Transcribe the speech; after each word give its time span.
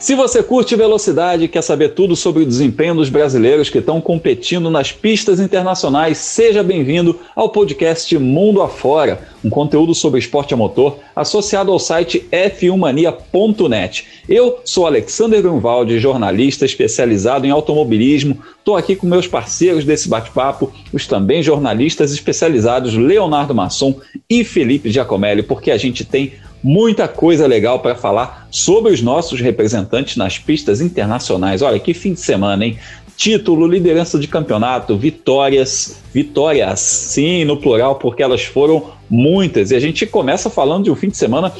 Se 0.00 0.14
você 0.14 0.42
curte 0.42 0.74
velocidade 0.74 1.44
e 1.44 1.48
quer 1.48 1.60
saber 1.60 1.90
tudo 1.90 2.16
sobre 2.16 2.42
o 2.42 2.46
desempenho 2.46 2.94
dos 2.94 3.10
brasileiros 3.10 3.68
que 3.68 3.76
estão 3.76 4.00
competindo 4.00 4.70
nas 4.70 4.90
pistas 4.90 5.38
internacionais, 5.38 6.16
seja 6.16 6.62
bem-vindo 6.62 7.20
ao 7.36 7.50
podcast 7.50 8.16
Mundo 8.18 8.62
Afora, 8.62 9.28
um 9.44 9.50
conteúdo 9.50 9.94
sobre 9.94 10.18
esporte 10.18 10.54
a 10.54 10.56
motor 10.56 10.96
associado 11.14 11.70
ao 11.70 11.78
site 11.78 12.26
f1mania.net. 12.32 14.06
Eu 14.26 14.60
sou 14.64 14.86
Alexander 14.86 15.42
Grunwald, 15.42 15.98
jornalista 15.98 16.64
especializado 16.64 17.46
em 17.46 17.50
automobilismo. 17.50 18.38
Estou 18.58 18.78
aqui 18.78 18.96
com 18.96 19.06
meus 19.06 19.26
parceiros 19.26 19.84
desse 19.84 20.08
bate-papo, 20.08 20.72
os 20.94 21.06
também 21.06 21.42
jornalistas 21.42 22.10
especializados 22.10 22.94
Leonardo 22.94 23.54
Masson 23.54 24.00
e 24.30 24.44
Felipe 24.44 24.90
Giacomelli, 24.90 25.42
porque 25.42 25.70
a 25.70 25.76
gente 25.76 26.06
tem 26.06 26.32
muita 26.62 27.08
coisa 27.08 27.46
legal 27.46 27.80
para 27.80 27.94
falar 27.94 28.48
sobre 28.50 28.92
os 28.92 29.02
nossos 29.02 29.40
representantes 29.40 30.16
nas 30.16 30.38
pistas 30.38 30.80
internacionais. 30.80 31.62
Olha 31.62 31.78
que 31.78 31.94
fim 31.94 32.12
de 32.12 32.20
semana, 32.20 32.64
hein? 32.64 32.78
Título, 33.16 33.66
liderança 33.66 34.18
de 34.18 34.26
campeonato, 34.26 34.96
vitórias, 34.96 35.96
vitórias, 36.12 36.80
sim, 36.80 37.44
no 37.44 37.56
plural, 37.58 37.96
porque 37.96 38.22
elas 38.22 38.42
foram 38.42 38.92
muitas. 39.10 39.70
E 39.70 39.76
a 39.76 39.80
gente 39.80 40.06
começa 40.06 40.48
falando 40.48 40.84
de 40.84 40.90
um 40.90 40.96
fim 40.96 41.08
de 41.08 41.18
semana 41.18 41.52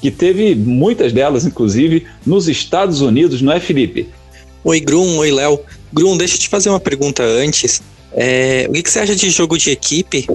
que 0.00 0.10
teve 0.10 0.54
muitas 0.54 1.12
delas, 1.12 1.44
inclusive, 1.44 2.06
nos 2.24 2.48
Estados 2.48 3.00
Unidos, 3.00 3.42
não 3.42 3.52
é, 3.52 3.58
Felipe? 3.58 4.08
Oi, 4.62 4.80
Grum, 4.80 5.18
oi, 5.18 5.30
Léo. 5.32 5.58
Grum, 5.92 6.16
deixa 6.16 6.36
eu 6.36 6.38
te 6.38 6.48
fazer 6.48 6.68
uma 6.68 6.78
pergunta 6.78 7.22
antes. 7.24 7.82
É, 8.12 8.66
o 8.68 8.72
que 8.72 8.90
você 8.90 9.00
acha 9.00 9.14
de 9.14 9.30
jogo 9.30 9.58
de 9.58 9.70
equipe? 9.70 10.26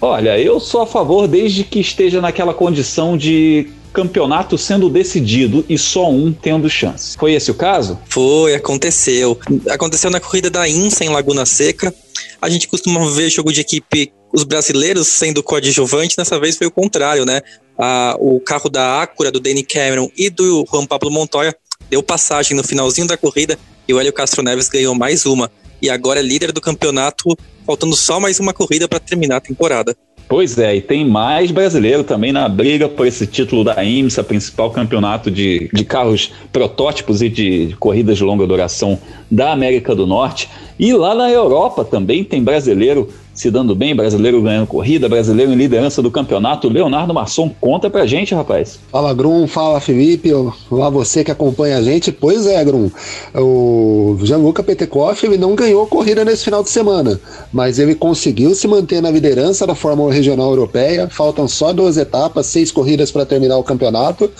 Olha, 0.00 0.38
eu 0.38 0.58
sou 0.60 0.82
a 0.82 0.86
favor 0.86 1.28
desde 1.28 1.64
que 1.64 1.80
esteja 1.80 2.20
naquela 2.20 2.52
condição 2.52 3.16
de 3.16 3.68
campeonato 3.92 4.56
sendo 4.56 4.88
decidido 4.88 5.64
e 5.68 5.76
só 5.76 6.10
um 6.10 6.32
tendo 6.32 6.68
chance. 6.68 7.16
Foi 7.16 7.34
esse 7.34 7.50
o 7.50 7.54
caso? 7.54 7.98
Foi, 8.08 8.54
aconteceu. 8.54 9.38
Aconteceu 9.70 10.10
na 10.10 10.20
corrida 10.20 10.50
da 10.50 10.68
INSA 10.68 11.04
em 11.04 11.08
Laguna 11.08 11.44
Seca. 11.44 11.94
A 12.40 12.48
gente 12.48 12.66
costuma 12.66 13.08
ver 13.10 13.30
jogo 13.30 13.52
de 13.52 13.60
equipe, 13.60 14.12
os 14.32 14.44
brasileiros 14.44 15.06
sendo 15.08 15.42
coadjuvante, 15.42 16.16
nessa 16.18 16.40
vez 16.40 16.56
foi 16.56 16.66
o 16.66 16.70
contrário, 16.70 17.24
né? 17.24 17.40
Ah, 17.78 18.16
o 18.18 18.40
carro 18.40 18.68
da 18.68 19.02
Acura, 19.02 19.30
do 19.30 19.40
Danny 19.40 19.62
Cameron 19.62 20.08
e 20.16 20.30
do 20.30 20.64
Juan 20.70 20.86
Pablo 20.86 21.10
Montoya 21.10 21.54
deu 21.90 22.02
passagem 22.02 22.56
no 22.56 22.64
finalzinho 22.64 23.06
da 23.06 23.16
corrida 23.16 23.58
e 23.86 23.92
o 23.92 24.00
Hélio 24.00 24.12
Castro 24.12 24.42
Neves 24.42 24.68
ganhou 24.68 24.94
mais 24.94 25.26
uma 25.26 25.50
e 25.80 25.90
agora 25.90 26.20
é 26.20 26.22
líder 26.22 26.52
do 26.52 26.60
campeonato, 26.60 27.36
faltando 27.66 27.96
só 27.96 28.20
mais 28.20 28.38
uma 28.38 28.54
corrida 28.54 28.86
para 28.86 29.00
terminar 29.00 29.38
a 29.38 29.40
temporada. 29.40 29.96
Pois 30.28 30.58
é, 30.58 30.74
e 30.76 30.80
tem 30.80 31.04
mais 31.04 31.50
brasileiro 31.50 32.02
também 32.02 32.32
na 32.32 32.48
briga 32.48 32.88
por 32.88 33.06
esse 33.06 33.26
título 33.26 33.62
da 33.62 33.84
IMSA, 33.84 34.24
principal 34.24 34.70
campeonato 34.70 35.30
de, 35.30 35.68
de 35.72 35.84
carros 35.84 36.32
protótipos 36.50 37.20
e 37.20 37.28
de 37.28 37.76
corridas 37.78 38.16
de 38.16 38.24
longa 38.24 38.46
duração 38.46 38.98
da 39.30 39.52
América 39.52 39.94
do 39.94 40.06
Norte. 40.06 40.48
E 40.78 40.92
lá 40.94 41.14
na 41.14 41.30
Europa 41.30 41.84
também 41.84 42.24
tem 42.24 42.42
brasileiro 42.42 43.08
se 43.34 43.50
dando 43.50 43.74
bem, 43.74 43.94
brasileiro 43.94 44.42
ganhando 44.42 44.66
corrida, 44.66 45.08
brasileiro 45.08 45.52
em 45.52 45.56
liderança 45.56 46.02
do 46.02 46.10
campeonato. 46.10 46.68
Leonardo 46.68 47.14
Masson, 47.14 47.50
conta 47.60 47.88
pra 47.88 48.06
gente, 48.06 48.34
rapaz. 48.34 48.78
Fala, 48.90 49.14
Grum, 49.14 49.46
fala, 49.46 49.80
Felipe, 49.80 50.30
lá 50.70 50.90
você 50.90 51.24
que 51.24 51.30
acompanha 51.30 51.78
a 51.78 51.82
gente. 51.82 52.12
Pois 52.12 52.46
é, 52.46 52.62
Grum, 52.64 52.90
o 53.34 54.18
Gianluca 54.22 54.62
Petekoff, 54.62 55.24
ele 55.24 55.38
não 55.38 55.54
ganhou 55.54 55.86
corrida 55.86 56.24
nesse 56.24 56.44
final 56.44 56.62
de 56.62 56.70
semana, 56.70 57.20
mas 57.52 57.78
ele 57.78 57.94
conseguiu 57.94 58.54
se 58.54 58.68
manter 58.68 59.00
na 59.00 59.10
liderança 59.10 59.66
da 59.66 59.74
Fórmula 59.74 60.12
Regional 60.12 60.50
Europeia. 60.50 61.08
Faltam 61.08 61.48
só 61.48 61.72
duas 61.72 61.96
etapas, 61.96 62.46
seis 62.46 62.70
corridas 62.70 63.10
para 63.10 63.26
terminar 63.26 63.56
o 63.56 63.64
campeonato. 63.64 64.30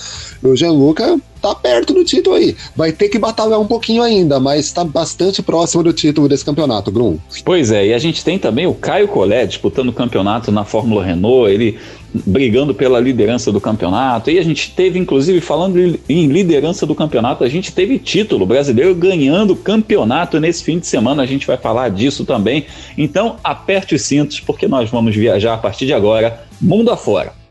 O 0.42 0.54
Gianluca 0.54 1.18
tá 1.42 1.54
perto 1.54 1.92
do 1.92 2.04
título 2.04 2.36
aí. 2.36 2.56
Vai 2.76 2.92
ter 2.92 3.08
que 3.08 3.18
batalhar 3.18 3.60
um 3.60 3.66
pouquinho 3.66 4.02
ainda, 4.02 4.38
mas 4.38 4.66
está 4.66 4.84
bastante 4.84 5.42
próximo 5.42 5.82
do 5.82 5.92
título 5.92 6.28
desse 6.28 6.44
campeonato, 6.44 6.90
Grum. 6.90 7.18
Pois 7.44 7.72
é, 7.72 7.88
e 7.88 7.94
a 7.94 7.98
gente 7.98 8.24
tem 8.24 8.38
também 8.38 8.66
o 8.66 8.74
Caio 8.74 9.08
Collet 9.08 9.48
disputando 9.48 9.88
o 9.88 9.92
campeonato 9.92 10.52
na 10.52 10.64
Fórmula 10.64 11.04
Renault, 11.04 11.50
ele 11.52 11.78
brigando 12.14 12.74
pela 12.74 13.00
liderança 13.00 13.50
do 13.50 13.60
campeonato. 13.60 14.30
E 14.30 14.38
a 14.38 14.42
gente 14.42 14.70
teve, 14.72 14.98
inclusive, 14.98 15.40
falando 15.40 15.98
em 16.08 16.26
liderança 16.26 16.86
do 16.86 16.94
campeonato, 16.94 17.42
a 17.42 17.48
gente 17.48 17.72
teve 17.72 17.98
título 17.98 18.44
brasileiro 18.46 18.94
ganhando 18.94 19.56
campeonato 19.56 20.38
nesse 20.38 20.62
fim 20.62 20.78
de 20.78 20.86
semana. 20.86 21.22
A 21.22 21.26
gente 21.26 21.46
vai 21.46 21.56
falar 21.56 21.88
disso 21.88 22.24
também. 22.24 22.66
Então, 22.96 23.36
aperte 23.42 23.94
os 23.94 24.02
cintos, 24.02 24.40
porque 24.40 24.68
nós 24.68 24.90
vamos 24.90 25.16
viajar 25.16 25.54
a 25.54 25.58
partir 25.58 25.86
de 25.86 25.94
agora, 25.94 26.44
mundo 26.60 26.90
afora. 26.90 27.41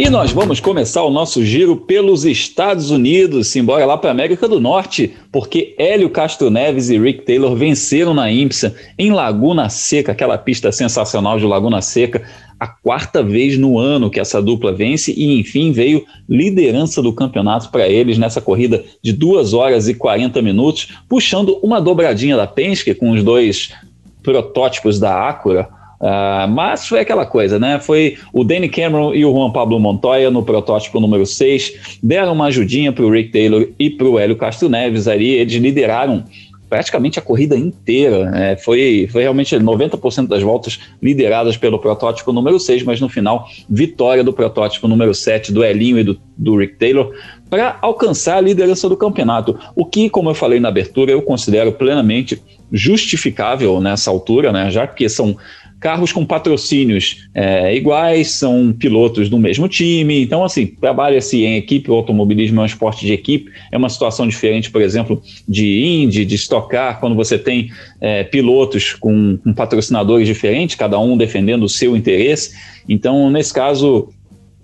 E 0.00 0.08
nós 0.08 0.32
vamos 0.32 0.60
começar 0.60 1.02
o 1.02 1.10
nosso 1.10 1.44
giro 1.44 1.76
pelos 1.76 2.24
Estados 2.24 2.90
Unidos, 2.90 3.54
embora 3.54 3.84
lá 3.84 3.98
para 3.98 4.08
a 4.08 4.12
América 4.12 4.48
do 4.48 4.58
Norte, 4.58 5.14
porque 5.30 5.74
Hélio 5.76 6.08
Castro 6.08 6.48
Neves 6.48 6.88
e 6.88 6.98
Rick 6.98 7.26
Taylor 7.26 7.54
venceram 7.54 8.14
na 8.14 8.32
IMSA 8.32 8.74
em 8.98 9.12
Laguna 9.12 9.68
Seca, 9.68 10.12
aquela 10.12 10.38
pista 10.38 10.72
sensacional 10.72 11.38
de 11.38 11.44
Laguna 11.44 11.82
Seca, 11.82 12.22
a 12.58 12.66
quarta 12.66 13.22
vez 13.22 13.58
no 13.58 13.78
ano 13.78 14.08
que 14.08 14.18
essa 14.18 14.40
dupla 14.40 14.72
vence 14.72 15.12
e 15.12 15.38
enfim 15.38 15.70
veio 15.70 16.06
liderança 16.26 17.02
do 17.02 17.12
campeonato 17.12 17.68
para 17.68 17.86
eles 17.86 18.16
nessa 18.16 18.40
corrida 18.40 18.82
de 19.02 19.12
2 19.12 19.52
horas 19.52 19.86
e 19.86 19.92
40 19.92 20.40
minutos, 20.40 20.94
puxando 21.10 21.58
uma 21.62 21.78
dobradinha 21.78 22.38
da 22.38 22.46
Penske 22.46 22.94
com 22.94 23.10
os 23.10 23.22
dois 23.22 23.74
protótipos 24.22 24.98
da 24.98 25.28
Acura, 25.28 25.68
Uh, 26.00 26.48
mas 26.48 26.88
foi 26.88 27.00
aquela 27.00 27.26
coisa, 27.26 27.58
né? 27.58 27.78
Foi 27.78 28.16
o 28.32 28.42
Danny 28.42 28.70
Cameron 28.70 29.14
e 29.14 29.22
o 29.24 29.32
Juan 29.32 29.50
Pablo 29.50 29.78
Montoya 29.78 30.30
no 30.30 30.42
protótipo 30.42 30.98
número 30.98 31.26
6, 31.26 31.98
deram 32.02 32.32
uma 32.32 32.46
ajudinha 32.46 32.90
para 32.90 33.04
o 33.04 33.10
Rick 33.10 33.30
Taylor 33.30 33.66
e 33.78 33.90
para 33.90 34.08
o 34.08 34.18
Hélio 34.18 34.36
Castro 34.36 34.70
Neves 34.70 35.06
ali, 35.06 35.28
eles 35.28 35.52
lideraram 35.54 36.24
praticamente 36.70 37.18
a 37.18 37.22
corrida 37.22 37.56
inteira. 37.56 38.30
Né? 38.30 38.56
Foi, 38.56 39.08
foi 39.10 39.22
realmente 39.22 39.54
90% 39.56 40.28
das 40.28 40.40
voltas 40.40 40.78
lideradas 41.02 41.56
pelo 41.56 41.80
protótipo 41.80 42.32
número 42.32 42.58
6, 42.60 42.84
mas 42.84 43.00
no 43.00 43.08
final, 43.08 43.46
vitória 43.68 44.22
do 44.22 44.32
protótipo 44.32 44.86
número 44.86 45.12
7, 45.12 45.52
do 45.52 45.64
Elinho 45.64 45.98
e 45.98 46.04
do, 46.04 46.18
do 46.36 46.56
Rick 46.56 46.76
Taylor, 46.76 47.12
para 47.50 47.76
alcançar 47.82 48.36
a 48.36 48.40
liderança 48.40 48.88
do 48.88 48.96
campeonato. 48.96 49.58
O 49.74 49.84
que, 49.84 50.08
como 50.08 50.30
eu 50.30 50.34
falei 50.34 50.60
na 50.60 50.68
abertura, 50.68 51.10
eu 51.10 51.20
considero 51.20 51.72
plenamente 51.72 52.40
justificável 52.72 53.80
nessa 53.80 54.08
altura, 54.08 54.52
né? 54.52 54.70
já 54.70 54.86
que 54.86 55.08
são 55.08 55.36
carros 55.80 56.12
com 56.12 56.26
patrocínios 56.26 57.28
é, 57.34 57.74
iguais, 57.74 58.32
são 58.32 58.72
pilotos 58.72 59.30
do 59.30 59.38
mesmo 59.38 59.66
time, 59.66 60.22
então 60.22 60.44
assim, 60.44 60.66
trabalha-se 60.66 61.42
em 61.42 61.56
equipe, 61.56 61.90
o 61.90 61.94
automobilismo 61.94 62.60
é 62.60 62.62
um 62.64 62.66
esporte 62.66 63.06
de 63.06 63.14
equipe, 63.14 63.50
é 63.72 63.78
uma 63.78 63.88
situação 63.88 64.28
diferente, 64.28 64.70
por 64.70 64.82
exemplo, 64.82 65.22
de 65.48 65.82
Indy, 65.82 66.26
de 66.26 66.34
Stock 66.34 66.68
Car, 66.68 67.00
quando 67.00 67.16
você 67.16 67.38
tem 67.38 67.70
é, 68.00 68.22
pilotos 68.22 68.92
com, 68.92 69.38
com 69.38 69.54
patrocinadores 69.54 70.28
diferentes, 70.28 70.76
cada 70.76 70.98
um 70.98 71.16
defendendo 71.16 71.62
o 71.62 71.68
seu 71.68 71.96
interesse, 71.96 72.54
então 72.86 73.30
nesse 73.30 73.54
caso 73.54 74.10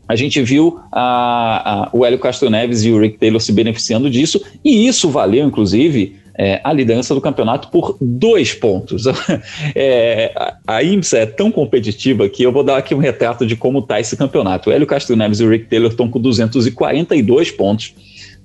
a 0.09 0.15
gente 0.15 0.41
viu 0.43 0.79
a, 0.93 1.89
a, 1.89 1.91
o 1.93 2.05
Hélio 2.05 2.19
Castro 2.19 2.49
Neves 2.49 2.85
e 2.85 2.91
o 2.91 3.01
Rick 3.01 3.19
Taylor 3.19 3.41
se 3.41 3.53
beneficiando 3.53 4.09
disso, 4.09 4.41
e 4.65 4.87
isso 4.87 5.11
valeu, 5.11 5.47
inclusive, 5.47 6.15
é, 6.39 6.61
a 6.63 6.73
liderança 6.73 7.15
do 7.15 7.21
campeonato 7.21 7.69
por 7.69 7.97
dois 8.01 8.53
pontos. 8.53 9.05
é, 9.75 10.33
a 10.67 10.83
IMSA 10.83 11.19
é 11.19 11.27
tão 11.27 11.51
competitiva 11.51 12.29
que 12.29 12.43
eu 12.43 12.53
vou 12.53 12.63
dar 12.63 12.77
aqui 12.77 12.95
um 12.95 12.99
retrato 12.99 13.47
de 13.47 13.57
como 13.57 13.79
está 13.79 13.99
esse 13.99 14.17
campeonato. 14.17 14.69
O 14.69 14.73
Hélio 14.73 14.87
Castro 14.87 15.17
Neves 15.17 15.41
e 15.41 15.45
o 15.45 15.51
Rick 15.51 15.67
Taylor 15.67 15.91
estão 15.91 16.09
com 16.09 16.21
242 16.21 17.51
pontos, 17.53 17.95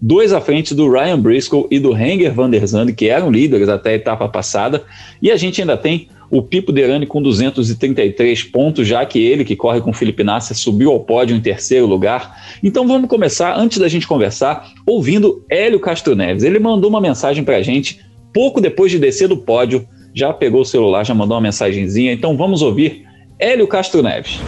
dois 0.01 0.31
à 0.31 0.39
frente 0.39 0.73
do 0.73 0.89
Ryan 0.89 1.19
Briscoe 1.19 1.67
e 1.69 1.79
do 1.79 1.95
Henger 1.95 2.33
van 2.33 2.49
der 2.49 2.65
Zandt, 2.65 2.93
que 2.93 3.09
eram 3.09 3.29
líderes 3.29 3.67
até 3.67 3.91
a 3.91 3.95
etapa 3.95 4.27
passada, 4.29 4.83
e 5.21 5.29
a 5.29 5.35
gente 5.35 5.61
ainda 5.61 5.75
tem 5.75 6.07
o 6.31 6.41
Pipo 6.41 6.71
Derani 6.71 7.05
com 7.05 7.21
233 7.21 8.43
pontos, 8.43 8.87
já 8.87 9.05
que 9.05 9.19
ele, 9.19 9.43
que 9.43 9.55
corre 9.55 9.81
com 9.81 9.89
o 9.89 9.93
Felipe 9.93 10.23
Nasser, 10.23 10.55
subiu 10.55 10.91
ao 10.91 11.01
pódio 11.01 11.35
em 11.35 11.41
terceiro 11.41 11.85
lugar. 11.85 12.37
Então 12.63 12.87
vamos 12.87 13.09
começar, 13.09 13.59
antes 13.59 13.77
da 13.77 13.89
gente 13.89 14.07
conversar, 14.07 14.71
ouvindo 14.87 15.45
Hélio 15.49 15.79
Castro 15.79 16.15
Neves. 16.15 16.43
Ele 16.43 16.57
mandou 16.57 16.89
uma 16.89 17.01
mensagem 17.01 17.43
para 17.43 17.57
a 17.57 17.61
gente 17.61 17.99
pouco 18.33 18.61
depois 18.61 18.89
de 18.89 18.97
descer 18.97 19.27
do 19.27 19.35
pódio, 19.35 19.85
já 20.15 20.31
pegou 20.31 20.61
o 20.61 20.65
celular, 20.65 21.03
já 21.05 21.13
mandou 21.13 21.35
uma 21.35 21.43
mensagenzinha. 21.43 22.13
Então 22.13 22.37
vamos 22.37 22.61
ouvir 22.61 23.05
Hélio 23.37 23.67
Castro 23.67 24.01
Neves. 24.01 24.39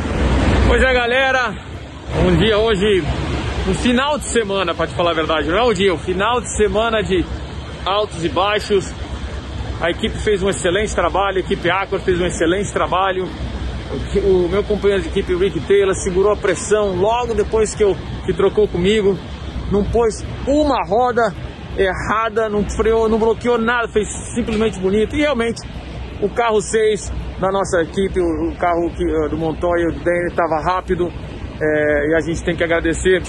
Pois 0.65 0.81
é, 0.81 0.93
galera, 0.93 1.53
um 2.25 2.37
dia 2.37 2.57
hoje, 2.57 3.03
um 3.67 3.73
final 3.73 4.17
de 4.17 4.25
semana, 4.25 4.73
para 4.73 4.87
te 4.87 4.93
falar 4.93 5.11
a 5.11 5.15
verdade, 5.15 5.49
não 5.49 5.57
é 5.57 5.63
um 5.65 5.73
dia, 5.73 5.93
um 5.93 5.97
final 5.97 6.39
de 6.39 6.55
semana 6.55 7.01
de 7.01 7.25
altos 7.85 8.23
e 8.23 8.29
baixos 8.29 8.89
a 9.83 9.89
equipe 9.89 10.17
fez 10.17 10.41
um 10.41 10.49
excelente 10.49 10.95
trabalho, 10.95 11.37
a 11.37 11.39
equipe 11.41 11.69
Aqua 11.69 11.99
fez 11.99 12.17
um 12.17 12.25
excelente 12.25 12.71
trabalho. 12.71 13.27
o 14.23 14.47
meu 14.47 14.63
companheiro 14.63 15.03
de 15.03 15.09
equipe, 15.09 15.35
Rick 15.35 15.59
Taylor, 15.67 15.93
segurou 15.93 16.31
a 16.31 16.37
pressão 16.37 16.95
logo 16.95 17.33
depois 17.33 17.75
que, 17.75 17.83
eu, 17.83 17.93
que 18.25 18.31
trocou 18.31 18.65
comigo. 18.65 19.19
Não 19.69 19.83
pôs 19.83 20.25
uma 20.47 20.87
roda 20.87 21.33
errada, 21.77 22.47
não 22.47 22.63
freou, 22.63 23.09
não 23.09 23.19
bloqueou 23.19 23.57
nada, 23.57 23.89
fez 23.89 24.07
simplesmente 24.33 24.79
bonito. 24.79 25.17
E 25.17 25.19
realmente, 25.19 25.61
o 26.21 26.29
carro 26.29 26.61
6 26.61 27.11
da 27.41 27.51
nossa 27.51 27.81
equipe, 27.81 28.21
o, 28.21 28.51
o 28.51 28.55
carro 28.55 28.89
que, 28.95 29.03
do 29.29 29.37
Montoya, 29.37 29.89
o 29.89 29.91
Danny, 29.91 30.27
estava 30.29 30.61
rápido. 30.63 31.11
É, 31.61 32.07
e 32.09 32.15
a 32.15 32.21
gente 32.21 32.41
tem 32.41 32.55
que 32.55 32.63
agradecer 32.63 33.21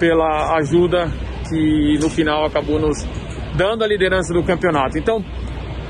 pela 0.00 0.56
ajuda 0.56 1.12
que 1.50 1.98
no 2.00 2.08
final 2.08 2.46
acabou 2.46 2.80
nos 2.80 3.06
dando 3.58 3.84
a 3.84 3.86
liderança 3.86 4.32
do 4.32 4.42
campeonato. 4.42 4.96
Então, 4.96 5.22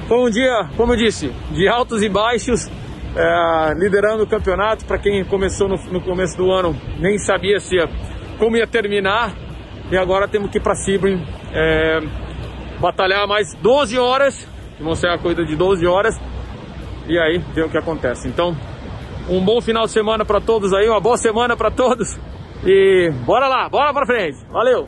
foi 0.09 0.19
um 0.19 0.31
dia, 0.31 0.71
como 0.75 0.95
eu 0.95 0.97
disse, 0.97 1.31
de 1.51 1.69
altos 1.69 2.03
e 2.03 2.09
baixos, 2.09 2.67
é, 3.15 3.75
liderando 3.77 4.23
o 4.23 4.27
campeonato. 4.27 4.87
Para 4.87 4.99
quem 4.99 5.23
começou 5.23 5.69
no, 5.69 5.77
no, 5.93 6.01
começo 6.01 6.35
do 6.35 6.51
ano, 6.51 6.75
nem 6.99 7.19
sabia 7.19 7.61
se 7.61 7.77
ia, 7.77 7.87
como 8.39 8.57
ia 8.57 8.67
terminar. 8.67 9.35
E 9.93 9.99
agora 9.99 10.27
temos 10.27 10.51
que 10.51 10.57
ir 10.57 10.63
para 10.63 10.75
Sebring, 10.75 11.23
é, 11.53 12.01
batalhar 12.81 13.29
mais 13.29 13.53
12 13.55 13.99
horas, 13.99 14.49
ser 14.97 15.09
a 15.09 15.19
corrida 15.19 15.45
de 15.45 15.55
12 15.55 15.87
horas, 15.87 16.19
e 17.07 17.19
aí 17.19 17.39
ver 17.55 17.67
o 17.67 17.69
que 17.69 17.77
acontece. 17.77 18.29
Então, 18.29 18.57
um 19.29 19.45
bom 19.45 19.61
final 19.61 19.85
de 19.85 19.91
semana 19.91 20.25
para 20.25 20.41
todos 20.41 20.73
aí, 20.73 20.89
uma 20.89 21.01
boa 21.01 21.19
semana 21.19 21.55
para 21.55 21.71
todos. 21.71 22.19
E 22.65 23.11
bora 23.27 23.47
lá, 23.47 23.69
bora 23.69 23.93
para 23.93 24.07
frente. 24.07 24.39
Valeu! 24.51 24.87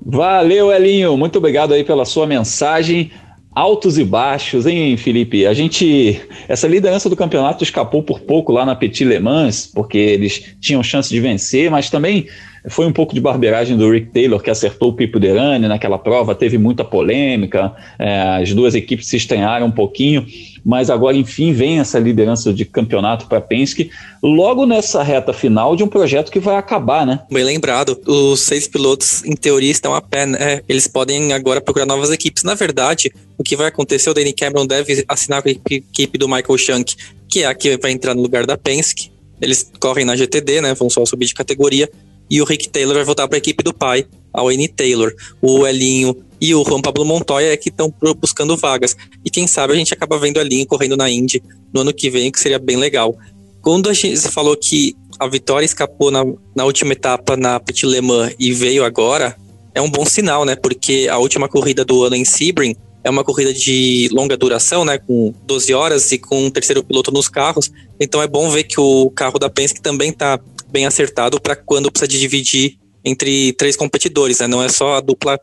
Valeu, 0.00 0.72
Elinho. 0.72 1.16
Muito 1.16 1.38
obrigado 1.38 1.74
aí 1.74 1.84
pela 1.84 2.04
sua 2.04 2.26
mensagem. 2.26 3.10
Altos 3.52 3.98
e 3.98 4.04
baixos, 4.04 4.64
hein, 4.64 4.96
Felipe? 4.96 5.44
A 5.44 5.52
gente. 5.52 6.20
Essa 6.48 6.68
liderança 6.68 7.10
do 7.10 7.16
campeonato 7.16 7.64
escapou 7.64 8.02
por 8.02 8.20
pouco 8.20 8.52
lá 8.52 8.64
na 8.64 8.76
Petit 8.76 9.04
Le 9.04 9.18
Mans, 9.18 9.66
porque 9.66 9.98
eles 9.98 10.54
tinham 10.60 10.82
chance 10.84 11.10
de 11.10 11.20
vencer, 11.20 11.68
mas 11.68 11.90
também 11.90 12.26
foi 12.68 12.86
um 12.86 12.92
pouco 12.92 13.14
de 13.14 13.20
barbeiragem 13.20 13.76
do 13.76 13.90
Rick 13.90 14.08
Taylor, 14.08 14.40
que 14.40 14.50
acertou 14.50 14.90
o 14.90 14.92
Pipo 14.92 15.18
Derani 15.18 15.66
naquela 15.66 15.98
prova, 15.98 16.34
teve 16.34 16.58
muita 16.58 16.84
polêmica, 16.84 17.72
é, 17.98 18.42
as 18.42 18.52
duas 18.52 18.74
equipes 18.74 19.06
se 19.06 19.16
estranharam 19.16 19.66
um 19.66 19.70
pouquinho, 19.70 20.26
mas 20.64 20.90
agora, 20.90 21.16
enfim, 21.16 21.52
vem 21.52 21.78
essa 21.78 21.98
liderança 21.98 22.52
de 22.52 22.64
campeonato 22.64 23.26
para 23.26 23.40
Penske, 23.40 23.90
logo 24.22 24.66
nessa 24.66 25.02
reta 25.02 25.32
final 25.32 25.74
de 25.74 25.82
um 25.82 25.88
projeto 25.88 26.30
que 26.30 26.38
vai 26.38 26.56
acabar, 26.56 27.06
né? 27.06 27.20
Bem 27.30 27.44
lembrado, 27.44 28.00
os 28.06 28.40
seis 28.40 28.68
pilotos, 28.68 29.24
em 29.24 29.34
teoria, 29.34 29.70
estão 29.70 29.94
a 29.94 30.00
pé, 30.00 30.26
né? 30.26 30.60
Eles 30.68 30.86
podem 30.86 31.32
agora 31.32 31.60
procurar 31.60 31.86
novas 31.86 32.10
equipes. 32.10 32.42
Na 32.42 32.54
verdade, 32.54 33.12
o 33.38 33.42
que 33.42 33.56
vai 33.56 33.68
acontecer, 33.68 34.10
o 34.10 34.14
Danny 34.14 34.32
Cameron 34.32 34.66
deve 34.66 35.04
assinar 35.08 35.42
com 35.42 35.48
a 35.48 35.52
equipe 35.52 36.18
do 36.18 36.28
Michael 36.28 36.58
Shank, 36.58 36.94
que 37.28 37.42
é 37.42 37.46
a 37.46 37.54
que 37.54 37.76
vai 37.76 37.92
entrar 37.92 38.14
no 38.14 38.22
lugar 38.22 38.46
da 38.46 38.56
Penske. 38.56 39.10
Eles 39.40 39.70
correm 39.80 40.04
na 40.04 40.16
GTD, 40.16 40.60
né? 40.60 40.74
Vão 40.74 40.90
só 40.90 41.04
subir 41.06 41.26
de 41.26 41.34
categoria 41.34 41.88
e 42.30 42.40
o 42.40 42.44
Rick 42.44 42.68
Taylor 42.68 42.94
vai 42.94 43.04
voltar 43.04 43.26
para 43.26 43.36
a 43.36 43.38
equipe 43.38 43.62
do 43.64 43.74
pai, 43.74 44.06
a 44.32 44.42
Wayne 44.42 44.68
Taylor. 44.68 45.12
O 45.40 45.66
Elinho 45.66 46.16
e 46.40 46.54
o 46.54 46.64
Juan 46.64 46.80
Pablo 46.80 47.04
Montoya 47.04 47.52
é 47.52 47.56
que 47.56 47.68
estão 47.68 47.92
buscando 48.18 48.56
vagas. 48.56 48.96
E 49.24 49.30
quem 49.30 49.46
sabe 49.46 49.72
a 49.72 49.76
gente 49.76 49.92
acaba 49.92 50.18
vendo 50.18 50.40
Elinho 50.40 50.66
correndo 50.66 50.96
na 50.96 51.10
Indy 51.10 51.42
no 51.72 51.82
ano 51.82 51.92
que 51.92 52.08
vem, 52.08 52.30
que 52.30 52.40
seria 52.40 52.58
bem 52.58 52.76
legal. 52.76 53.16
Quando 53.60 53.90
a 53.90 53.92
gente 53.92 54.20
falou 54.28 54.56
que 54.56 54.96
a 55.18 55.28
vitória 55.28 55.66
escapou 55.66 56.10
na, 56.10 56.24
na 56.56 56.64
última 56.64 56.92
etapa 56.92 57.36
na 57.36 57.60
Petit 57.60 57.86
Le 57.86 58.00
Mans 58.00 58.34
e 58.38 58.52
veio 58.52 58.84
agora, 58.84 59.36
é 59.74 59.80
um 59.80 59.90
bom 59.90 60.04
sinal, 60.06 60.46
né? 60.46 60.56
Porque 60.56 61.08
a 61.10 61.18
última 61.18 61.46
corrida 61.46 61.84
do 61.84 62.02
ano 62.02 62.16
em 62.16 62.24
Sebring 62.24 62.74
é 63.04 63.10
uma 63.10 63.22
corrida 63.22 63.52
de 63.52 64.08
longa 64.12 64.36
duração, 64.36 64.84
né? 64.84 64.98
Com 64.98 65.34
12 65.44 65.74
horas 65.74 66.10
e 66.12 66.18
com 66.18 66.46
um 66.46 66.50
terceiro 66.50 66.82
piloto 66.82 67.12
nos 67.12 67.28
carros. 67.28 67.70
Então 68.00 68.22
é 68.22 68.26
bom 68.26 68.48
ver 68.48 68.64
que 68.64 68.80
o 68.80 69.10
carro 69.10 69.38
da 69.38 69.50
Penske 69.50 69.80
também 69.80 70.08
está 70.08 70.40
bem 70.70 70.86
acertado 70.86 71.40
para 71.40 71.54
quando 71.54 71.90
precisa 71.90 72.08
dividir 72.08 72.78
entre 73.04 73.52
três 73.54 73.76
competidores, 73.76 74.38
né? 74.40 74.46
Não 74.46 74.62
é 74.62 74.68
só 74.68 74.94
a 74.94 75.00
dupla 75.00 75.38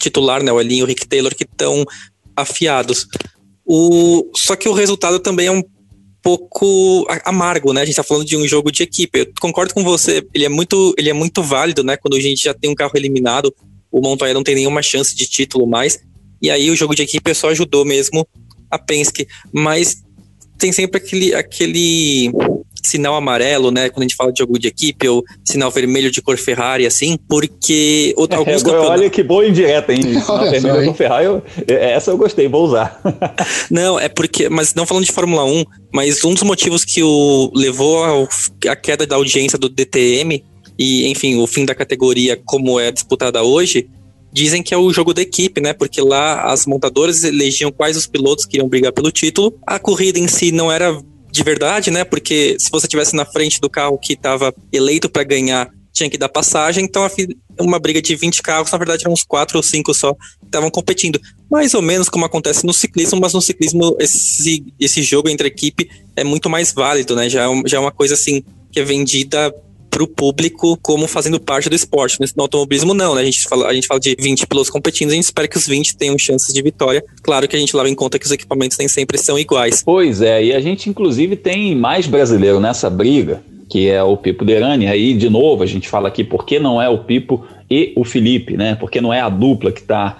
titular, 0.00 0.42
né? 0.42 0.52
O 0.52 0.60
Elinho 0.60 0.80
e 0.80 0.82
o 0.84 0.86
Rick 0.86 1.06
Taylor 1.06 1.34
que 1.34 1.44
estão 1.44 1.84
afiados. 2.36 3.06
O... 3.64 4.30
Só 4.36 4.56
que 4.56 4.68
o 4.68 4.72
resultado 4.72 5.18
também 5.20 5.46
é 5.46 5.52
um 5.52 5.62
pouco 6.22 7.06
amargo, 7.24 7.72
né? 7.72 7.82
A 7.82 7.84
gente 7.84 7.96
tá 7.96 8.02
falando 8.02 8.24
de 8.24 8.36
um 8.36 8.46
jogo 8.46 8.70
de 8.70 8.82
equipe. 8.82 9.20
Eu 9.20 9.32
concordo 9.40 9.74
com 9.74 9.82
você, 9.82 10.26
ele 10.32 10.44
é 10.44 10.48
muito, 10.48 10.94
ele 10.96 11.10
é 11.10 11.12
muito 11.12 11.42
válido, 11.42 11.82
né? 11.82 11.96
Quando 11.96 12.16
a 12.16 12.20
gente 12.20 12.42
já 12.42 12.54
tem 12.54 12.70
um 12.70 12.74
carro 12.74 12.92
eliminado, 12.94 13.52
o 13.90 14.00
Montoya 14.00 14.32
não 14.32 14.42
tem 14.42 14.54
nenhuma 14.54 14.82
chance 14.82 15.14
de 15.14 15.26
título 15.26 15.66
mais. 15.66 15.98
E 16.40 16.50
aí 16.50 16.70
o 16.70 16.76
jogo 16.76 16.94
de 16.94 17.02
equipe 17.02 17.34
só 17.34 17.50
ajudou 17.50 17.84
mesmo 17.84 18.26
a 18.70 18.78
Penske, 18.78 19.28
mas 19.52 20.02
tem 20.56 20.72
sempre 20.72 20.98
aquele 20.98 21.34
aquele 21.34 22.32
sinal 22.82 23.14
amarelo, 23.14 23.70
né? 23.70 23.88
Quando 23.88 24.02
a 24.02 24.08
gente 24.08 24.16
fala 24.16 24.32
de 24.32 24.38
jogo 24.38 24.58
de 24.58 24.68
equipe, 24.68 25.08
ou 25.08 25.24
sinal 25.44 25.70
vermelho 25.70 26.10
de 26.10 26.20
cor 26.20 26.36
Ferrari, 26.36 26.86
assim, 26.86 27.16
porque 27.28 28.12
outro, 28.16 28.36
é, 28.36 28.38
alguns 28.38 28.62
campeonatos... 28.62 29.00
Olha 29.00 29.10
que 29.10 29.22
boa 29.22 29.46
indireta, 29.46 29.92
hein? 29.92 30.02
Sinal 30.20 30.50
vermelho 30.50 30.80
de 30.80 30.86
cor 30.86 30.94
Ferrari, 30.94 31.26
eu, 31.26 31.42
é, 31.68 31.92
essa 31.92 32.10
eu 32.10 32.18
gostei, 32.18 32.48
vou 32.48 32.64
usar. 32.64 33.00
não, 33.70 33.98
é 33.98 34.08
porque, 34.08 34.48
mas 34.48 34.74
não 34.74 34.86
falando 34.86 35.04
de 35.04 35.12
Fórmula 35.12 35.44
1, 35.44 35.64
mas 35.92 36.24
um 36.24 36.34
dos 36.34 36.42
motivos 36.42 36.84
que 36.84 37.02
o 37.02 37.50
levou 37.54 38.28
à 38.68 38.76
queda 38.76 39.06
da 39.06 39.16
audiência 39.16 39.58
do 39.58 39.68
DTM 39.68 40.42
e, 40.78 41.08
enfim, 41.08 41.40
o 41.40 41.46
fim 41.46 41.64
da 41.64 41.74
categoria 41.74 42.40
como 42.44 42.80
é 42.80 42.90
disputada 42.90 43.42
hoje, 43.42 43.88
dizem 44.32 44.62
que 44.62 44.72
é 44.72 44.76
o 44.76 44.92
jogo 44.92 45.12
da 45.12 45.20
equipe, 45.20 45.60
né? 45.60 45.72
Porque 45.72 46.00
lá 46.00 46.50
as 46.50 46.66
montadoras 46.66 47.22
elegiam 47.22 47.70
quais 47.70 47.96
os 47.96 48.06
pilotos 48.06 48.46
que 48.46 48.56
iriam 48.56 48.68
brigar 48.68 48.92
pelo 48.92 49.12
título. 49.12 49.54
A 49.66 49.78
corrida 49.78 50.18
em 50.18 50.26
si 50.26 50.50
não 50.50 50.72
era 50.72 50.98
de 51.32 51.42
verdade, 51.42 51.90
né? 51.90 52.04
Porque 52.04 52.56
se 52.60 52.70
você 52.70 52.86
tivesse 52.86 53.16
na 53.16 53.24
frente 53.24 53.58
do 53.58 53.70
carro 53.70 53.98
que 53.98 54.12
estava 54.12 54.54
eleito 54.70 55.08
para 55.08 55.24
ganhar, 55.24 55.70
tinha 55.90 56.10
que 56.10 56.18
dar 56.18 56.28
passagem. 56.28 56.84
Então, 56.84 57.08
uma 57.58 57.78
briga 57.78 58.02
de 58.02 58.14
20 58.14 58.42
carros, 58.42 58.70
na 58.70 58.76
verdade, 58.76 59.02
eram 59.04 59.14
uns 59.14 59.24
4 59.24 59.56
ou 59.56 59.62
5 59.62 59.94
só 59.94 60.12
que 60.12 60.20
estavam 60.44 60.70
competindo. 60.70 61.18
Mais 61.50 61.72
ou 61.72 61.80
menos 61.80 62.10
como 62.10 62.26
acontece 62.26 62.66
no 62.66 62.72
ciclismo, 62.72 63.18
mas 63.18 63.32
no 63.32 63.40
ciclismo 63.40 63.96
esse, 63.98 64.62
esse 64.78 65.02
jogo 65.02 65.30
entre 65.30 65.48
equipe 65.48 65.88
é 66.14 66.22
muito 66.22 66.50
mais 66.50 66.70
válido, 66.72 67.16
né? 67.16 67.30
Já 67.30 67.50
é, 67.50 67.62
já 67.66 67.78
é 67.78 67.80
uma 67.80 67.92
coisa 67.92 68.12
assim 68.12 68.44
que 68.70 68.80
é 68.80 68.84
vendida 68.84 69.54
para 69.92 70.02
o 70.02 70.06
público 70.06 70.78
como 70.80 71.06
fazendo 71.06 71.38
parte 71.38 71.68
do 71.68 71.76
esporte. 71.76 72.18
No 72.34 72.42
automobilismo, 72.42 72.94
não, 72.94 73.14
né? 73.14 73.20
A 73.20 73.24
gente, 73.26 73.42
fala, 73.46 73.68
a 73.68 73.74
gente 73.74 73.86
fala 73.86 74.00
de 74.00 74.16
20 74.18 74.46
pilotos 74.46 74.70
competindo, 74.70 75.10
a 75.10 75.14
gente 75.14 75.24
espera 75.24 75.46
que 75.46 75.58
os 75.58 75.66
20 75.66 75.96
tenham 75.98 76.18
chances 76.18 76.52
de 76.52 76.62
vitória. 76.62 77.04
Claro 77.22 77.46
que 77.46 77.54
a 77.54 77.58
gente 77.58 77.76
leva 77.76 77.90
em 77.90 77.94
conta 77.94 78.18
que 78.18 78.24
os 78.24 78.32
equipamentos 78.32 78.78
nem 78.78 78.88
sempre 78.88 79.18
são 79.18 79.38
iguais. 79.38 79.82
Pois 79.84 80.22
é, 80.22 80.42
e 80.42 80.54
a 80.54 80.60
gente 80.60 80.88
inclusive 80.88 81.36
tem 81.36 81.76
mais 81.76 82.06
brasileiro 82.06 82.58
nessa 82.58 82.88
briga, 82.88 83.42
que 83.68 83.90
é 83.90 84.02
o 84.02 84.16
Pipo 84.16 84.46
Derani. 84.46 84.86
Aí, 84.86 85.12
de 85.12 85.28
novo, 85.28 85.62
a 85.62 85.66
gente 85.66 85.86
fala 85.86 86.08
aqui 86.08 86.24
por 86.24 86.46
que 86.46 86.58
não 86.58 86.80
é 86.80 86.88
o 86.88 87.04
Pipo 87.04 87.46
e 87.70 87.92
o 87.94 88.02
Felipe, 88.02 88.56
né? 88.56 88.74
Porque 88.74 88.98
não 88.98 89.12
é 89.12 89.20
a 89.20 89.28
dupla 89.28 89.70
que 89.70 89.80
está 89.80 90.16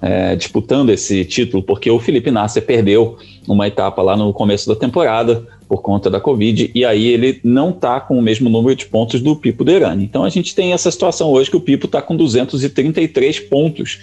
é, 0.00 0.36
disputando 0.36 0.90
esse 0.90 1.24
título, 1.24 1.64
porque 1.64 1.90
o 1.90 1.98
Felipe 1.98 2.30
Nasser 2.30 2.64
perdeu 2.64 3.18
uma 3.48 3.66
etapa 3.66 4.02
lá 4.02 4.16
no 4.16 4.32
começo 4.32 4.68
da 4.68 4.76
temporada 4.76 5.55
por 5.68 5.82
conta 5.82 6.08
da 6.08 6.20
Covid, 6.20 6.70
e 6.74 6.84
aí 6.84 7.06
ele 7.06 7.40
não 7.42 7.70
está 7.70 8.00
com 8.00 8.18
o 8.18 8.22
mesmo 8.22 8.48
número 8.48 8.76
de 8.76 8.86
pontos 8.86 9.20
do 9.20 9.34
Pipo 9.34 9.64
Derani. 9.64 10.04
Então 10.04 10.24
a 10.24 10.28
gente 10.28 10.54
tem 10.54 10.72
essa 10.72 10.90
situação 10.90 11.30
hoje 11.30 11.50
que 11.50 11.56
o 11.56 11.60
Pipo 11.60 11.86
está 11.86 12.00
com 12.00 12.16
233 12.16 13.40
pontos 13.40 13.98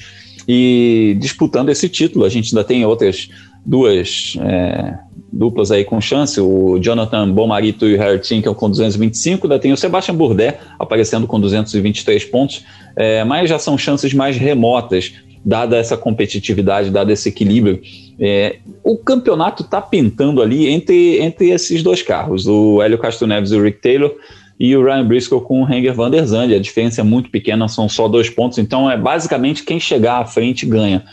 e 0.48 1.16
disputando 1.20 1.70
esse 1.70 1.88
título. 1.88 2.26
A 2.26 2.30
gente 2.30 2.54
ainda 2.54 2.68
tem 2.68 2.86
outras 2.86 3.30
duas 3.66 4.38
é, 4.42 4.98
duplas 5.32 5.72
aí 5.72 5.86
com 5.86 6.00
chance, 6.02 6.40
o 6.40 6.78
Jonathan 6.80 7.32
Bomarito 7.32 7.88
e 7.88 7.96
o 7.96 7.98
Harry 7.98 8.20
Tinkel 8.20 8.54
com 8.54 8.70
225, 8.70 9.48
ainda 9.48 9.58
tem 9.58 9.72
o 9.72 9.78
Sebastian 9.78 10.16
Bourdais 10.16 10.56
aparecendo 10.78 11.26
com 11.26 11.40
223 11.40 12.26
pontos, 12.26 12.64
é, 12.96 13.24
mas 13.24 13.50
já 13.50 13.58
são 13.58 13.78
chances 13.78 14.14
mais 14.14 14.38
remotas 14.38 15.14
dada 15.46 15.78
essa 15.78 15.98
competitividade, 15.98 16.90
dado 16.90 17.12
esse 17.12 17.30
equilíbrio. 17.30 17.82
É, 18.20 18.58
o 18.84 18.98
campeonato 18.98 19.64
está 19.64 19.82
pintando 19.82 20.42
ali 20.42 20.68
entre, 20.68 21.20
entre 21.20 21.50
esses 21.50 21.84
dois 21.84 22.02
carros, 22.02 22.48
o 22.48 22.82
Hélio 22.82 22.98
Castro 22.98 23.28
Neves 23.28 23.52
e 23.52 23.56
o 23.56 23.64
Rick 23.64 23.82
Taylor, 23.82 24.14
e 24.60 24.76
o 24.78 24.84
Ryan 24.84 25.06
Briscoe 25.06 25.42
com 25.42 25.64
o 25.64 25.72
Henger 25.72 25.94
van 25.94 26.10
der 26.10 26.26
Zandt. 26.26 26.54
A 26.54 26.60
diferença 26.60 27.02
é 27.02 27.04
muito 27.04 27.30
pequena, 27.30 27.68
são 27.68 27.90
só 27.90 28.08
dois 28.08 28.30
pontos, 28.30 28.58
então 28.58 28.90
é 28.90 28.98
basicamente 28.98 29.64
quem 29.64 29.80
chegar 29.80 30.22
à 30.22 30.26
frente 30.26 30.66
ganha. 30.66 31.04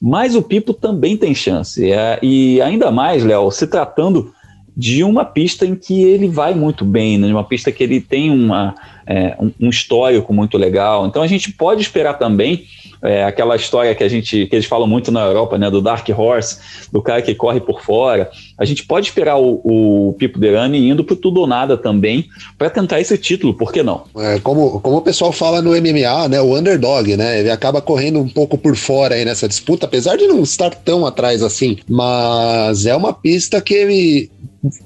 Mas 0.00 0.34
o 0.34 0.42
Pipo 0.42 0.74
também 0.74 1.16
tem 1.16 1.34
chance, 1.34 1.90
é, 1.90 2.18
e 2.22 2.60
ainda 2.60 2.90
mais, 2.90 3.24
Léo, 3.24 3.50
se 3.50 3.66
tratando 3.66 4.32
de 4.76 5.02
uma 5.02 5.24
pista 5.24 5.64
em 5.64 5.74
que 5.74 6.02
ele 6.02 6.28
vai 6.28 6.54
muito 6.54 6.84
bem, 6.84 7.16
né, 7.16 7.28
uma 7.28 7.44
pista 7.44 7.72
que 7.72 7.82
ele 7.82 7.98
tem 7.98 8.30
uma, 8.30 8.74
é, 9.06 9.34
um, 9.40 9.50
um 9.58 9.70
histórico 9.70 10.34
muito 10.34 10.58
legal. 10.58 11.06
Então 11.06 11.22
a 11.22 11.26
gente 11.26 11.50
pode 11.50 11.80
esperar 11.80 12.14
também 12.14 12.64
é, 13.06 13.24
aquela 13.24 13.56
história 13.56 13.94
que 13.94 14.04
a 14.04 14.08
gente 14.08 14.46
que 14.46 14.56
eles 14.56 14.66
falam 14.66 14.86
muito 14.86 15.10
na 15.10 15.24
Europa, 15.24 15.56
né, 15.58 15.70
do 15.70 15.80
Dark 15.80 16.06
Horse, 16.08 16.88
do 16.90 17.02
cara 17.02 17.22
que 17.22 17.34
corre 17.34 17.60
por 17.60 17.80
fora. 17.80 18.30
A 18.58 18.64
gente 18.64 18.84
pode 18.84 19.08
esperar 19.08 19.36
o, 19.36 19.60
o 19.64 20.12
Pipo 20.14 20.38
Derani 20.38 20.88
indo 20.88 21.04
para 21.04 21.16
tudo 21.16 21.40
ou 21.40 21.46
nada 21.46 21.76
também 21.76 22.26
para 22.56 22.70
tentar 22.70 23.00
esse 23.00 23.16
título, 23.18 23.54
por 23.54 23.72
que 23.72 23.82
não? 23.82 24.04
É, 24.16 24.38
como, 24.40 24.80
como 24.80 24.96
o 24.96 25.02
pessoal 25.02 25.32
fala 25.32 25.60
no 25.60 25.70
MMA, 25.70 26.28
né, 26.28 26.40
o 26.40 26.56
underdog, 26.56 27.16
né, 27.16 27.40
ele 27.40 27.50
acaba 27.50 27.80
correndo 27.80 28.18
um 28.18 28.28
pouco 28.28 28.56
por 28.56 28.74
fora 28.76 29.14
aí 29.14 29.24
nessa 29.24 29.48
disputa, 29.48 29.86
apesar 29.86 30.16
de 30.16 30.26
não 30.26 30.42
estar 30.42 30.70
tão 30.70 31.04
atrás 31.06 31.42
assim, 31.42 31.78
mas 31.88 32.86
é 32.86 32.96
uma 32.96 33.12
pista 33.12 33.60
que 33.60 33.74
ele 33.74 34.30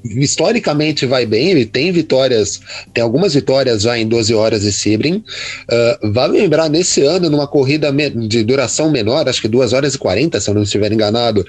historicamente 0.05 1.07
vai 1.07 1.27
bem, 1.27 1.51
ele 1.51 1.65
tem 1.65 1.93
vitórias, 1.93 2.61
tem 2.93 3.03
algumas 3.03 3.35
vitórias 3.35 3.83
já 3.83 3.99
em 3.99 4.07
12 4.07 4.35
horas 4.35 4.63
de 4.63 4.73
Sebring. 4.73 5.17
Uh, 5.17 6.13
vale 6.13 6.41
lembrar, 6.41 6.69
nesse 6.69 7.03
ano, 7.03 7.31
numa 7.31 7.47
corrida 7.47 7.93
de 7.93 8.43
duração 8.43 8.91
menor, 8.91 9.29
acho 9.29 9.41
que 9.41 9.49
2 9.49 9.73
horas 9.73 9.95
e 9.95 9.99
40, 9.99 10.41
se 10.41 10.51
eu 10.51 10.55
não 10.55 10.63
estiver 10.63 10.93
enganado, 10.93 11.45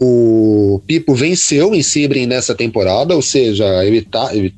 o 0.00 0.80
Pipo 0.86 1.14
venceu 1.14 1.74
em 1.74 1.82
Sebring 1.82 2.26
nessa 2.26 2.54
temporada, 2.54 3.14
ou 3.14 3.22
seja, 3.22 3.84
ele 3.84 4.02
tá. 4.02 4.34
Ele 4.34 4.54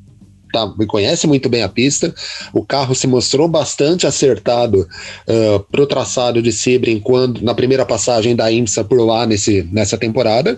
tá, 0.52 0.72
conhece 0.86 1.26
muito 1.26 1.48
bem 1.48 1.62
a 1.62 1.68
pista. 1.68 2.14
O 2.52 2.64
carro 2.64 2.94
se 2.94 3.08
mostrou 3.08 3.48
bastante 3.48 4.06
acertado 4.06 4.88
uh, 5.28 5.60
para 5.70 5.82
o 5.82 5.86
traçado 5.86 6.40
de 6.40 6.52
Sebring 6.52 7.00
quando 7.00 7.42
na 7.42 7.54
primeira 7.54 7.84
passagem 7.84 8.36
da 8.36 8.50
IMSA 8.52 8.84
por 8.84 9.00
lá 9.04 9.26
nesse, 9.26 9.68
nessa 9.72 9.98
temporada. 9.98 10.56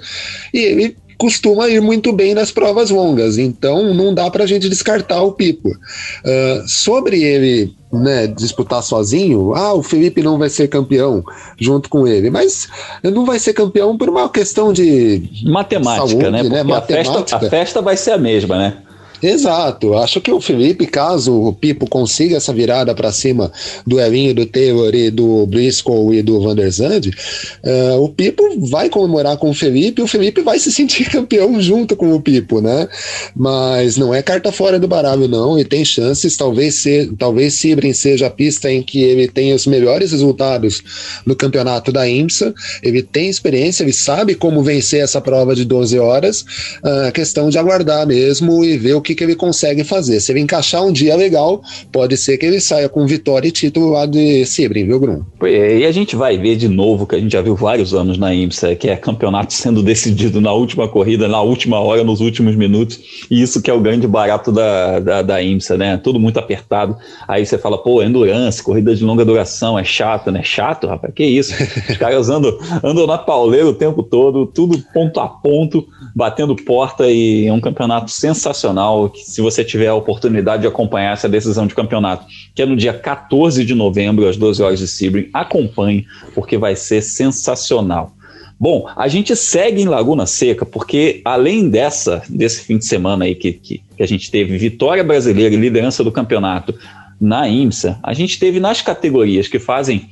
E 0.52 0.58
ele 0.58 0.96
costuma 1.18 1.68
ir 1.68 1.80
muito 1.80 2.12
bem 2.12 2.34
nas 2.34 2.50
provas 2.50 2.90
longas, 2.90 3.38
então 3.38 3.94
não 3.94 4.12
dá 4.14 4.30
para 4.30 4.44
a 4.44 4.46
gente 4.46 4.68
descartar 4.68 5.22
o 5.22 5.32
Pipo. 5.32 5.68
Uh, 5.70 6.68
sobre 6.68 7.22
ele 7.22 7.74
né, 7.92 8.26
disputar 8.26 8.82
sozinho, 8.82 9.54
ah, 9.54 9.72
o 9.74 9.82
Felipe 9.82 10.22
não 10.22 10.38
vai 10.38 10.48
ser 10.48 10.68
campeão 10.68 11.24
junto 11.58 11.88
com 11.88 12.06
ele, 12.06 12.30
mas 12.30 12.68
não 13.02 13.24
vai 13.24 13.38
ser 13.38 13.54
campeão 13.54 13.96
por 13.96 14.08
uma 14.08 14.28
questão 14.28 14.72
de 14.72 15.22
matemática, 15.44 16.08
saúde, 16.08 16.30
né? 16.30 16.42
né? 16.42 16.62
Matemática. 16.62 17.00
A, 17.00 17.20
festa, 17.22 17.36
a 17.36 17.50
festa 17.50 17.82
vai 17.82 17.96
ser 17.96 18.12
a 18.12 18.18
mesma, 18.18 18.58
né? 18.58 18.76
Exato. 19.22 19.94
Acho 19.94 20.20
que 20.20 20.30
o 20.30 20.40
Felipe, 20.40 20.86
caso 20.86 21.32
o 21.32 21.52
Pipo 21.52 21.88
consiga 21.88 22.36
essa 22.36 22.52
virada 22.52 22.94
para 22.94 23.12
cima 23.12 23.50
do 23.86 24.00
Elinho, 24.00 24.34
do 24.34 24.46
Taylor 24.46 24.94
e 24.94 25.10
do 25.10 25.46
Briscoe 25.46 26.18
e 26.18 26.22
do 26.22 26.40
Van 26.40 26.54
der 26.54 26.68
uh, 26.68 28.02
o 28.02 28.08
Pipo 28.08 28.42
vai 28.68 28.88
comemorar 28.88 29.36
com 29.36 29.50
o 29.50 29.54
Felipe 29.54 30.00
e 30.00 30.04
o 30.04 30.06
Felipe 30.06 30.40
vai 30.42 30.58
se 30.58 30.70
sentir 30.70 31.08
campeão 31.10 31.60
junto 31.60 31.96
com 31.96 32.12
o 32.14 32.20
Pipo, 32.20 32.60
né? 32.60 32.88
Mas 33.34 33.96
não 33.96 34.14
é 34.14 34.22
carta 34.22 34.52
fora 34.52 34.78
do 34.78 34.88
baralho, 34.88 35.28
não, 35.28 35.58
e 35.58 35.64
tem 35.64 35.84
chances. 35.84 36.36
Talvez, 36.36 36.76
ser, 36.76 37.10
talvez 37.18 37.54
Sibrin 37.54 37.92
seja 37.92 38.26
a 38.26 38.30
pista 38.30 38.70
em 38.70 38.82
que 38.82 39.02
ele 39.02 39.28
tem 39.28 39.52
os 39.54 39.66
melhores 39.66 40.12
resultados 40.12 40.82
no 41.24 41.34
campeonato 41.34 41.90
da 41.92 42.08
IMSA. 42.08 42.54
Ele 42.82 43.02
tem 43.02 43.28
experiência, 43.28 43.82
ele 43.82 43.92
sabe 43.92 44.34
como 44.34 44.62
vencer 44.62 45.00
essa 45.00 45.20
prova 45.20 45.54
de 45.54 45.64
12 45.64 45.98
horas. 45.98 46.44
A 46.82 47.08
uh, 47.08 47.12
questão 47.12 47.48
de 47.48 47.58
aguardar 47.58 48.06
mesmo 48.06 48.64
e 48.64 48.76
ver 48.76 48.94
o 48.94 49.00
que, 49.06 49.14
que 49.14 49.22
ele 49.22 49.36
consegue 49.36 49.84
fazer. 49.84 50.20
Se 50.20 50.32
ele 50.32 50.40
encaixar 50.40 50.84
um 50.84 50.92
dia 50.92 51.14
legal, 51.14 51.62
pode 51.92 52.16
ser 52.16 52.36
que 52.36 52.44
ele 52.44 52.60
saia 52.60 52.88
com 52.88 53.06
vitória 53.06 53.48
e 53.48 53.52
título 53.52 53.90
lá 53.90 54.04
de 54.04 54.44
Sebring, 54.44 54.86
viu, 54.86 54.98
Grum? 54.98 55.22
E 55.42 55.84
a 55.86 55.92
gente 55.92 56.16
vai 56.16 56.36
ver 56.36 56.56
de 56.56 56.68
novo, 56.68 57.06
que 57.06 57.14
a 57.14 57.20
gente 57.20 57.32
já 57.32 57.40
viu 57.40 57.54
vários 57.54 57.94
anos 57.94 58.18
na 58.18 58.34
IMSA, 58.34 58.74
que 58.74 58.88
é 58.88 58.96
campeonato 58.96 59.52
sendo 59.54 59.82
decidido 59.82 60.40
na 60.40 60.52
última 60.52 60.88
corrida, 60.88 61.28
na 61.28 61.40
última 61.40 61.78
hora, 61.78 62.02
nos 62.02 62.20
últimos 62.20 62.56
minutos, 62.56 62.98
e 63.30 63.40
isso 63.40 63.62
que 63.62 63.70
é 63.70 63.74
o 63.74 63.80
grande 63.80 64.06
barato 64.06 64.50
da, 64.50 64.98
da, 64.98 65.22
da 65.22 65.42
IMSA, 65.42 65.76
né? 65.76 65.96
Tudo 65.96 66.18
muito 66.18 66.38
apertado. 66.38 66.96
Aí 67.28 67.46
você 67.46 67.56
fala, 67.56 67.78
pô, 67.78 68.02
endurance, 68.02 68.62
corrida 68.62 68.94
de 68.94 69.04
longa 69.04 69.24
duração, 69.24 69.78
é 69.78 69.84
chato, 69.84 70.30
né? 70.32 70.42
Chato, 70.42 70.86
rapaz, 70.86 71.14
que 71.14 71.24
isso? 71.24 71.54
Os 71.88 71.96
caras 71.96 72.28
andam, 72.28 72.58
andam 72.82 73.06
na 73.06 73.18
pauleira 73.18 73.68
o 73.68 73.74
tempo 73.74 74.02
todo, 74.02 74.46
tudo 74.46 74.82
ponto 74.92 75.20
a 75.20 75.28
ponto, 75.28 75.86
batendo 76.14 76.56
porta, 76.56 77.08
e 77.08 77.46
é 77.46 77.52
um 77.52 77.60
campeonato 77.60 78.10
sensacional 78.10 78.95
que 79.08 79.20
se 79.20 79.40
você 79.40 79.64
tiver 79.64 79.88
a 79.88 79.94
oportunidade 79.94 80.62
de 80.62 80.68
acompanhar 80.68 81.12
essa 81.12 81.28
decisão 81.28 81.66
de 81.66 81.74
campeonato, 81.74 82.26
que 82.54 82.62
é 82.62 82.66
no 82.66 82.76
dia 82.76 82.92
14 82.92 83.64
de 83.64 83.74
novembro, 83.74 84.28
às 84.28 84.36
12 84.36 84.62
horas 84.62 84.78
de 84.78 84.88
Sebring, 84.88 85.28
acompanhe, 85.32 86.06
porque 86.34 86.56
vai 86.56 86.74
ser 86.74 87.02
sensacional. 87.02 88.12
Bom, 88.58 88.88
a 88.96 89.06
gente 89.06 89.36
segue 89.36 89.82
em 89.82 89.86
Laguna 89.86 90.24
Seca, 90.24 90.64
porque 90.64 91.20
além 91.24 91.68
dessa, 91.68 92.22
desse 92.28 92.62
fim 92.62 92.78
de 92.78 92.86
semana 92.86 93.26
aí 93.26 93.34
que, 93.34 93.52
que, 93.52 93.82
que 93.94 94.02
a 94.02 94.08
gente 94.08 94.30
teve 94.30 94.56
vitória 94.56 95.04
brasileira 95.04 95.54
e 95.54 95.58
liderança 95.58 96.02
do 96.02 96.10
campeonato 96.10 96.74
na 97.20 97.48
IMSA, 97.48 97.98
a 98.02 98.12
gente 98.12 98.38
teve 98.38 98.60
nas 98.60 98.82
categorias 98.82 99.48
que 99.48 99.58
fazem 99.58 100.08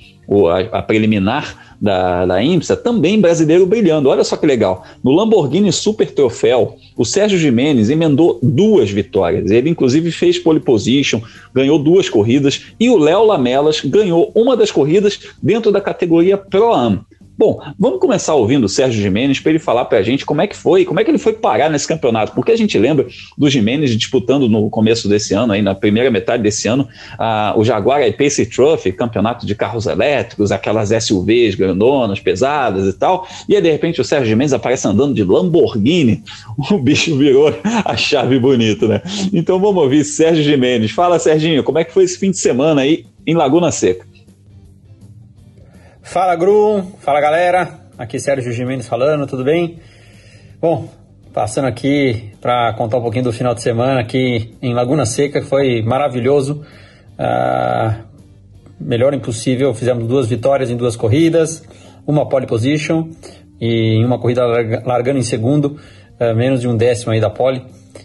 a, 0.73 0.83
preliminar 0.83 1.77
da, 1.81 2.25
da 2.25 2.43
IMSA, 2.43 2.77
também 2.77 3.21
brasileiro 3.21 3.67
brilhando. 3.67 4.09
Olha 4.09 4.25
só 4.25 4.37
que 4.37 4.47
legal. 4.47 4.87
No 5.03 5.13
Lamborghini 5.13 5.71
Super 5.71 6.11
Troféu, 6.11 6.77
o 6.97 7.05
Sérgio 7.05 7.39
Jimenez 7.39 7.91
emendou 7.91 8.39
duas 8.43 8.91
vitórias. 8.91 9.51
Ele, 9.51 9.69
inclusive, 9.69 10.11
fez 10.11 10.39
pole 10.39 10.61
position, 10.61 11.21
ganhou 11.53 11.79
duas 11.79 12.09
corridas, 12.09 12.67
e 12.81 12.89
o 12.89 12.97
Léo 12.97 13.25
Lamelas 13.25 13.83
ganhou 13.83 14.33
uma 14.35 14.57
das 14.57 14.71
corridas 14.71 15.19
dentro 15.43 15.71
da 15.71 15.81
categoria 15.81 16.39
Pro-Am. 16.39 17.05
Bom, 17.37 17.61
vamos 17.77 17.99
começar 17.99 18.35
ouvindo 18.35 18.65
o 18.65 18.69
Sérgio 18.69 19.03
Jimenez 19.03 19.41
para 19.41 19.51
ele 19.51 19.59
falar 19.59 19.87
para 19.87 19.99
a 19.99 20.03
gente 20.03 20.25
como 20.25 20.41
é 20.41 20.47
que 20.47 20.57
foi, 20.57 20.85
como 20.85 21.01
é 21.01 21.05
que 21.05 21.11
ele 21.11 21.19
foi 21.19 21.33
parar 21.33 21.69
nesse 21.69 21.87
campeonato, 21.87 22.33
porque 22.33 22.53
a 22.53 22.57
gente 22.57 22.79
lembra 22.79 23.07
do 23.37 23.51
Jimenez 23.51 23.91
disputando 23.97 24.49
no 24.49 24.71
começo 24.71 25.09
desse 25.09 25.35
ano, 25.35 25.53
aí 25.53 25.61
na 25.61 25.75
primeira 25.75 26.13
metade 26.13 26.45
desse 26.45 26.69
ano, 26.69 26.87
uh, 27.15 27.59
o 27.59 27.65
Jaguar 27.65 28.03
I-Pace 28.03 28.47
Trophy, 28.47 28.93
campeonato 28.93 29.45
de 29.47 29.55
carros 29.57 29.87
elétricos, 29.87 30.53
aquelas 30.53 30.91
SUVs 31.05 31.57
grandonas, 31.57 32.21
pesadas 32.21 32.87
e 32.87 32.97
tal, 32.97 33.27
e 33.49 33.57
aí 33.57 33.63
de 33.63 33.71
repente 33.71 34.01
o 34.01 34.05
Sérgio 34.05 34.29
Jimenez 34.29 34.53
aparece 34.53 34.87
andando 34.87 35.13
de 35.13 35.25
Lamborghini, 35.25 36.23
o 36.71 36.79
bicho 36.79 37.17
virou 37.17 37.53
a 37.85 37.97
chave 37.97 38.39
bonita, 38.39 38.87
né? 38.87 39.03
Então 39.33 39.59
vamos 39.59 39.83
ouvir 39.83 40.05
Sérgio 40.05 40.45
Jimenez. 40.45 40.93
Fala, 40.93 41.19
Serginho, 41.19 41.65
como 41.65 41.81
é 41.81 41.85
que 41.85 41.93
foi 41.93 42.05
esse 42.05 42.17
fim 42.17 42.31
de 42.31 42.39
semana 42.39 42.83
aí 42.83 43.07
em 43.27 43.35
Laguna 43.35 43.73
Seca? 43.73 44.14
Fala 46.15 46.37
Grum, 46.37 46.93
fala 47.01 47.21
galera, 47.21 47.71
aqui 47.99 48.21
Sérgio 48.21 48.53
Jimenez 48.53 48.87
falando, 48.87 49.27
tudo 49.27 49.43
bem? 49.43 49.81
Bom, 50.61 50.89
passando 51.33 51.65
aqui 51.65 52.31
para 52.41 52.73
contar 52.75 52.99
um 52.99 53.03
pouquinho 53.03 53.25
do 53.25 53.33
final 53.33 53.53
de 53.53 53.61
semana 53.61 53.99
aqui 53.99 54.55
em 54.63 54.73
Laguna 54.73 55.07
Seca, 55.07 55.41
que 55.41 55.47
foi 55.49 55.83
maravilhoso, 55.83 56.65
uh, 57.19 58.01
melhor 58.79 59.13
impossível, 59.13 59.75
fizemos 59.75 60.07
duas 60.07 60.29
vitórias 60.29 60.71
em 60.71 60.77
duas 60.77 60.95
corridas, 60.95 61.65
uma 62.07 62.29
pole 62.29 62.47
position 62.47 63.09
e 63.61 63.97
em 63.97 64.05
uma 64.05 64.17
corrida 64.17 64.47
largando 64.85 65.19
em 65.19 65.25
segundo, 65.25 65.81
uh, 66.21 66.33
menos 66.33 66.61
de 66.61 66.69
um 66.69 66.77
décimo 66.77 67.11
aí 67.11 67.21
da 67.21 67.29
pole, 67.29 67.61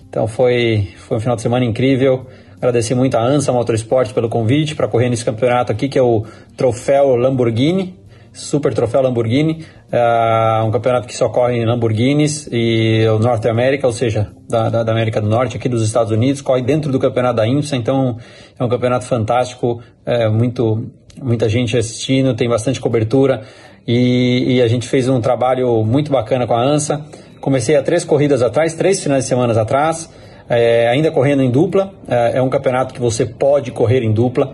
então 0.10 0.28
foi, 0.28 0.88
foi 0.98 1.18
um 1.18 1.20
final 1.20 1.36
de 1.36 1.44
semana 1.44 1.64
incrível, 1.64 2.26
Agradecer 2.62 2.94
muito 2.94 3.16
a 3.16 3.24
ANSA 3.24 3.54
Motorsport 3.54 4.14
pelo 4.14 4.28
convite 4.28 4.76
para 4.76 4.86
correr 4.86 5.10
nesse 5.10 5.24
campeonato 5.24 5.72
aqui, 5.72 5.88
que 5.88 5.98
é 5.98 6.02
o 6.02 6.26
Troféu 6.58 7.16
Lamborghini, 7.16 7.98
Super 8.40 8.74
Troféu 8.74 9.02
Lamborghini, 9.02 9.66
uh, 9.92 10.66
um 10.66 10.72
campeonato 10.72 11.08
que 11.08 11.16
só 11.16 11.30
corre 11.30 11.58
em 11.58 11.66
Lamborghinis 11.66 12.48
e 12.52 13.06
o 13.08 13.20
Norte 13.20 13.48
América, 13.48 13.86
ou 13.86 13.94
seja, 13.94 14.32
da, 14.48 14.70
da, 14.70 14.92
América 14.92 15.22
do 15.22 15.28
Norte, 15.28 15.58
aqui 15.58 15.68
dos 15.68 15.84
Estados 15.84 16.12
Unidos, 16.12 16.42
corre 16.42 16.62
dentro 16.62 16.92
do 16.92 17.00
campeonato 17.00 17.36
da 17.36 17.48
IMSA, 17.48 17.76
então 17.76 18.18
é 18.58 18.64
um 18.64 18.70
campeonato 18.70 19.06
fantástico, 19.06 19.82
é, 20.06 20.28
muito, 20.30 20.90
muita 21.22 21.48
gente 21.50 21.78
assistindo, 21.78 22.34
tem 22.34 22.48
bastante 22.48 22.80
cobertura 22.80 23.44
e, 23.88 24.56
e 24.56 24.62
a 24.62 24.68
gente 24.68 24.88
fez 24.88 25.10
um 25.10 25.20
trabalho 25.20 25.84
muito 25.84 26.12
bacana 26.12 26.46
com 26.48 26.54
a 26.54 26.62
ANSA. 26.62 27.06
Comecei 27.42 27.76
há 27.76 27.82
três 27.82 28.04
corridas 28.04 28.42
atrás, 28.42 28.74
três 28.74 29.02
finais 29.02 29.24
de 29.24 29.30
semana 29.30 29.60
atrás, 29.60 30.10
é, 30.50 30.88
ainda 30.88 31.12
correndo 31.12 31.44
em 31.44 31.52
dupla, 31.52 31.94
é, 32.08 32.38
é, 32.38 32.42
um 32.42 32.50
campeonato 32.50 32.94
que 32.94 33.00
você 33.00 33.26
pode 33.26 33.72
correr 33.72 34.04
em 34.04 34.12
dupla 34.12 34.54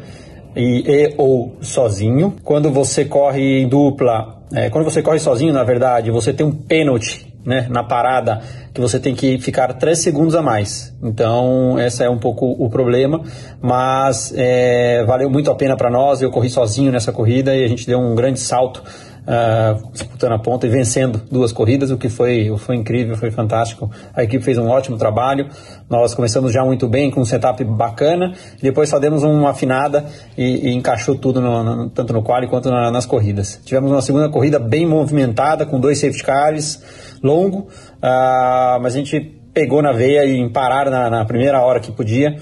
e, 0.56 0.84
e 0.88 1.14
ou 1.18 1.56
sozinho. 1.62 2.36
Quando 2.44 2.72
você 2.72 3.06
corre 3.06 3.62
em 3.62 3.68
dupla, 3.68 4.42
é, 4.54 4.70
quando 4.70 4.86
você 4.86 5.02
corre 5.02 5.20
sozinho, 5.20 5.54
na 5.54 5.64
verdade, 5.64 6.12
você 6.12 6.34
tem 6.34 6.46
um 6.46 6.52
pênalti 6.52 7.34
né, 7.46 7.68
na 7.70 7.84
parada 7.84 8.42
que 8.74 8.82
você 8.82 9.00
tem 9.00 9.14
que 9.14 9.38
ficar 9.38 9.72
3 9.74 9.98
segundos 9.98 10.36
a 10.36 10.42
mais. 10.42 10.94
Então, 11.02 11.80
esse 11.80 12.04
é 12.04 12.10
um 12.10 12.18
pouco 12.18 12.46
o 12.60 12.70
problema, 12.70 13.22
mas 13.62 14.34
é, 14.36 15.04
valeu 15.06 15.30
muito 15.30 15.52
a 15.52 15.56
pena 15.56 15.78
para 15.78 15.90
nós. 15.90 16.22
Eu 16.22 16.32
corri 16.32 16.50
sozinho 16.50 16.92
nessa 16.92 17.12
corrida 17.12 17.56
e 17.56 17.64
a 17.64 17.68
gente 17.68 17.86
deu 17.86 18.00
um 18.00 18.16
grande 18.16 18.40
salto 18.40 18.84
uh, 19.26 19.92
disputando 19.92 20.34
a 20.34 20.40
ponta 20.40 20.66
e 20.66 20.70
vencendo 20.70 21.22
duas 21.32 21.52
corridas, 21.52 21.92
o 21.92 21.98
que 21.98 22.10
foi, 22.10 22.54
foi 22.58 22.76
incrível, 22.76 23.16
foi 23.16 23.32
fantástico. 23.32 23.90
A 24.14 24.24
equipe 24.24 24.44
fez 24.44 24.58
um 24.58 24.68
ótimo 24.68 24.98
trabalho. 24.98 25.50
Nós 25.90 26.14
começamos 26.14 26.52
já 26.54 26.64
muito 26.64 26.88
bem, 26.88 27.12
com 27.12 27.22
um 27.22 27.26
setup 27.26 27.64
bacana, 27.64 28.34
depois 28.62 28.90
só 28.90 29.00
demos 29.00 29.24
uma 29.24 29.52
afinada 29.52 30.06
e, 30.38 30.70
e 30.70 30.74
encaixou 30.74 31.16
tudo, 31.16 31.42
no, 31.42 31.64
no, 31.64 31.90
tanto 31.90 32.14
no 32.14 32.24
quali 32.24 32.48
quanto 32.48 32.70
na, 32.70 32.92
nas 32.92 33.06
corridas. 33.06 33.60
Tivemos 33.66 33.92
uma 33.92 34.02
segunda 34.02 34.30
corrida 34.30 34.60
bem 34.60 34.86
movimentada, 34.86 35.66
com 35.66 35.80
dois 35.80 36.00
safety 36.00 36.24
cars, 36.24 36.82
longo, 37.22 37.68
uh, 37.98 38.80
mas 38.82 38.96
a 38.96 38.98
gente 38.98 39.20
pegou 39.54 39.82
na 39.82 39.92
veia 39.92 40.26
e 40.26 40.50
parar 40.50 40.90
na, 40.90 41.10
na 41.10 41.26
primeira 41.26 41.62
hora 41.62 41.80
que 41.80 41.92
podia 41.92 42.38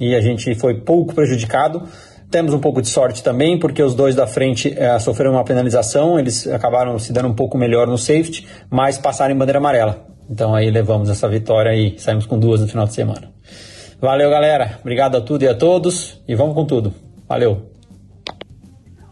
e 0.00 0.14
a 0.14 0.20
gente 0.20 0.54
foi 0.54 0.74
pouco 0.74 1.14
prejudicado. 1.14 1.82
Temos 2.30 2.52
um 2.52 2.58
pouco 2.58 2.82
de 2.82 2.88
sorte 2.88 3.22
também, 3.22 3.58
porque 3.58 3.82
os 3.82 3.94
dois 3.94 4.14
da 4.14 4.26
frente 4.26 4.74
é, 4.76 4.98
sofreram 4.98 5.32
uma 5.32 5.44
penalização, 5.44 6.18
eles 6.18 6.46
acabaram 6.48 6.98
se 6.98 7.12
dando 7.12 7.28
um 7.28 7.34
pouco 7.34 7.56
melhor 7.56 7.86
no 7.86 7.96
safety, 7.96 8.46
mas 8.70 8.98
passaram 8.98 9.34
em 9.34 9.38
bandeira 9.38 9.58
amarela. 9.58 10.06
Então 10.28 10.54
aí 10.54 10.70
levamos 10.70 11.10
essa 11.10 11.28
vitória 11.28 11.74
e 11.74 11.98
saímos 11.98 12.26
com 12.26 12.38
duas 12.38 12.60
no 12.60 12.68
final 12.68 12.86
de 12.86 12.94
semana. 12.94 13.30
Valeu, 14.00 14.30
galera. 14.30 14.78
Obrigado 14.80 15.16
a 15.16 15.20
tudo 15.20 15.44
e 15.44 15.48
a 15.48 15.54
todos 15.54 16.20
e 16.26 16.34
vamos 16.34 16.54
com 16.54 16.64
tudo. 16.64 16.92
Valeu. 17.28 17.73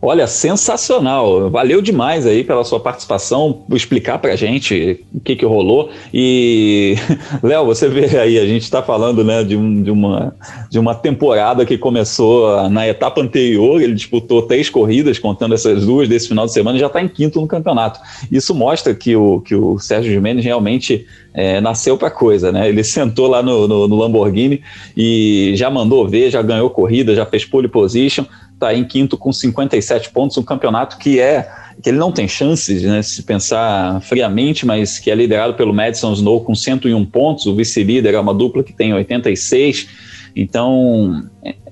Olha, 0.04 0.26
sensacional. 0.26 1.48
Valeu 1.48 1.80
demais 1.80 2.26
aí 2.26 2.42
pela 2.42 2.64
sua 2.64 2.80
participação, 2.80 3.62
explicar 3.70 4.18
pra 4.18 4.34
gente 4.34 5.00
o 5.14 5.20
que 5.20 5.36
que 5.36 5.46
rolou. 5.46 5.90
E, 6.12 6.96
Léo, 7.40 7.64
você 7.64 7.88
vê 7.88 8.18
aí, 8.18 8.36
a 8.36 8.44
gente 8.44 8.62
está 8.62 8.82
falando 8.82 9.22
né, 9.22 9.44
de, 9.44 9.56
um, 9.56 9.80
de, 9.80 9.92
uma, 9.92 10.34
de 10.68 10.76
uma 10.80 10.92
temporada 10.92 11.64
que 11.64 11.78
começou 11.78 12.68
na 12.68 12.88
etapa 12.88 13.20
anterior, 13.20 13.80
ele 13.80 13.94
disputou 13.94 14.42
três 14.42 14.68
corridas, 14.68 15.20
contando 15.20 15.54
essas 15.54 15.86
duas 15.86 16.08
desse 16.08 16.26
final 16.26 16.46
de 16.46 16.52
semana, 16.52 16.76
e 16.76 16.80
já 16.80 16.88
está 16.88 17.00
em 17.00 17.06
quinto 17.06 17.40
no 17.40 17.46
campeonato. 17.46 18.00
Isso 18.28 18.52
mostra 18.56 18.92
que 18.96 19.14
o, 19.14 19.40
que 19.40 19.54
o 19.54 19.78
Sérgio 19.78 20.12
Jimenez 20.12 20.44
realmente 20.44 21.06
é, 21.32 21.60
nasceu 21.60 21.96
para 21.96 22.10
coisa, 22.10 22.50
né? 22.50 22.68
Ele 22.68 22.82
sentou 22.84 23.28
lá 23.28 23.40
no, 23.40 23.68
no, 23.68 23.86
no 23.86 23.94
Lamborghini 23.94 24.62
e 24.96 25.52
já 25.54 25.70
mandou 25.70 26.08
ver, 26.08 26.28
já 26.28 26.42
ganhou 26.42 26.68
corrida, 26.70 27.14
já 27.14 27.24
fez 27.24 27.44
pole 27.44 27.68
position 27.68 28.24
está 28.62 28.74
em 28.74 28.84
quinto 28.84 29.18
com 29.18 29.32
57 29.32 30.10
pontos, 30.10 30.38
um 30.38 30.42
campeonato 30.42 30.96
que 30.96 31.18
é 31.18 31.50
que 31.82 31.90
ele 31.90 31.98
não 31.98 32.12
tem 32.12 32.28
chances, 32.28 32.82
né, 32.82 33.02
se 33.02 33.22
pensar 33.24 34.00
friamente, 34.02 34.64
mas 34.64 34.98
que 35.00 35.10
é 35.10 35.14
liderado 35.14 35.54
pelo 35.54 35.74
Madison 35.74 36.12
Snow 36.12 36.44
com 36.44 36.54
101 36.54 37.04
pontos, 37.06 37.46
o 37.46 37.56
vice-líder 37.56 38.14
é 38.14 38.20
uma 38.20 38.32
dupla 38.32 38.62
que 38.62 38.72
tem 38.72 38.94
86, 38.94 39.88
então 40.36 41.24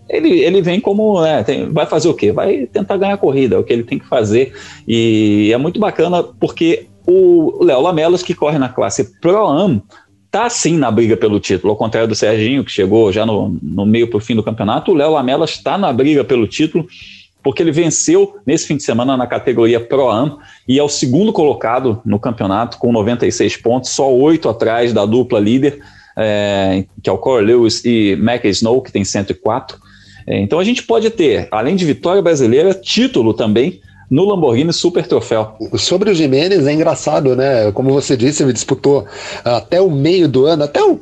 ele, 0.09 0.41
ele 0.41 0.61
vem 0.61 0.81
como, 0.81 1.21
né, 1.23 1.45
tem, 1.45 1.71
vai 1.71 1.87
fazer 1.87 2.09
o 2.09 2.15
quê? 2.15 2.33
Vai 2.33 2.67
tentar 2.67 2.97
ganhar 2.97 3.15
a 3.15 3.19
corrida, 3.19 3.55
é 3.55 3.59
o 3.59 3.63
que 3.63 3.73
ele 3.73 3.85
tem 3.85 3.99
que 3.99 4.07
fazer, 4.07 4.53
e 4.89 5.51
é 5.53 5.57
muito 5.57 5.79
bacana 5.79 6.25
porque 6.25 6.87
o 7.07 7.63
Léo 7.63 7.81
Lamelas, 7.81 8.23
que 8.23 8.35
corre 8.35 8.59
na 8.59 8.69
classe 8.69 9.21
Pro-Am, 9.21 9.83
tá 10.31 10.49
sim 10.49 10.77
na 10.77 10.91
briga 10.91 11.17
pelo 11.17 11.41
título, 11.41 11.73
ao 11.73 11.77
contrário 11.77 12.09
do 12.09 12.15
Serginho, 12.15 12.65
que 12.65 12.71
chegou 12.71 13.13
já 13.13 13.27
no, 13.27 13.59
no 13.61 13.85
meio 13.85 14.09
para 14.09 14.19
o 14.19 14.21
fim 14.21 14.37
do 14.37 14.43
campeonato, 14.43 14.93
o 14.93 14.95
Léo 14.95 15.13
Lamela 15.13 15.45
está 15.45 15.77
na 15.77 15.93
briga 15.93 16.23
pelo 16.23 16.47
título, 16.47 16.87
porque 17.43 17.63
ele 17.63 17.73
venceu 17.73 18.37
nesse 18.47 18.67
fim 18.67 18.77
de 18.77 18.83
semana 18.83 19.17
na 19.17 19.27
categoria 19.27 19.81
Pro-Am 19.81 20.39
e 20.69 20.79
é 20.79 20.83
o 20.83 20.89
segundo 20.89 21.33
colocado 21.33 22.01
no 22.05 22.19
campeonato 22.19 22.79
com 22.79 22.93
96 22.93 23.57
pontos, 23.57 23.91
só 23.91 24.13
oito 24.13 24.49
atrás 24.49 24.93
da 24.93 25.05
dupla 25.05 25.41
líder, 25.41 25.81
é, 26.17 26.85
que 27.03 27.09
é 27.09 27.13
o 27.13 27.19
Corey 27.19 27.47
Lewis 27.47 27.85
e 27.85 28.17
Mac 28.17 28.45
Snow, 28.45 28.83
que 28.83 28.93
tem 28.93 29.05
104. 29.05 29.79
É, 30.27 30.39
então 30.39 30.59
a 30.59 30.65
gente 30.65 30.83
pode 30.83 31.11
ter, 31.11 31.49
além 31.51 31.75
de 31.75 31.85
vitória 31.85 32.21
brasileira, 32.23 32.75
título 32.75 33.33
também 33.33 33.81
no 34.11 34.25
Lamborghini 34.25 34.73
Super 34.73 35.07
Troféu. 35.07 35.55
Sobre 35.77 36.11
o 36.11 36.15
Jimenez 36.15 36.67
é 36.67 36.73
engraçado, 36.73 37.37
né? 37.37 37.71
Como 37.71 37.93
você 37.93 38.17
disse, 38.17 38.43
ele 38.43 38.53
disputou 38.53 39.07
até 39.45 39.81
o 39.81 39.89
meio 39.89 40.29
do 40.29 40.47
ano, 40.47 40.65
até 40.65 40.83
o, 40.83 40.99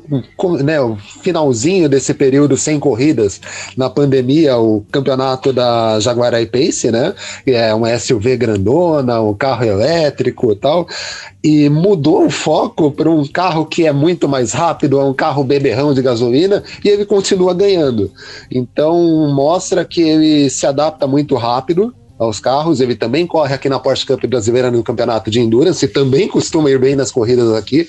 né, 0.63 0.79
o 0.81 0.97
finalzinho 1.23 1.89
desse 1.89 2.13
período 2.13 2.57
sem 2.57 2.79
corridas 2.79 3.41
na 3.77 3.89
pandemia, 3.89 4.59
o 4.59 4.85
campeonato 4.93 5.53
da 5.53 5.99
Jaguar 6.01 6.35
I-Pace, 6.35 6.91
né? 6.91 7.15
Que 7.45 7.53
é 7.53 7.73
uma 7.73 7.99
SUV 7.99 8.37
grandona, 8.37 9.23
um 9.23 9.35
carro 9.35 9.65
elétrico 9.65 10.53
e 10.53 10.57
tal 10.57 10.87
e 11.43 11.69
mudou 11.69 12.27
o 12.27 12.31
foco 12.31 12.91
para 12.91 13.09
um 13.09 13.25
carro 13.25 13.65
que 13.65 13.87
é 13.87 13.93
muito 13.93 14.29
mais 14.29 14.53
rápido, 14.53 14.99
é 14.99 15.05
um 15.05 15.15
carro 15.15 15.45
beberrão 15.45 15.95
de 15.95 16.03
gasolina, 16.03 16.63
e 16.85 16.89
ele 16.89 17.05
continua 17.05 17.55
ganhando. 17.55 18.11
Então 18.51 19.33
mostra 19.33 19.85
que 19.85 20.03
ele 20.03 20.51
se 20.51 20.67
adapta 20.67 21.07
muito 21.07 21.37
rápido 21.37 21.95
aos 22.19 22.41
carros. 22.41 22.81
Ele 22.81 22.97
também 22.97 23.27
corre 23.27 23.55
aqui 23.55 23.69
na 23.69 23.79
Porsche 23.79 24.07
Cup 24.07 24.25
brasileira 24.27 24.71
no 24.71 24.83
campeonato 24.83 25.31
de 25.31 25.41
Endurance, 25.41 25.85
e 25.85 25.89
também 25.89 26.29
costuma 26.29 26.71
ir 26.71 26.79
bem 26.79 26.97
nas 26.97 27.11
corridas 27.11 27.53
aqui. 27.55 27.87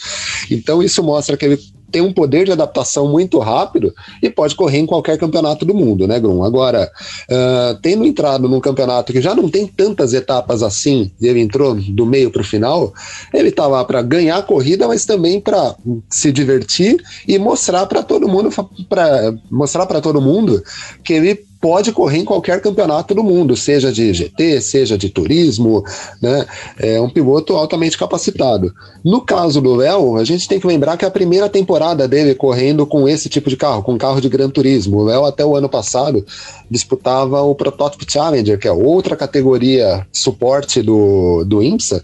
Então 0.49 0.83
isso 0.83 1.03
mostra 1.03 1.35
que 1.35 1.45
ele 1.45 1.59
tem 1.91 2.01
um 2.01 2.13
poder 2.13 2.45
de 2.45 2.51
adaptação 2.51 3.07
muito 3.07 3.39
rápido 3.39 3.93
e 4.21 4.29
pode 4.29 4.55
correr 4.55 4.77
em 4.77 4.85
qualquer 4.85 5.17
campeonato 5.17 5.65
do 5.65 5.73
mundo, 5.73 6.07
né, 6.07 6.19
Grum? 6.19 6.43
Agora, 6.43 6.89
uh, 7.29 7.79
tendo 7.81 8.05
entrado 8.05 8.47
num 8.47 8.59
campeonato 8.59 9.11
que 9.11 9.21
já 9.21 9.35
não 9.35 9.49
tem 9.49 9.67
tantas 9.67 10.13
etapas 10.13 10.63
assim, 10.63 11.11
e 11.19 11.27
ele 11.27 11.39
entrou 11.39 11.75
do 11.75 12.05
meio 12.05 12.31
para 12.31 12.41
o 12.41 12.45
final, 12.45 12.93
ele 13.33 13.51
tá 13.51 13.67
lá 13.67 13.83
para 13.83 14.01
ganhar 14.01 14.37
a 14.37 14.43
corrida, 14.43 14.87
mas 14.87 15.05
também 15.05 15.39
para 15.39 15.75
se 16.09 16.31
divertir 16.31 17.03
e 17.27 17.37
mostrar 17.37 17.85
para 17.85 18.03
todo 18.03 18.27
mundo, 18.27 18.49
para 18.87 19.33
mostrar 19.49 19.85
para 19.85 20.01
todo 20.01 20.21
mundo 20.21 20.63
que 21.03 21.13
ele 21.13 21.48
pode 21.61 21.91
correr 21.91 22.19
em 22.19 22.25
qualquer 22.25 22.61
campeonato 22.61 23.13
do 23.13 23.23
mundo, 23.23 23.55
seja 23.55 23.91
de 23.91 24.13
GT, 24.13 24.61
seja 24.61 24.97
de 24.97 25.09
turismo, 25.09 25.83
né? 26.21 26.45
É 26.77 27.01
um 27.01 27.09
piloto 27.09 27.55
altamente 27.55 27.97
capacitado. 27.97 28.73
No 29.03 29.21
caso 29.21 29.59
do 29.59 29.75
Léo, 29.75 30.15
a 30.15 30.23
gente 30.23 30.47
tem 30.47 30.59
que 30.59 30.67
lembrar 30.67 30.95
que 30.95 31.03
é 31.03 31.07
a 31.07 31.11
primeira 31.11 31.49
temporada 31.49 32.07
dele 32.07 32.33
correndo 32.33 32.85
com 32.85 33.09
esse 33.09 33.27
tipo 33.27 33.49
de 33.49 33.57
carro, 33.57 33.83
com 33.83 33.97
carro 33.97 34.21
de 34.21 34.29
Gran 34.29 34.49
Turismo. 34.49 34.99
O 34.99 35.03
Léo, 35.03 35.25
até 35.25 35.45
o 35.45 35.55
ano 35.55 35.67
passado, 35.67 36.25
disputava 36.71 37.41
o 37.41 37.53
Prototype 37.53 38.09
Challenger, 38.09 38.57
que 38.57 38.67
é 38.67 38.71
outra 38.71 39.17
categoria 39.17 40.07
suporte 40.13 40.81
do, 40.81 41.43
do 41.43 41.61
IMSA, 41.61 42.01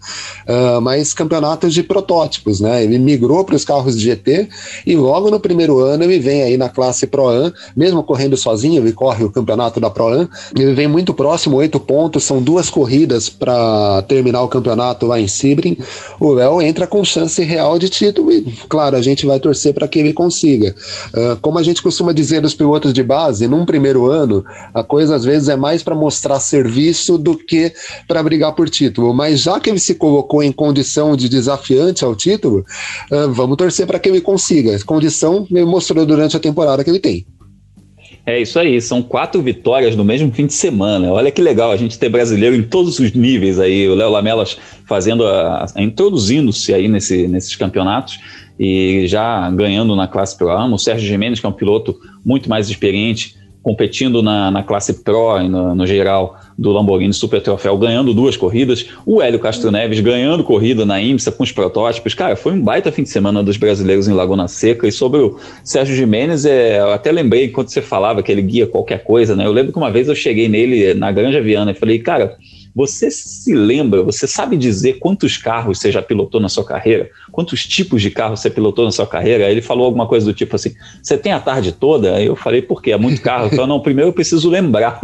uh, 0.48 0.82
mas 0.82 1.14
campeonatos 1.14 1.74
de 1.74 1.82
protótipos, 1.82 2.60
né? 2.60 2.84
Ele 2.84 2.98
migrou 2.98 3.46
para 3.46 3.56
os 3.56 3.64
carros 3.64 3.98
de 3.98 4.04
GT 4.04 4.50
e 4.86 4.96
logo 4.98 5.32
no 5.32 5.40
primeiro 5.40 5.80
ano 5.80 6.04
ele 6.04 6.20
vem 6.20 6.42
aí 6.42 6.58
na 6.58 6.68
classe 6.68 7.08
Pro-Am, 7.08 7.54
mesmo 7.76 8.04
correndo 8.04 8.36
sozinho, 8.36 8.82
ele 8.82 8.92
corre 8.92 9.24
o 9.24 9.30
campeonato 9.30 9.45
da 9.80 9.90
Pro-Am. 9.90 10.28
Ele 10.58 10.74
vem 10.74 10.88
muito 10.88 11.14
próximo, 11.14 11.58
oito 11.58 11.80
pontos, 11.80 12.24
são 12.24 12.42
duas 12.42 12.70
corridas 12.70 13.30
para 13.30 14.02
terminar 14.08 14.42
o 14.42 14.48
campeonato 14.48 15.06
lá 15.06 15.20
em 15.20 15.28
Sebring. 15.28 15.78
O 16.20 16.34
Léo 16.34 16.62
entra 16.62 16.88
com 16.88 17.04
chance 17.04 17.42
real 17.44 17.78
de 17.78 17.90
título 17.90 18.32
e, 18.32 18.42
claro, 18.68 18.96
a 18.96 19.02
gente 19.02 19.26
vai 19.26 19.40
torcer 19.40 19.74
para 19.74 19.88
que 19.88 20.00
ele 20.00 20.14
consiga. 20.14 20.76
Uh, 21.14 21.38
como 21.42 21.60
a 21.60 21.64
gente 21.64 21.82
costuma 21.82 22.12
dizer 22.14 22.42
dos 22.42 22.54
pilotos 22.54 22.94
de 22.94 23.04
base, 23.04 23.48
num 23.48 23.66
primeiro 23.66 24.10
ano, 24.10 24.44
a 24.74 24.84
coisa 24.84 25.16
às 25.16 25.24
vezes 25.24 25.50
é 25.50 25.56
mais 25.56 25.84
para 25.84 25.96
mostrar 25.96 26.40
serviço 26.40 27.18
do 27.18 27.38
que 27.38 27.74
para 28.08 28.24
brigar 28.24 28.54
por 28.54 28.70
título. 28.70 29.14
Mas 29.14 29.42
já 29.42 29.60
que 29.60 29.70
ele 29.70 29.80
se 29.80 29.96
colocou 29.96 30.42
em 30.42 30.52
condição 30.52 31.16
de 31.16 31.30
desafiante 31.30 32.04
ao 32.04 32.16
título, 32.16 32.66
uh, 33.12 33.32
vamos 33.32 33.58
torcer 33.58 33.86
para 33.86 34.00
que 34.00 34.10
ele 34.10 34.22
consiga. 34.22 34.78
Condição 34.86 35.46
ele 35.52 35.66
mostrou 35.66 36.06
durante 36.06 36.38
a 36.38 36.40
temporada 36.40 36.84
que 36.84 36.90
ele 36.90 37.00
tem. 37.00 37.26
É 38.26 38.42
isso 38.42 38.58
aí, 38.58 38.82
são 38.82 39.04
quatro 39.04 39.40
vitórias 39.40 39.96
no 39.96 40.04
mesmo 40.04 40.32
fim 40.32 40.48
de 40.48 40.54
semana. 40.54 41.12
Olha 41.12 41.30
que 41.30 41.42
legal 41.42 41.72
a 41.72 41.78
gente 41.78 42.00
ter 42.00 42.10
brasileiro 42.10 42.56
em 42.56 42.64
todos 42.64 42.98
os 42.98 43.12
níveis 43.14 43.60
aí. 43.60 43.88
O 43.88 43.94
Léo 43.94 44.10
Lamelas 44.10 44.58
fazendo 44.88 45.28
a, 45.28 45.66
a 45.76 45.84
introduzindo-se 45.84 46.74
aí 46.74 46.88
nesse, 46.88 47.28
nesses 47.28 47.56
campeonatos 47.56 48.20
e 48.60 49.06
já 49.08 49.48
ganhando 49.52 49.96
na 49.96 50.08
classe 50.08 50.36
Pro 50.36 50.50
Am. 50.50 50.74
O 50.74 50.80
Sérgio 50.80 51.08
Gimenez, 51.08 51.40
que 51.40 51.46
é 51.46 51.50
um 51.50 51.54
piloto 51.54 51.96
muito 52.26 52.50
mais 52.50 52.68
experiente, 52.68 53.36
competindo 53.66 54.22
na, 54.22 54.52
na 54.52 54.62
classe 54.62 54.94
Pro 55.04 55.42
e 55.42 55.50
no, 55.50 55.74
no, 55.74 55.88
geral 55.88 56.38
do 56.56 56.72
Lamborghini 56.72 57.12
Super 57.12 57.42
Troféu, 57.42 57.76
ganhando 57.76 58.14
duas 58.14 58.38
corridas. 58.38 58.86
O 59.08 59.24
Hélio 59.24 59.40
Castro 59.40 59.72
Neves 59.72 60.00
ganhando 60.02 60.44
corrida 60.44 60.86
na 60.86 61.02
IMSA 61.02 61.32
com 61.32 61.42
os 61.42 61.52
protótipos. 61.52 62.14
Cara, 62.14 62.36
foi 62.36 62.54
um 62.54 62.62
baita 62.62 62.92
fim 62.92 63.02
de 63.02 63.10
semana 63.10 63.42
dos 63.42 63.58
brasileiros 63.58 64.08
em 64.08 64.14
Laguna 64.14 64.48
Seca. 64.48 64.88
E 64.88 64.92
sobre 64.92 65.20
o 65.20 65.40
Sérgio 65.64 65.96
Jimenez, 65.96 66.46
é, 66.46 66.80
eu 66.80 66.92
até 66.92 67.12
lembrei 67.12 67.48
quando 67.48 67.70
você 67.70 67.82
falava 67.82 68.22
que 68.22 68.32
ele 68.32 68.44
guia 68.44 68.68
qualquer 68.68 69.04
coisa, 69.04 69.36
né? 69.36 69.48
Eu 69.48 69.52
lembro 69.52 69.72
que 69.72 69.80
uma 69.80 69.90
vez 69.90 70.08
eu 70.08 70.16
cheguei 70.16 70.48
nele 70.48 70.94
na 70.94 71.12
Granja 71.12 71.42
Viana 71.42 71.72
e 71.72 71.74
falei, 71.74 71.98
cara 71.98 72.38
você 72.76 73.10
se 73.10 73.54
lembra, 73.54 74.04
você 74.04 74.28
sabe 74.28 74.58
dizer 74.58 75.00
quantos 75.00 75.38
carros 75.38 75.80
você 75.80 75.94
já 75.94 76.02
pilotou 76.02 76.42
na 76.42 76.50
sua 76.50 76.66
carreira? 76.66 77.10
Quantos 77.36 77.66
tipos 77.68 78.02
de 78.02 78.10
carro 78.10 78.38
você 78.38 78.50
pilotou 78.50 78.86
na 78.86 78.92
sua 78.92 79.06
carreira? 79.06 79.46
Aí 79.46 79.52
ele 79.52 79.62
falou 79.62 79.88
alguma 79.88 80.08
coisa 80.08 80.26
do 80.26 80.34
tipo 80.34 80.56
assim: 80.56 80.72
você 81.04 81.18
tem 81.18 81.34
a 81.34 81.40
tarde 81.42 81.74
toda? 81.74 82.16
Aí 82.16 82.28
eu 82.28 82.36
falei, 82.38 82.62
por 82.62 82.82
quê? 82.82 82.94
É 82.94 82.98
muito 82.98 83.22
carro. 83.22 83.48
Eu 83.48 83.50
falei, 83.50 83.68
não, 83.68 83.82
primeiro 83.82 84.12
eu 84.12 84.14
preciso 84.14 84.50
lembrar. 84.50 85.02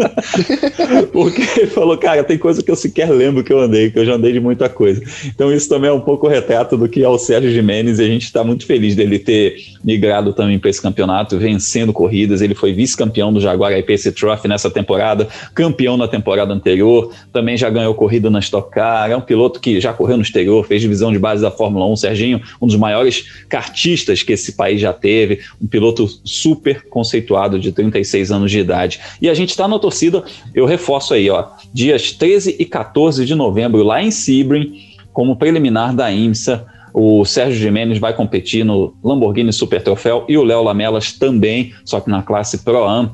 Porque 1.12 1.42
ele 1.60 1.68
falou, 1.68 1.98
cara, 1.98 2.24
tem 2.24 2.38
coisa 2.38 2.64
que 2.64 2.72
eu 2.72 2.76
sequer 2.78 3.12
lembro 3.12 3.44
que 3.44 3.52
eu 3.52 3.60
andei, 3.60 3.92
que 3.92 4.00
eu 4.00 4.06
já 4.06 4.14
andei 4.14 4.32
de 4.32 4.40
muita 4.40 4.70
coisa. 4.70 5.04
Então 5.26 5.52
isso 5.52 5.68
também 5.68 5.90
é 5.90 5.94
um 5.94 6.00
pouco 6.00 6.26
retrato 6.26 6.78
do 6.78 6.88
que 6.88 7.04
é 7.04 7.10
o 7.10 7.18
Sérgio 7.18 7.52
Jimenez 7.52 8.00
e 8.00 8.04
a 8.04 8.08
gente 8.08 8.24
está 8.24 8.46
muito 8.46 8.66
feliz 8.66 8.96
dele 8.96 9.20
ter 9.20 9.58
migrado 9.84 10.32
também 10.32 10.58
para 10.58 10.70
esse 10.70 10.82
campeonato, 10.82 11.38
vencendo 11.38 11.92
corridas. 11.92 12.42
Ele 12.42 12.56
foi 12.56 12.72
vice-campeão 12.72 13.34
do 13.34 13.42
Jaguar 13.42 13.74
IPC 13.74 14.14
Trophy 14.14 14.48
nessa 14.48 14.72
temporada, 14.72 15.28
campeão 15.54 15.98
na 15.98 16.08
temporada 16.08 16.54
anterior, 16.54 17.12
também 17.34 17.58
já 17.58 17.70
ganhou 17.70 17.94
corrida 17.94 18.30
na 18.30 18.40
Stock 18.40 18.72
Car, 18.72 19.12
é 19.12 19.18
um 19.18 19.22
piloto 19.22 19.60
que 19.60 19.82
já 19.82 19.92
correu 19.92 20.16
no 20.16 20.24
exterior, 20.24 20.66
fez 20.66 20.82
divisão 20.82 21.12
de 21.12 21.20
base 21.20 21.42
da 21.42 21.52
Fórmula 21.52 21.86
1. 21.88 21.96
Serginho, 22.22 22.42
um 22.62 22.68
dos 22.68 22.76
maiores 22.76 23.44
kartistas 23.50 24.22
que 24.22 24.34
esse 24.34 24.54
país 24.54 24.80
já 24.80 24.94
teve, 24.94 25.40
um 25.62 25.68
piloto 25.68 26.08
super 26.24 26.86
conceituado 26.88 27.60
de 27.60 27.72
36 27.72 28.32
anos 28.32 28.52
de 28.52 28.60
idade. 28.60 29.00
E 29.22 29.30
a 29.30 29.34
gente 29.34 29.50
está 29.50 29.68
na 29.68 29.80
torcida, 29.80 30.24
eu 30.54 30.66
reforço 30.66 31.14
aí, 31.14 31.30
ó, 31.30 31.48
dias 31.74 32.12
13 32.12 32.56
e 32.60 32.66
14 32.66 33.26
de 33.26 33.34
novembro, 33.34 33.84
lá 33.84 34.02
em 34.02 34.12
Sebring, 34.12 34.74
como 35.12 35.36
preliminar 35.36 35.96
da 35.96 36.12
IMSA. 36.12 36.66
O 36.94 37.24
Sérgio 37.24 37.58
Jimenez 37.58 38.00
vai 38.00 38.14
competir 38.14 38.66
no 38.66 38.94
Lamborghini 39.04 39.52
Super 39.54 39.82
Troféu 39.82 40.26
e 40.28 40.38
o 40.38 40.44
Léo 40.44 40.62
Lamelas 40.62 41.14
também, 41.14 41.74
só 41.86 42.00
que 42.00 42.10
na 42.10 42.22
classe 42.22 42.60
Pro-Am. 42.60 43.12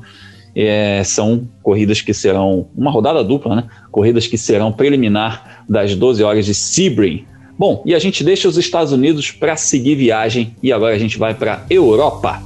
É, 0.60 1.04
são 1.04 1.46
corridas 1.62 2.00
que 2.02 2.12
serão 2.12 2.66
uma 2.76 2.90
rodada 2.90 3.22
dupla, 3.22 3.54
né? 3.54 3.64
Corridas 3.92 4.26
que 4.26 4.36
serão 4.36 4.72
preliminar 4.72 5.64
das 5.68 5.94
12 5.94 6.24
horas 6.24 6.44
de 6.44 6.52
Sebring. 6.52 7.27
Bom, 7.58 7.82
e 7.84 7.92
a 7.92 7.98
gente 7.98 8.22
deixa 8.22 8.46
os 8.46 8.56
Estados 8.56 8.92
Unidos 8.92 9.32
para 9.32 9.56
seguir 9.56 9.96
viagem 9.96 10.54
e 10.62 10.72
agora 10.72 10.94
a 10.94 10.98
gente 10.98 11.18
vai 11.18 11.34
para 11.34 11.66
Europa. 11.68 12.40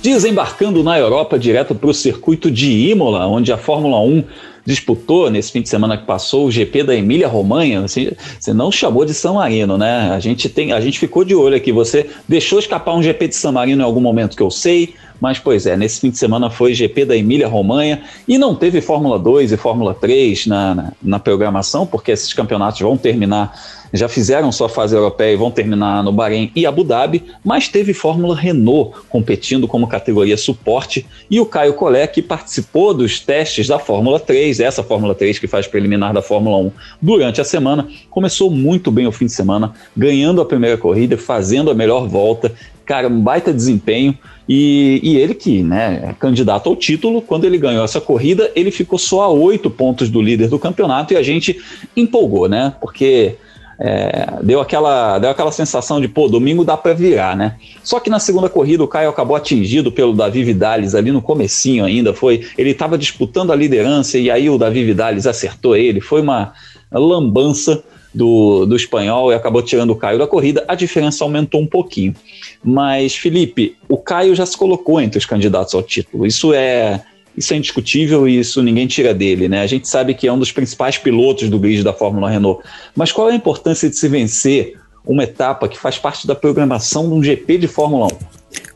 Desembarcando 0.00 0.84
na 0.84 0.96
Europa 0.96 1.36
direto 1.36 1.74
para 1.74 1.90
o 1.90 1.94
circuito 1.94 2.52
de 2.52 2.90
Imola, 2.90 3.26
onde 3.26 3.52
a 3.52 3.56
Fórmula 3.56 3.98
1 3.98 4.22
disputou 4.64 5.30
nesse 5.30 5.52
fim 5.52 5.62
de 5.62 5.68
semana 5.68 5.96
que 5.96 6.04
passou 6.04 6.46
o 6.46 6.50
GP 6.50 6.84
da 6.84 6.94
Emília 6.94 7.28
Romanha. 7.28 7.82
Você, 7.82 8.16
você 8.38 8.52
não 8.52 8.72
chamou 8.72 9.04
de 9.04 9.12
San 9.12 9.34
Marino, 9.34 9.76
né? 9.76 10.10
A 10.10 10.18
gente, 10.18 10.48
tem, 10.48 10.72
a 10.72 10.80
gente 10.80 10.98
ficou 10.98 11.24
de 11.24 11.34
olho 11.34 11.56
aqui. 11.56 11.72
Você 11.72 12.08
deixou 12.28 12.58
escapar 12.58 12.94
um 12.94 13.02
GP 13.02 13.28
de 13.28 13.36
San 13.36 13.52
Marino 13.52 13.82
em 13.82 13.84
algum 13.84 14.00
momento 14.00 14.36
que 14.36 14.42
eu 14.42 14.50
sei, 14.50 14.94
mas 15.20 15.38
pois 15.38 15.66
é, 15.66 15.76
nesse 15.76 16.00
fim 16.00 16.10
de 16.10 16.18
semana 16.18 16.50
foi 16.50 16.74
GP 16.74 17.04
da 17.04 17.16
Emília 17.16 17.48
Romanha 17.48 18.02
e 18.26 18.38
não 18.38 18.54
teve 18.54 18.80
Fórmula 18.80 19.18
2 19.18 19.52
e 19.52 19.56
Fórmula 19.56 19.94
3 19.94 20.46
na, 20.46 20.74
na, 20.74 20.92
na 21.02 21.18
programação, 21.18 21.86
porque 21.86 22.12
esses 22.12 22.32
campeonatos 22.32 22.80
vão 22.80 22.96
terminar 22.96 23.54
já 23.94 24.08
fizeram 24.08 24.50
sua 24.50 24.68
fase 24.68 24.96
europeia 24.96 25.32
e 25.32 25.36
vão 25.36 25.52
terminar 25.52 26.02
no 26.02 26.10
Bahrein 26.10 26.50
e 26.54 26.66
Abu 26.66 26.82
Dhabi, 26.82 27.22
mas 27.44 27.68
teve 27.68 27.94
Fórmula 27.94 28.34
Renault 28.34 28.96
competindo 29.08 29.68
como 29.68 29.86
categoria 29.86 30.36
suporte 30.36 31.06
e 31.30 31.38
o 31.38 31.46
Caio 31.46 31.74
Collet, 31.74 32.12
que 32.12 32.20
participou 32.20 32.92
dos 32.92 33.20
testes 33.20 33.68
da 33.68 33.78
Fórmula 33.78 34.18
3, 34.18 34.58
essa 34.58 34.82
Fórmula 34.82 35.14
3 35.14 35.38
que 35.38 35.46
faz 35.46 35.68
preliminar 35.68 36.12
da 36.12 36.20
Fórmula 36.20 36.58
1 36.58 36.72
durante 37.00 37.40
a 37.40 37.44
semana, 37.44 37.86
começou 38.10 38.50
muito 38.50 38.90
bem 38.90 39.06
o 39.06 39.12
fim 39.12 39.26
de 39.26 39.32
semana, 39.32 39.72
ganhando 39.96 40.40
a 40.40 40.44
primeira 40.44 40.76
corrida, 40.76 41.16
fazendo 41.16 41.70
a 41.70 41.74
melhor 41.74 42.08
volta, 42.08 42.52
cara, 42.84 43.06
um 43.06 43.20
baita 43.20 43.52
desempenho. 43.52 44.18
E, 44.46 45.00
e, 45.02 45.16
ele 45.16 45.34
que 45.34 45.62
né, 45.62 46.10
é 46.10 46.12
candidato 46.12 46.68
ao 46.68 46.76
título, 46.76 47.22
quando 47.22 47.44
ele 47.44 47.56
ganhou 47.56 47.82
essa 47.82 47.98
corrida, 47.98 48.50
ele 48.54 48.70
ficou 48.70 48.98
só 48.98 49.22
a 49.22 49.28
oito 49.30 49.70
pontos 49.70 50.10
do 50.10 50.20
líder 50.20 50.48
do 50.48 50.58
campeonato 50.58 51.14
e 51.14 51.16
a 51.16 51.22
gente 51.22 51.58
empolgou, 51.96 52.46
né? 52.46 52.74
Porque 52.78 53.36
é, 53.78 54.26
deu, 54.42 54.60
aquela, 54.60 55.18
deu 55.18 55.30
aquela 55.30 55.52
sensação 55.52 56.00
de, 56.00 56.08
pô, 56.08 56.28
domingo 56.28 56.64
dá 56.64 56.76
para 56.76 56.92
virar, 56.92 57.36
né? 57.36 57.56
Só 57.82 57.98
que 57.98 58.10
na 58.10 58.18
segunda 58.18 58.48
corrida 58.48 58.84
o 58.84 58.88
Caio 58.88 59.10
acabou 59.10 59.36
atingido 59.36 59.90
pelo 59.90 60.12
Davi 60.12 60.44
Vidales 60.44 60.94
ali 60.94 61.10
no 61.10 61.22
comecinho 61.22 61.84
ainda, 61.84 62.14
foi, 62.14 62.46
ele 62.56 62.70
estava 62.70 62.96
disputando 62.96 63.52
a 63.52 63.56
liderança 63.56 64.18
e 64.18 64.30
aí 64.30 64.48
o 64.48 64.58
Davi 64.58 64.84
Vidales 64.84 65.26
acertou 65.26 65.76
ele, 65.76 66.00
foi 66.00 66.20
uma 66.20 66.52
lambança 66.92 67.82
do, 68.14 68.64
do 68.64 68.76
espanhol 68.76 69.32
e 69.32 69.34
acabou 69.34 69.60
tirando 69.60 69.90
o 69.90 69.96
Caio 69.96 70.18
da 70.18 70.26
corrida, 70.26 70.64
a 70.68 70.74
diferença 70.74 71.24
aumentou 71.24 71.60
um 71.60 71.66
pouquinho. 71.66 72.14
Mas, 72.62 73.16
Felipe, 73.16 73.76
o 73.88 73.96
Caio 73.96 74.34
já 74.34 74.46
se 74.46 74.56
colocou 74.56 75.00
entre 75.00 75.18
os 75.18 75.26
candidatos 75.26 75.74
ao 75.74 75.82
título, 75.82 76.24
isso 76.24 76.54
é 76.54 77.02
isso 77.36 77.52
é 77.52 77.56
indiscutível 77.56 78.28
e 78.28 78.38
isso 78.38 78.62
ninguém 78.62 78.86
tira 78.86 79.12
dele, 79.12 79.48
né? 79.48 79.60
A 79.60 79.66
gente 79.66 79.88
sabe 79.88 80.14
que 80.14 80.26
é 80.26 80.32
um 80.32 80.38
dos 80.38 80.52
principais 80.52 80.98
pilotos 80.98 81.48
do 81.48 81.58
grid 81.58 81.82
da 81.82 81.92
Fórmula 81.92 82.30
Renault. 82.30 82.62
Mas 82.94 83.12
qual 83.12 83.28
é 83.28 83.32
a 83.32 83.36
importância 83.36 83.88
de 83.88 83.96
se 83.96 84.08
vencer 84.08 84.78
uma 85.06 85.24
etapa 85.24 85.68
que 85.68 85.78
faz 85.78 85.98
parte 85.98 86.26
da 86.26 86.34
programação 86.34 87.08
de 87.08 87.14
um 87.14 87.22
GP 87.22 87.58
de 87.58 87.68
Fórmula 87.68 88.06
1? 88.06 88.08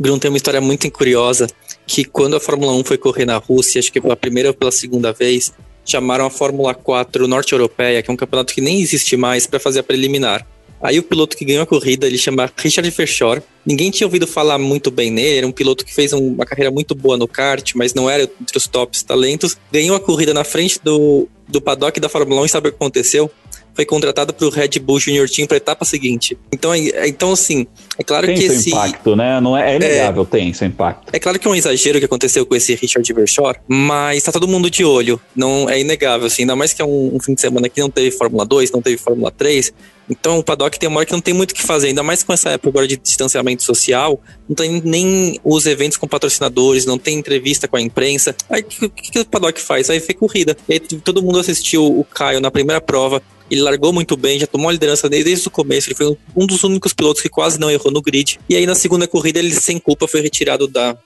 Grun 0.01 0.18
tem 0.18 0.31
uma 0.31 0.37
história 0.37 0.61
muito 0.61 0.90
curiosa 0.90 1.47
que 1.87 2.05
quando 2.05 2.37
a 2.37 2.40
Fórmula 2.40 2.73
1 2.73 2.85
foi 2.85 2.99
correr 2.99 3.25
na 3.25 3.37
Rússia, 3.37 3.79
acho 3.79 3.92
que 3.92 4.01
pela 4.01 4.16
primeira 4.16 4.51
ou 4.51 4.55
pela 4.55 4.71
segunda 4.71 5.12
vez, 5.12 5.53
chamaram 5.85 6.27
a 6.27 6.31
Fórmula 6.31 6.75
4 6.75 7.27
norte-europeia, 7.27 8.03
que 8.03 8.11
é 8.11 8.12
um 8.12 8.16
campeonato 8.16 8.53
que 8.53 8.61
nem 8.61 8.81
existe 8.81 9.16
mais, 9.16 9.47
para 9.47 9.59
fazer 9.59 9.81
a 9.81 9.83
preliminar. 9.83 10.47
Aí 10.81 10.99
o 10.99 11.03
piloto 11.03 11.37
que 11.37 11.45
ganhou 11.45 11.62
a 11.62 11.67
corrida, 11.67 12.07
ele 12.07 12.19
chama 12.19 12.51
Richard 12.57 12.88
Verschoor. 12.91 13.43
Ninguém 13.67 13.91
tinha 13.91 14.07
ouvido 14.07 14.27
falar 14.27 14.59
muito 14.59 14.91
bem 14.91 15.11
nele, 15.11 15.38
era 15.38 15.47
um 15.47 15.53
piloto 15.53 15.85
que 15.85 15.95
fez 15.95 16.12
uma 16.12 16.47
carreira 16.47 16.71
muito 16.71 16.95
boa 16.95 17.17
no 17.17 17.27
kart, 17.27 17.73
mas 17.75 17.93
não 17.93 18.09
era 18.09 18.23
entre 18.23 18.57
os 18.57 18.67
tops 18.67 19.03
talentos. 19.03 19.57
Ganhou 19.73 19.97
a 19.97 20.01
corrida 20.01 20.33
na 20.33 20.45
frente 20.45 20.81
do, 20.83 21.29
do 21.49 21.61
paddock 21.61 21.99
da 21.99 22.09
Fórmula 22.09 22.43
1 22.43 22.45
e 22.45 22.49
sabe 22.49 22.69
o 22.69 22.73
que 22.73 22.77
aconteceu? 22.77 23.31
Foi 23.79 23.87
contratado 23.87 24.35
para 24.35 24.45
o 24.45 24.51
Red 24.51 24.71
Bull 24.81 24.99
Junior 24.99 25.31
Team 25.31 25.47
para 25.47 25.57
a 25.57 25.59
etapa 25.59 25.85
seguinte. 25.85 26.37
Então, 26.51 26.75
é, 26.75 27.07
então 27.07 27.31
assim, 27.31 27.64
é 27.97 28.03
claro 28.03 28.27
tem 28.27 28.35
que 28.35 28.43
seu 28.43 28.55
esse 28.55 28.71
impacto, 28.71 29.14
né? 29.14 29.41
Não 29.41 29.57
é, 29.57 29.75
é 29.75 29.77
inegável, 29.77 30.25
é, 30.25 30.27
tem 30.27 30.53
seu 30.53 30.67
impacto. 30.67 31.09
É 31.12 31.19
claro 31.21 31.38
que 31.38 31.47
é 31.47 31.51
um 31.51 31.55
exagero 31.55 32.01
que 32.01 32.05
aconteceu 32.05 32.45
com 32.45 32.57
esse 32.57 32.75
Richard 32.75 33.12
Verschoor, 33.12 33.55
mas 33.69 34.25
tá 34.25 34.33
todo 34.33 34.49
mundo 34.49 34.69
de 34.69 34.85
olho. 34.85 35.21
Não 35.37 35.71
é 35.71 35.79
inegável, 35.79 36.27
assim, 36.27 36.43
ainda 36.43 36.57
mais 36.57 36.73
que 36.73 36.83
é 36.83 36.85
um, 36.85 37.14
um 37.14 37.21
fim 37.21 37.35
de 37.35 37.41
semana 37.41 37.69
que 37.69 37.81
não 37.81 37.88
teve 37.88 38.11
Fórmula 38.11 38.45
2, 38.45 38.73
não 38.73 38.83
teve 38.83 38.97
Fórmula 38.97 39.31
3. 39.31 39.73
Então 40.11 40.38
o 40.38 40.43
paddock 40.43 40.77
tem 40.79 40.88
uma 40.88 40.99
hora 40.99 41.07
que 41.07 41.12
não 41.12 41.21
tem 41.21 41.35
muito 41.35 41.53
o 41.53 41.55
que 41.55 41.62
fazer, 41.62 41.88
ainda 41.88 42.03
mais 42.03 42.23
com 42.23 42.33
essa 42.33 42.51
época 42.51 42.71
agora 42.71 42.88
de 42.88 42.97
distanciamento 42.97 43.62
social, 43.62 44.21
não 44.49 44.57
tem 44.57 44.81
nem 44.83 45.38
os 45.45 45.67
eventos 45.67 45.99
com 45.99 46.09
patrocinadores, 46.09 46.87
não 46.87 46.99
tem 46.99 47.19
entrevista 47.19 47.69
com 47.69 47.77
a 47.77 47.81
imprensa. 47.81 48.35
Aí 48.49 48.62
o 48.62 48.64
que, 48.64 48.88
que, 48.88 49.11
que, 49.12 49.21
o 49.21 49.25
paddock 49.25 49.61
faz? 49.61 49.91
Aí 49.91 50.01
foi 50.01 50.14
corrida. 50.14 50.57
Aí, 50.69 50.81
todo 50.81 51.23
mundo 51.23 51.38
assistiu 51.38 51.85
o 51.85 52.05
Caio 52.05 52.41
na 52.41 52.51
primeira 52.51 52.81
prova, 52.81 53.23
ele 53.51 53.63
largou 53.63 53.93
muito 53.93 54.17
bem, 54.17 54.39
já 54.39 54.47
tomou 54.47 54.69
a 54.69 54.73
liderança 54.73 55.09
desde, 55.09 55.31
desde 55.31 55.49
o 55.49 55.51
começo. 55.51 55.89
Ele 55.89 55.95
foi 55.95 56.17
um 56.37 56.47
dos 56.47 56.63
únicos 56.65 56.93
pilotos 56.93 57.23
que 57.23 57.29
quase 57.29 57.59
não 57.59 57.71
errou 57.71 57.93
no 57.93 58.03
grid. 58.03 58.39
E 58.49 58.57
aí 58.57 58.67
na 58.67 58.75
segunda 58.75 59.07
corrida 59.07 59.39
ele 59.39 59.51
sem 59.53 59.79
culpa 59.79 60.07
foi 60.07 60.21
retirado 60.21 60.67
da, 60.67 60.97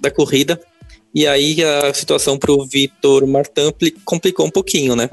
da 0.00 0.10
corrida. 0.10 0.60
E 1.14 1.26
aí 1.26 1.62
a 1.62 1.92
situação 1.92 2.38
para 2.38 2.52
o 2.52 2.64
Vitor 2.64 3.26
Martin 3.26 3.72
complicou 4.04 4.46
um 4.46 4.50
pouquinho, 4.50 4.96
né? 4.96 5.08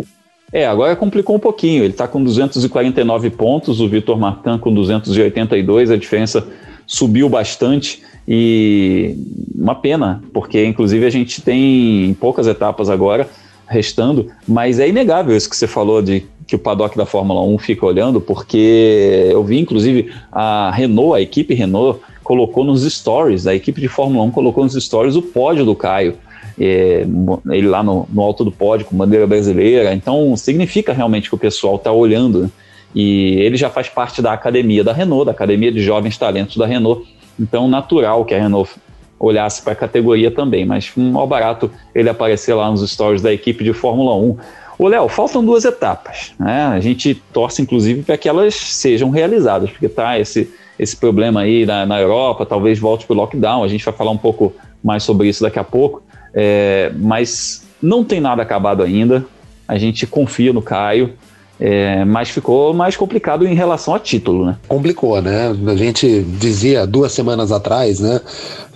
É, 0.52 0.66
agora 0.66 0.96
complicou 0.96 1.36
um 1.36 1.40
pouquinho. 1.40 1.84
Ele 1.84 1.94
está 1.94 2.08
com 2.08 2.24
249 2.24 3.30
pontos, 3.32 3.80
o 3.80 3.88
Vitor 3.88 4.18
Martin 4.18 4.58
com 4.60 4.74
282, 4.74 5.92
a 5.92 5.98
diferença 5.98 6.48
subiu 6.88 7.30
bastante 7.30 8.02
e 8.28 9.16
uma 9.56 9.76
pena, 9.76 10.24
porque 10.34 10.66
inclusive 10.66 11.06
a 11.06 11.10
gente 11.10 11.42
tem 11.42 12.16
poucas 12.20 12.48
etapas 12.48 12.90
agora 12.90 13.30
restando, 13.68 14.32
mas 14.48 14.80
é 14.80 14.90
inegável 14.90 15.38
isso 15.38 15.50
que 15.50 15.56
você 15.56 15.68
falou 15.68 16.02
de 16.02 16.26
que 16.50 16.56
o 16.56 16.60
paddock 16.60 16.98
da 16.98 17.06
Fórmula 17.06 17.44
1 17.44 17.60
fica 17.60 17.86
olhando, 17.86 18.20
porque 18.20 19.30
eu 19.30 19.44
vi 19.44 19.60
inclusive 19.60 20.12
a 20.32 20.72
Renault, 20.72 21.16
a 21.16 21.22
equipe 21.22 21.54
Renault, 21.54 22.00
colocou 22.24 22.64
nos 22.64 22.82
stories, 22.92 23.46
a 23.46 23.54
equipe 23.54 23.80
de 23.80 23.88
Fórmula 23.88 24.26
1 24.26 24.32
colocou 24.32 24.64
nos 24.64 24.74
stories 24.74 25.16
o 25.16 25.22
pódio 25.22 25.64
do 25.64 25.76
Caio. 25.76 26.16
É, 26.60 27.06
ele 27.52 27.68
lá 27.68 27.84
no, 27.84 28.08
no, 28.12 28.24
alto 28.24 28.44
do 28.44 28.52
pódio 28.52 28.88
com 28.88 28.98
bandeira 28.98 29.28
brasileira, 29.28 29.94
então 29.94 30.36
significa 30.36 30.92
realmente 30.92 31.30
que 31.30 31.36
o 31.36 31.38
pessoal 31.38 31.76
está 31.76 31.92
olhando. 31.92 32.42
Né? 32.42 32.50
E 32.96 33.36
ele 33.42 33.56
já 33.56 33.70
faz 33.70 33.88
parte 33.88 34.20
da 34.20 34.34
academia 34.34 34.84
da 34.84 34.92
Renault, 34.92 35.26
da 35.26 35.32
academia 35.32 35.72
de 35.72 35.84
jovens 35.84 36.18
talentos 36.18 36.58
da 36.58 36.66
Renault, 36.66 37.08
então 37.40 37.68
natural 37.68 38.26
que 38.26 38.34
a 38.34 38.42
Renault 38.42 38.72
olhasse 39.20 39.62
para 39.62 39.74
a 39.74 39.76
categoria 39.76 40.32
também, 40.32 40.66
mas 40.66 40.92
um 40.98 41.12
mal 41.12 41.28
barato 41.28 41.70
ele 41.94 42.10
aparecer 42.10 42.56
lá 42.56 42.72
nos 42.72 42.90
stories 42.90 43.22
da 43.22 43.32
equipe 43.32 43.64
de 43.64 43.74
Fórmula 43.74 44.16
1. 44.16 44.38
Ô, 44.80 44.88
Léo, 44.88 45.10
faltam 45.10 45.44
duas 45.44 45.66
etapas. 45.66 46.32
Né? 46.40 46.64
A 46.64 46.80
gente 46.80 47.14
torce, 47.34 47.62
inclusive, 47.62 48.02
para 48.02 48.18
que 48.18 48.30
elas 48.30 48.56
sejam 48.56 49.10
realizadas, 49.10 49.70
porque 49.70 49.90
tá 49.90 50.18
esse, 50.18 50.50
esse 50.80 50.96
problema 50.96 51.42
aí 51.42 51.66
na, 51.66 51.86
na 51.86 52.00
Europa, 52.00 52.46
talvez 52.46 52.80
volte 52.80 53.06
para 53.06 53.14
o 53.14 53.18
lockdown. 53.18 53.62
A 53.62 53.68
gente 53.68 53.84
vai 53.84 53.94
falar 53.94 54.12
um 54.12 54.18
pouco 54.18 54.54
mais 54.82 55.04
sobre 55.04 55.28
isso 55.28 55.44
daqui 55.44 55.60
a 55.60 55.66
pouco. 55.66 56.02
É, 56.34 56.94
mas 56.96 57.68
não 57.82 58.06
tem 58.06 58.22
nada 58.22 58.42
acabado 58.42 58.82
ainda. 58.82 59.26
A 59.68 59.78
gente 59.78 60.08
confia 60.08 60.54
no 60.54 60.62
Caio. 60.62 61.14
É, 61.60 62.06
mas 62.06 62.30
ficou 62.30 62.74
mais 62.74 62.96
complicado 62.96 63.46
em 63.46 63.54
relação 63.54 63.94
a 63.94 64.00
título, 64.00 64.46
né? 64.46 64.58
Complicou, 64.68 65.22
né? 65.22 65.54
A 65.68 65.76
gente 65.76 66.22
dizia 66.22 66.88
duas 66.88 67.12
semanas 67.12 67.52
atrás, 67.52 68.00
né? 68.00 68.22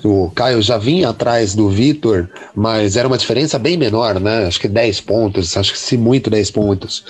O 0.03 0.29
Caio 0.35 0.61
já 0.61 0.77
vinha 0.77 1.09
atrás 1.09 1.55
do 1.55 1.69
Vitor, 1.69 2.29
mas 2.53 2.97
era 2.97 3.07
uma 3.07 3.17
diferença 3.17 3.57
bem 3.57 3.77
menor, 3.77 4.19
né? 4.19 4.45
Acho 4.45 4.59
que 4.59 4.67
10 4.67 4.99
pontos, 4.99 5.55
acho 5.55 5.71
que 5.71 5.79
se 5.79 5.97
muito 5.97 6.29
10 6.29 6.51
pontos. 6.51 7.05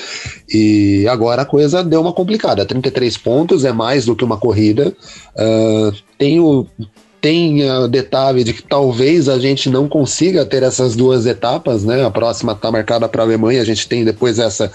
E 0.48 1.08
agora 1.08 1.42
a 1.42 1.46
coisa 1.46 1.84
deu 1.84 2.02
uma 2.02 2.14
complicada. 2.14 2.64
33 2.66 3.18
pontos 3.18 3.66
é 3.66 3.72
mais 3.72 4.06
do 4.06 4.16
que 4.16 4.24
uma 4.24 4.38
corrida. 4.38 4.94
Uh, 5.36 5.92
tem 7.24 7.60
detalhe 7.90 8.44
de 8.44 8.52
que 8.52 8.62
talvez 8.62 9.30
a 9.30 9.40
gente 9.40 9.70
não 9.70 9.88
consiga 9.88 10.46
ter 10.46 10.62
essas 10.62 10.94
duas 10.94 11.26
etapas, 11.26 11.86
né? 11.86 12.06
A 12.06 12.12
próxima 12.12 12.52
está 12.52 12.70
marcada 12.70 13.08
para 13.08 13.24
a 13.24 13.26
Alemanha, 13.26 13.62
a 13.62 13.66
gente 13.66 13.88
tem 13.88 14.04
depois 14.04 14.40
essa 14.40 14.70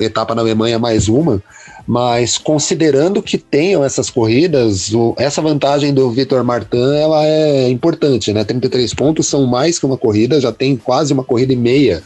etapa 0.00 0.34
na 0.34 0.42
Alemanha 0.42 0.80
mais 0.80 1.08
uma 1.08 1.40
mas 1.86 2.36
considerando 2.36 3.22
que 3.22 3.38
tenham 3.38 3.84
essas 3.84 4.10
corridas, 4.10 4.92
o, 4.92 5.14
essa 5.16 5.40
vantagem 5.40 5.94
do 5.94 6.10
Vitor 6.10 6.42
Martin 6.42 6.76
ela 6.76 7.24
é 7.24 7.68
importante, 7.68 8.32
né? 8.32 8.44
33 8.44 8.92
pontos 8.94 9.26
são 9.26 9.46
mais 9.46 9.78
que 9.78 9.86
uma 9.86 9.96
corrida, 9.96 10.40
já 10.40 10.50
tem 10.50 10.76
quase 10.76 11.12
uma 11.12 11.22
corrida 11.22 11.52
e 11.52 11.56
meia, 11.56 12.02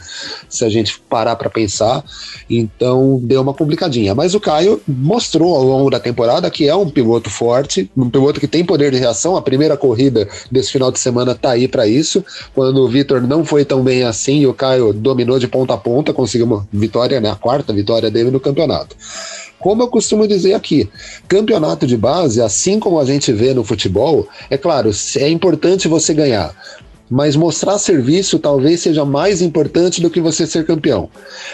se 0.47 0.63
a 0.63 0.69
gente 0.69 0.99
parar 1.09 1.35
para 1.35 1.49
pensar. 1.49 2.03
Então 2.49 3.19
deu 3.23 3.41
uma 3.41 3.53
complicadinha. 3.53 4.13
Mas 4.13 4.35
o 4.35 4.39
Caio 4.39 4.81
mostrou 4.87 5.55
ao 5.55 5.63
longo 5.63 5.89
da 5.89 5.99
temporada 5.99 6.49
que 6.49 6.67
é 6.67 6.75
um 6.75 6.89
piloto 6.89 7.29
forte, 7.29 7.89
um 7.95 8.09
piloto 8.09 8.39
que 8.39 8.47
tem 8.47 8.63
poder 8.63 8.91
de 8.91 8.97
reação. 8.97 9.35
A 9.35 9.41
primeira 9.41 9.75
corrida 9.75 10.27
desse 10.51 10.71
final 10.71 10.91
de 10.91 10.99
semana 10.99 11.33
tá 11.33 11.51
aí 11.51 11.67
para 11.67 11.87
isso. 11.87 12.23
Quando 12.53 12.83
o 12.83 12.87
Vitor 12.87 13.21
não 13.21 13.43
foi 13.43 13.65
tão 13.65 13.83
bem 13.83 14.03
assim, 14.03 14.45
o 14.45 14.53
Caio 14.53 14.93
dominou 14.93 15.39
de 15.39 15.47
ponta 15.47 15.73
a 15.73 15.77
ponta, 15.77 16.13
conseguiu 16.13 16.45
uma 16.45 16.67
vitória, 16.71 17.19
né? 17.19 17.31
A 17.31 17.35
quarta 17.35 17.73
vitória 17.73 18.11
dele 18.11 18.31
no 18.31 18.39
campeonato. 18.39 18.95
Como 19.61 19.83
eu 19.83 19.87
costumo 19.87 20.27
dizer 20.27 20.53
aqui, 20.53 20.89
campeonato 21.27 21.85
de 21.85 21.95
base, 21.95 22.41
assim 22.41 22.79
como 22.79 22.99
a 22.99 23.05
gente 23.05 23.31
vê 23.31 23.53
no 23.53 23.63
futebol, 23.63 24.27
é 24.49 24.57
claro, 24.57 24.89
é 25.17 25.29
importante 25.29 25.87
você 25.87 26.13
ganhar, 26.13 26.53
mas 27.09 27.35
mostrar 27.35 27.77
serviço 27.77 28.39
talvez 28.39 28.79
seja 28.79 29.03
mais 29.03 29.41
importante 29.41 30.01
do 30.01 30.09
que 30.09 30.21
você 30.21 30.47
ser 30.47 30.65
campeão. 30.65 31.09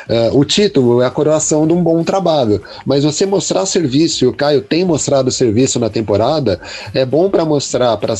Uh, 0.08 0.38
o 0.38 0.46
título 0.46 1.02
é 1.02 1.08
a 1.08 1.12
coroação 1.12 1.66
de 1.66 1.74
um 1.74 1.84
bom 1.84 2.04
trabalho, 2.04 2.62
mas 2.86 3.04
você 3.04 3.26
mostrar 3.26 3.66
serviço, 3.66 4.24
e 4.24 4.28
o 4.28 4.34
Caio 4.34 4.62
tem 4.62 4.86
mostrado 4.86 5.32
serviço 5.32 5.80
na 5.80 5.90
temporada, 5.90 6.62
é 6.94 7.06
bom 7.06 7.30
para 7.30 7.44
mostrar 7.44 7.98
para 7.98 8.14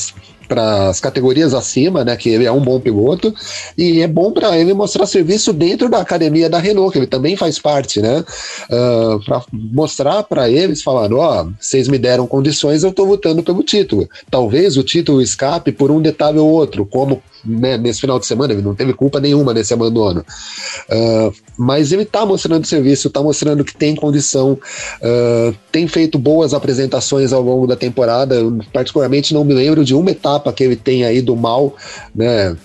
para 0.48 0.88
as 0.88 0.98
categorias 0.98 1.52
acima, 1.54 2.04
né? 2.04 2.16
Que 2.16 2.30
ele 2.30 2.46
é 2.46 2.52
um 2.52 2.60
bom 2.60 2.80
piloto 2.80 3.34
e 3.76 4.00
é 4.00 4.08
bom 4.08 4.32
para 4.32 4.56
ele 4.58 4.72
mostrar 4.72 5.06
serviço 5.06 5.52
dentro 5.52 5.88
da 5.88 5.98
academia 5.98 6.48
da 6.48 6.58
Renault, 6.58 6.92
que 6.92 6.98
ele 6.98 7.06
também 7.06 7.36
faz 7.36 7.58
parte, 7.58 8.00
né? 8.00 8.24
Uh, 8.70 9.12
ah, 9.12 9.20
para 9.24 9.42
mostrar 9.52 10.22
para 10.22 10.48
eles, 10.48 10.82
falando, 10.82 11.18
ó, 11.18 11.42
oh, 11.42 11.52
vocês 11.60 11.86
me 11.86 11.98
deram 11.98 12.26
condições, 12.26 12.82
eu 12.82 12.90
estou 12.90 13.04
lutando 13.04 13.42
pelo 13.42 13.62
título. 13.62 14.08
Talvez 14.30 14.76
o 14.76 14.82
título 14.82 15.20
escape 15.20 15.70
por 15.72 15.90
um 15.90 16.00
detalhe 16.00 16.38
ou 16.38 16.48
outro, 16.48 16.86
como 16.86 17.22
né, 17.44 17.76
nesse 17.76 18.00
final 18.00 18.18
de 18.18 18.26
semana, 18.26 18.52
ele 18.52 18.62
não 18.62 18.74
teve 18.74 18.92
culpa 18.92 19.20
nenhuma 19.20 19.54
nesse 19.54 19.72
abandono. 19.72 20.24
Uh, 20.90 21.32
mas 21.56 21.92
ele 21.92 22.02
está 22.02 22.24
mostrando 22.24 22.66
serviço, 22.66 23.08
está 23.08 23.22
mostrando 23.22 23.64
que 23.64 23.76
tem 23.76 23.94
condição, 23.94 24.52
uh, 24.52 25.54
tem 25.72 25.86
feito 25.86 26.18
boas 26.18 26.54
apresentações 26.54 27.32
ao 27.32 27.42
longo 27.42 27.66
da 27.66 27.76
temporada. 27.76 28.34
Eu, 28.34 28.58
particularmente, 28.72 29.34
não 29.34 29.44
me 29.44 29.54
lembro 29.54 29.84
de 29.84 29.94
uma 29.94 30.10
etapa 30.10 30.52
que 30.52 30.64
ele 30.64 30.76
tem 30.76 31.04
aí 31.04 31.20
do 31.20 31.36
mal, 31.36 31.76
né? 32.14 32.56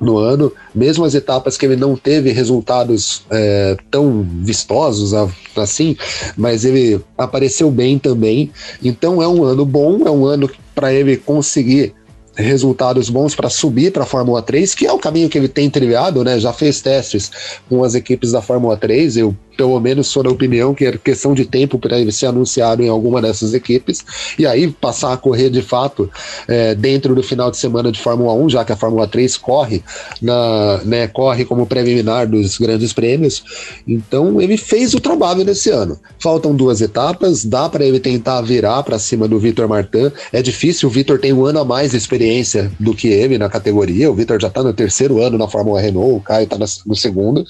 no 0.00 0.16
ano, 0.16 0.50
mesmo 0.74 1.04
as 1.04 1.14
etapas 1.14 1.58
que 1.58 1.66
ele 1.66 1.76
não 1.76 1.94
teve 1.94 2.32
resultados 2.32 3.22
é, 3.30 3.76
tão 3.90 4.26
vistosos 4.42 5.12
assim, 5.54 5.94
mas 6.36 6.64
ele 6.64 7.00
apareceu 7.18 7.70
bem 7.70 7.98
também. 7.98 8.50
Então 8.82 9.22
é 9.22 9.28
um 9.28 9.44
ano 9.44 9.66
bom, 9.66 10.06
é 10.06 10.10
um 10.10 10.24
ano 10.24 10.50
para 10.74 10.92
ele 10.92 11.18
conseguir 11.18 11.94
resultados 12.40 13.08
bons 13.08 13.34
para 13.34 13.48
subir 13.48 13.92
para 13.92 14.02
a 14.02 14.06
Fórmula 14.06 14.42
3, 14.42 14.74
que 14.74 14.86
é 14.86 14.92
o 14.92 14.98
caminho 14.98 15.28
que 15.28 15.38
ele 15.38 15.48
tem 15.48 15.70
trilhado, 15.70 16.24
né? 16.24 16.38
Já 16.38 16.52
fez 16.52 16.80
testes 16.80 17.30
com 17.68 17.84
as 17.84 17.94
equipes 17.94 18.32
da 18.32 18.42
Fórmula 18.42 18.76
3. 18.76 19.16
Eu 19.16 19.36
pelo 19.60 19.78
menos 19.78 20.06
sou 20.06 20.22
da 20.22 20.30
opinião 20.30 20.74
que 20.74 20.86
é 20.86 20.96
questão 20.96 21.34
de 21.34 21.44
tempo 21.44 21.78
para 21.78 21.98
ele 21.98 22.10
ser 22.10 22.24
anunciado 22.24 22.82
em 22.82 22.88
alguma 22.88 23.20
dessas 23.20 23.52
equipes, 23.52 24.02
e 24.38 24.46
aí 24.46 24.68
passar 24.68 25.12
a 25.12 25.18
correr 25.18 25.50
de 25.50 25.60
fato 25.60 26.10
é, 26.48 26.74
dentro 26.74 27.14
do 27.14 27.22
final 27.22 27.50
de 27.50 27.58
semana 27.58 27.92
de 27.92 28.00
Fórmula 28.00 28.32
1, 28.32 28.48
já 28.48 28.64
que 28.64 28.72
a 28.72 28.76
Fórmula 28.76 29.06
3 29.06 29.36
corre, 29.36 29.84
na, 30.22 30.80
né, 30.82 31.06
corre 31.08 31.44
como 31.44 31.66
preliminar 31.66 32.26
dos 32.26 32.56
grandes 32.56 32.94
prêmios. 32.94 33.44
Então 33.86 34.40
ele 34.40 34.56
fez 34.56 34.94
o 34.94 35.00
trabalho 35.00 35.44
nesse 35.44 35.68
ano. 35.68 36.00
Faltam 36.18 36.54
duas 36.54 36.80
etapas, 36.80 37.44
dá 37.44 37.68
para 37.68 37.84
ele 37.84 38.00
tentar 38.00 38.40
virar 38.40 38.82
para 38.82 38.98
cima 38.98 39.28
do 39.28 39.38
Vitor 39.38 39.68
Martin. 39.68 40.10
É 40.32 40.40
difícil, 40.40 40.88
o 40.88 40.90
Vitor 40.90 41.18
tem 41.18 41.34
um 41.34 41.44
ano 41.44 41.58
a 41.58 41.66
mais 41.66 41.90
de 41.90 41.98
experiência 41.98 42.72
do 42.80 42.94
que 42.94 43.08
ele 43.08 43.36
na 43.36 43.50
categoria. 43.50 44.10
O 44.10 44.14
Vitor 44.14 44.40
já 44.40 44.48
está 44.48 44.62
no 44.62 44.72
terceiro 44.72 45.22
ano 45.22 45.36
na 45.36 45.48
Fórmula 45.48 45.82
Renault, 45.82 46.14
o 46.14 46.20
Caio 46.20 46.44
está 46.44 46.56
no 46.86 46.96
segundo, 46.96 47.44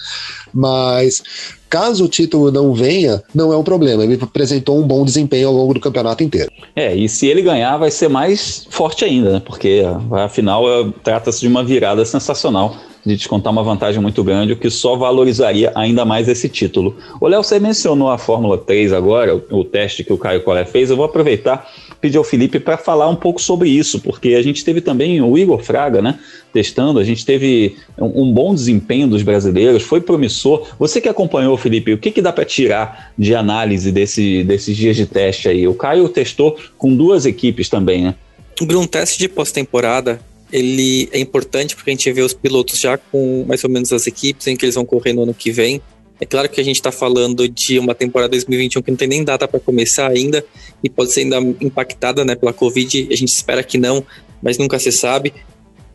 mas 0.52 1.22
Caso 1.70 2.04
o 2.04 2.08
título 2.08 2.50
não 2.50 2.74
venha, 2.74 3.22
não 3.32 3.52
é 3.52 3.56
um 3.56 3.62
problema. 3.62 4.02
Ele 4.02 4.18
apresentou 4.20 4.78
um 4.78 4.86
bom 4.86 5.04
desempenho 5.04 5.48
ao 5.48 5.54
longo 5.54 5.72
do 5.72 5.80
campeonato 5.80 6.24
inteiro. 6.24 6.50
É, 6.74 6.94
e 6.94 7.08
se 7.08 7.26
ele 7.26 7.42
ganhar, 7.42 7.76
vai 7.76 7.92
ser 7.92 8.08
mais 8.08 8.66
forte 8.68 9.04
ainda, 9.04 9.34
né? 9.34 9.42
Porque 9.44 9.82
afinal 10.10 10.68
é, 10.68 10.92
trata-se 11.04 11.40
de 11.40 11.46
uma 11.46 11.62
virada 11.62 12.04
sensacional 12.04 12.74
de 13.04 13.16
descontar 13.16 13.52
uma 13.52 13.62
vantagem 13.62 14.00
muito 14.00 14.22
grande, 14.22 14.52
o 14.52 14.56
que 14.56 14.70
só 14.70 14.96
valorizaria 14.96 15.72
ainda 15.74 16.04
mais 16.04 16.28
esse 16.28 16.48
título. 16.48 16.96
O 17.20 17.26
Léo, 17.26 17.42
você 17.42 17.58
mencionou 17.58 18.10
a 18.10 18.18
Fórmula 18.18 18.58
3 18.58 18.92
agora, 18.92 19.34
o, 19.50 19.64
teste 19.64 20.04
que 20.04 20.12
o 20.12 20.18
Caio 20.18 20.42
Collet 20.42 20.70
fez. 20.70 20.90
Eu 20.90 20.96
vou 20.96 21.06
aproveitar 21.06 21.70
pedir 22.00 22.16
ao 22.16 22.24
Felipe 22.24 22.58
para 22.58 22.78
falar 22.78 23.08
um 23.08 23.16
pouco 23.16 23.40
sobre 23.40 23.68
isso, 23.68 24.00
porque 24.00 24.34
a 24.34 24.42
gente 24.42 24.64
teve 24.64 24.80
também 24.80 25.20
o 25.20 25.36
Igor 25.36 25.62
Fraga, 25.62 26.00
né? 26.00 26.18
Testando, 26.52 26.98
a 26.98 27.04
gente 27.04 27.26
teve 27.26 27.76
um, 27.98 28.22
um 28.22 28.32
bom 28.32 28.54
desempenho 28.54 29.06
dos 29.06 29.22
brasileiros, 29.22 29.82
foi 29.82 30.00
promissor. 30.00 30.66
Você 30.78 31.00
que 31.00 31.08
acompanhou, 31.08 31.56
Felipe, 31.56 31.92
o 31.92 31.98
que, 31.98 32.10
que 32.10 32.22
dá 32.22 32.32
para 32.32 32.44
tirar 32.44 33.12
de 33.18 33.34
análise 33.34 33.92
desse, 33.92 34.42
desses 34.44 34.76
dias 34.76 34.96
de 34.96 35.06
teste 35.06 35.48
aí? 35.48 35.68
O 35.68 35.74
Caio 35.74 36.08
testou 36.08 36.56
com 36.78 36.94
duas 36.94 37.26
equipes 37.26 37.68
também, 37.68 38.02
né? 38.02 38.14
Um 38.60 38.86
teste 38.86 39.18
de 39.18 39.28
pós-temporada 39.28 40.20
ele 40.52 41.08
é 41.12 41.18
importante 41.18 41.74
porque 41.74 41.90
a 41.90 41.92
gente 41.92 42.12
vê 42.12 42.22
os 42.22 42.34
pilotos 42.34 42.78
já 42.78 42.98
com 42.98 43.44
mais 43.46 43.62
ou 43.64 43.70
menos 43.70 43.92
as 43.92 44.06
equipes 44.06 44.46
em 44.46 44.56
que 44.56 44.64
eles 44.64 44.74
vão 44.74 44.84
correr 44.84 45.12
no 45.12 45.22
ano 45.22 45.34
que 45.34 45.50
vem. 45.50 45.80
É 46.20 46.26
claro 46.26 46.48
que 46.48 46.60
a 46.60 46.64
gente 46.64 46.76
está 46.76 46.92
falando 46.92 47.48
de 47.48 47.78
uma 47.78 47.94
temporada 47.94 48.30
2021 48.32 48.82
que 48.82 48.90
não 48.90 48.96
tem 48.96 49.08
nem 49.08 49.24
data 49.24 49.48
para 49.48 49.58
começar 49.58 50.10
ainda 50.10 50.44
e 50.84 50.90
pode 50.90 51.12
ser 51.12 51.20
ainda 51.20 51.38
impactada 51.60 52.24
né, 52.24 52.34
pela 52.34 52.52
Covid. 52.52 53.08
A 53.10 53.16
gente 53.16 53.30
espera 53.30 53.62
que 53.62 53.78
não, 53.78 54.04
mas 54.42 54.58
nunca 54.58 54.78
se 54.78 54.92
sabe. 54.92 55.32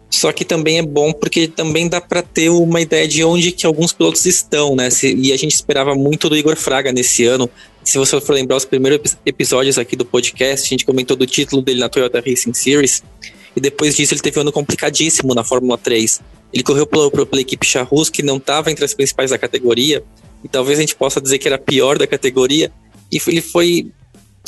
Só 0.10 0.32
que 0.32 0.46
também 0.46 0.80
é 0.80 0.82
bom 0.82 1.12
porque 1.12 1.48
também 1.48 1.88
dá 1.88 2.00
para 2.00 2.22
ter 2.22 2.50
uma 2.50 2.82
ideia 2.82 3.08
de 3.08 3.24
onde 3.24 3.52
que 3.52 3.66
alguns 3.66 3.92
pilotos 3.92 4.26
estão, 4.26 4.76
né? 4.76 4.88
E 5.04 5.34
a 5.34 5.38
gente 5.38 5.54
esperava 5.54 5.94
muito 5.94 6.30
do 6.30 6.38
Igor 6.38 6.56
Fraga 6.56 6.92
nesse 6.92 7.26
ano. 7.26 7.50
Se 7.84 7.98
você 7.98 8.20
for 8.22 8.34
lembrar 8.34 8.56
os 8.56 8.66
primeiros 8.66 9.18
episódios 9.26 9.78
aqui 9.78 9.96
do 9.96 10.06
podcast, 10.06 10.66
a 10.66 10.70
gente 10.70 10.86
comentou 10.86 11.18
do 11.18 11.28
título 11.28 11.62
dele 11.62 11.80
na 11.80 11.90
Toyota 11.90 12.24
Racing 12.26 12.54
Series. 12.54 13.04
E 13.56 13.62
depois 13.62 13.96
disso 13.96 14.14
ele 14.14 14.22
teve 14.22 14.38
um 14.38 14.42
ano 14.42 14.52
complicadíssimo 14.52 15.34
na 15.34 15.44
Fórmula 15.44 15.78
3. 15.78 16.22
Ele 16.52 16.64
correu 16.64 16.86
pela, 16.86 17.10
pela 17.10 17.42
equipe 17.42 17.66
Charrus, 17.66 18.10
que 18.10 18.22
não 18.22 18.38
estava 18.38 18.72
entre 18.72 18.84
as 18.84 18.94
principais 18.94 19.32
da 19.32 19.38
categoria, 19.38 20.04
e 20.44 20.48
talvez 20.48 20.78
a 20.78 20.82
gente 20.82 20.96
possa 20.96 21.22
dizer 21.22 21.38
que 21.38 21.48
era 21.48 21.56
a 21.56 21.60
pior 21.60 21.98
da 21.98 22.06
categoria, 22.06 22.72
e 23.12 23.20
ele 23.28 23.42
foi. 23.42 23.92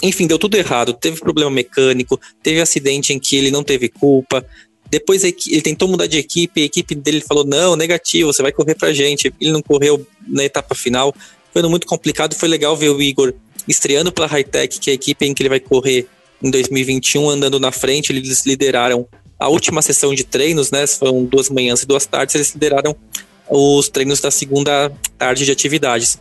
Enfim, 0.04 0.28
deu 0.28 0.38
tudo 0.38 0.56
errado. 0.56 0.94
Teve 0.94 1.20
problema 1.20 1.50
mecânico, 1.50 2.20
teve 2.44 2.62
acidente 2.62 3.14
em 3.14 3.20
que 3.20 3.36
ele 3.36 3.50
não 3.50 3.64
teve 3.64 3.90
culpa. 3.90 4.46
Depois 4.90 5.24
ele 5.24 5.62
tentou 5.62 5.88
mudar 5.88 6.06
de 6.06 6.18
equipe, 6.18 6.62
a 6.62 6.66
equipe 6.66 6.96
dele 6.96 7.22
falou: 7.22 7.44
não, 7.46 7.76
negativo, 7.76 8.32
você 8.32 8.42
vai 8.42 8.52
correr 8.52 8.76
pra 8.76 8.94
gente. 8.94 9.34
Ele 9.40 9.52
não 9.52 9.62
correu 9.62 10.06
na 10.28 10.44
etapa 10.44 10.76
final. 10.76 11.16
Foi 11.52 11.62
muito 11.64 11.88
complicado. 11.88 12.36
Foi 12.36 12.48
legal 12.48 12.76
ver 12.76 12.90
o 12.90 13.02
Igor 13.02 13.34
estreando 13.68 14.12
pela 14.12 14.28
Hightech, 14.28 14.80
que 14.80 14.90
é 14.90 14.94
a 14.94 14.96
equipe 14.96 15.26
em 15.26 15.34
que 15.34 15.42
ele 15.42 15.50
vai 15.50 15.60
correr 15.60 16.08
em 16.42 16.52
2021, 16.52 17.30
andando 17.30 17.60
na 17.60 17.72
frente, 17.72 18.12
eles 18.12 18.46
lideraram 18.46 19.08
a 19.40 19.50
última 19.50 19.82
sessão 19.82 20.14
de 20.14 20.24
treinos, 20.24 20.72
né? 20.72 20.86
Foram 20.88 21.24
duas 21.26 21.50
manhãs 21.50 21.84
e 21.84 21.86
duas 21.86 22.06
tardes, 22.06 22.36
eles 22.36 22.54
lideraram 22.54 22.96
os 23.50 23.90
treinos 23.90 24.20
da 24.20 24.32
segunda 24.32 24.92
tarde 25.18 25.46
de 25.46 25.52
atividades. 25.52 26.20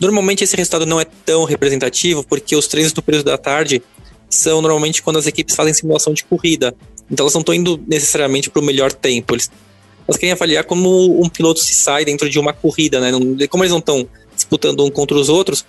Normalmente 0.00 0.42
esse 0.44 0.56
resultado 0.56 0.86
não 0.86 1.00
é 1.00 1.04
tão 1.04 1.44
representativo, 1.44 2.24
porque 2.24 2.56
os 2.56 2.66
treinos 2.66 2.92
do 2.92 3.02
período 3.02 3.26
da 3.26 3.38
tarde 3.38 3.82
são 4.28 4.60
normalmente 4.60 5.02
quando 5.02 5.18
as 5.18 5.26
equipes 5.26 5.54
fazem 5.54 5.72
simulação 5.74 6.12
de 6.12 6.24
corrida. 6.24 6.74
Então 7.10 7.24
elas 7.24 7.34
não 7.34 7.40
estão 7.40 7.54
indo 7.54 7.80
necessariamente 7.86 8.50
para 8.50 8.60
o 8.60 8.64
melhor 8.64 8.92
tempo. 8.92 9.34
Eles, 9.34 9.50
elas 10.06 10.18
querem 10.18 10.32
avaliar 10.32 10.64
como 10.64 11.22
um 11.22 11.28
piloto 11.28 11.60
se 11.60 11.74
sai 11.74 12.04
dentro 12.04 12.28
de 12.28 12.38
uma 12.38 12.52
corrida, 12.52 13.00
né? 13.00 13.12
Como 13.48 13.62
eles 13.62 13.70
não 13.70 13.78
estão 13.78 14.06
disputando 14.34 14.84
um 14.84 14.90
contra 14.90 15.16
os 15.16 15.28
outros, 15.28 15.64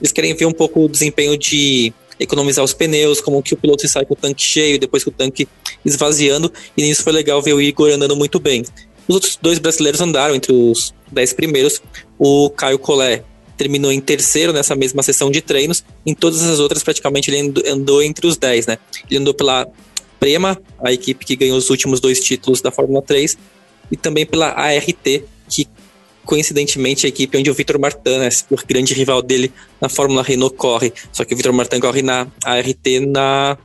eles 0.00 0.12
querem 0.12 0.34
ver 0.34 0.46
um 0.46 0.52
pouco 0.52 0.84
o 0.84 0.88
desempenho 0.88 1.38
de 1.38 1.92
economizar 2.20 2.64
os 2.64 2.74
pneus, 2.74 3.20
como 3.20 3.42
que 3.42 3.54
o 3.54 3.56
piloto 3.56 3.88
sai 3.88 4.04
com 4.04 4.12
o 4.12 4.16
tanque 4.16 4.42
cheio, 4.42 4.78
depois 4.78 5.02
com 5.02 5.10
o 5.10 5.12
tanque 5.12 5.48
esvaziando, 5.84 6.52
e 6.76 6.82
nisso 6.82 7.02
foi 7.02 7.12
legal 7.12 7.40
ver 7.40 7.54
o 7.54 7.60
Igor 7.60 7.90
andando 7.90 8.14
muito 8.14 8.38
bem. 8.38 8.62
Os 9.08 9.14
outros 9.14 9.38
dois 9.40 9.58
brasileiros 9.58 10.00
andaram 10.00 10.34
entre 10.34 10.52
os 10.52 10.94
dez 11.10 11.32
primeiros. 11.32 11.82
O 12.18 12.50
Caio 12.50 12.78
Collet 12.78 13.24
terminou 13.56 13.90
em 13.90 14.00
terceiro 14.00 14.52
nessa 14.52 14.76
mesma 14.76 15.02
sessão 15.02 15.30
de 15.30 15.40
treinos. 15.40 15.82
Em 16.06 16.14
todas 16.14 16.42
as 16.42 16.60
outras, 16.60 16.82
praticamente, 16.82 17.30
ele 17.30 17.52
andou 17.66 18.02
entre 18.02 18.26
os 18.26 18.36
dez, 18.36 18.66
né? 18.66 18.78
Ele 19.10 19.18
andou 19.18 19.34
pela 19.34 19.66
Prema, 20.20 20.60
a 20.84 20.92
equipe 20.92 21.24
que 21.24 21.34
ganhou 21.34 21.56
os 21.56 21.70
últimos 21.70 21.98
dois 21.98 22.20
títulos 22.20 22.60
da 22.60 22.70
Fórmula 22.70 23.02
3, 23.02 23.38
e 23.90 23.96
também 23.96 24.26
pela 24.26 24.48
ART, 24.48 25.22
que 25.48 25.66
coincidentemente, 26.30 27.06
a 27.06 27.08
equipe 27.08 27.36
onde 27.36 27.50
o 27.50 27.54
Vitor 27.54 27.76
Martin, 27.76 28.18
né, 28.18 28.28
o 28.48 28.56
grande 28.64 28.94
rival 28.94 29.20
dele 29.20 29.52
na 29.80 29.88
Fórmula 29.88 30.22
Renault, 30.22 30.54
corre. 30.56 30.92
Só 31.10 31.24
que 31.24 31.34
o 31.34 31.36
Vitor 31.36 31.52
Martin 31.52 31.80
corre 31.80 32.02
na 32.02 32.28
ART 32.44 32.86
na, 33.08 33.58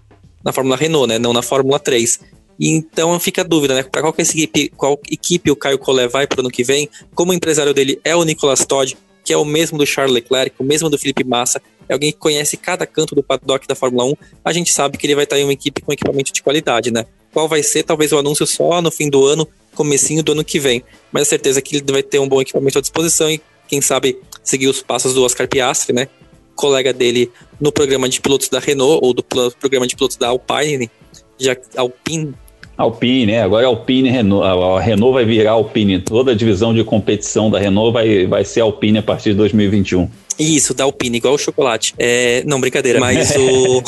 na 0.43 0.51
Fórmula 0.51 0.75
Renault, 0.75 1.07
né, 1.07 1.19
não 1.19 1.31
na 1.31 1.43
Fórmula 1.43 1.77
3. 1.77 2.21
E 2.59 2.69
então 2.69 3.19
fica 3.19 3.41
a 3.41 3.43
dúvida, 3.43 3.75
né? 3.75 3.83
Para 3.83 4.01
qual, 4.01 4.15
equipe, 4.17 4.69
qual 4.69 4.99
equipe 5.11 5.51
o 5.51 5.55
Caio 5.55 5.77
Collet 5.77 6.11
vai 6.11 6.25
para 6.25 6.37
o 6.37 6.41
ano 6.41 6.49
que 6.49 6.63
vem? 6.63 6.89
Como 7.13 7.31
o 7.31 7.35
empresário 7.35 7.71
dele 7.71 7.99
é 8.03 8.15
o 8.15 8.23
Nicolas 8.23 8.65
Todd, 8.65 8.97
que 9.23 9.31
é 9.31 9.37
o 9.37 9.45
mesmo 9.45 9.77
do 9.77 9.85
Charles 9.85 10.15
Leclerc, 10.15 10.55
o 10.57 10.63
mesmo 10.63 10.89
do 10.89 10.97
Felipe 10.97 11.23
Massa, 11.23 11.61
é 11.87 11.93
alguém 11.93 12.11
que 12.11 12.17
conhece 12.17 12.57
cada 12.57 12.87
canto 12.87 13.13
do 13.13 13.21
paddock 13.21 13.67
da 13.67 13.75
Fórmula 13.75 14.05
1, 14.05 14.13
a 14.43 14.51
gente 14.51 14.73
sabe 14.73 14.97
que 14.97 15.05
ele 15.05 15.13
vai 15.13 15.25
estar 15.25 15.37
em 15.37 15.43
uma 15.43 15.53
equipe 15.53 15.81
com 15.81 15.93
equipamento 15.93 16.33
de 16.33 16.41
qualidade, 16.41 16.89
né? 16.89 17.05
Qual 17.35 17.49
vai 17.49 17.61
ser? 17.61 17.83
Talvez 17.83 18.13
o 18.13 18.17
anúncio 18.17 18.47
só 18.47 18.81
no 18.81 18.89
fim 18.89 19.09
do 19.09 19.25
ano, 19.25 19.45
comecinho 19.75 20.23
do 20.23 20.31
ano 20.31 20.41
que 20.41 20.57
vem. 20.57 20.81
Mas 21.11 21.23
a 21.23 21.25
certeza 21.25 21.61
que 21.61 21.75
ele 21.75 21.91
vai 21.91 22.01
ter 22.01 22.17
um 22.17 22.29
bom 22.29 22.39
equipamento 22.39 22.77
à 22.77 22.81
disposição 22.81 23.29
e, 23.29 23.41
quem 23.67 23.81
sabe, 23.81 24.17
seguir 24.41 24.67
os 24.67 24.81
passos 24.81 25.13
do 25.13 25.21
Oscar 25.21 25.45
Piastri, 25.45 25.93
né? 25.93 26.07
Colega 26.55 26.93
dele 26.93 27.29
no 27.59 27.73
programa 27.73 28.07
de 28.07 28.21
pilotos 28.21 28.47
da 28.47 28.59
Renault 28.59 29.05
ou 29.05 29.13
do 29.13 29.21
programa 29.21 29.85
de 29.85 29.97
pilotos 29.97 30.15
da 30.15 30.29
Alpine, 30.29 30.89
já 31.37 31.57
Alpine. 31.75 32.33
Alpine, 32.77 33.25
né? 33.25 33.43
Agora 33.43 33.65
é 33.65 33.67
Alpine 33.67 34.09
Renault. 34.09 34.45
A 34.45 34.79
Renault 34.79 35.13
vai 35.13 35.25
virar 35.25 35.51
Alpine. 35.51 35.99
Toda 35.99 36.31
a 36.31 36.35
divisão 36.35 36.73
de 36.73 36.85
competição 36.85 37.51
da 37.51 37.59
Renault 37.59 37.91
vai, 37.91 38.25
vai 38.25 38.45
ser 38.45 38.61
Alpine 38.61 38.99
a 38.99 39.03
partir 39.03 39.31
de 39.31 39.35
2021. 39.35 40.09
Isso, 40.37 40.73
da 40.73 40.83
Alpine, 40.83 41.17
igual 41.17 41.33
o 41.33 41.37
chocolate. 41.37 41.93
É, 41.97 42.43
não, 42.45 42.59
brincadeira, 42.59 42.99
mas 42.99 43.33
o. 43.35 43.81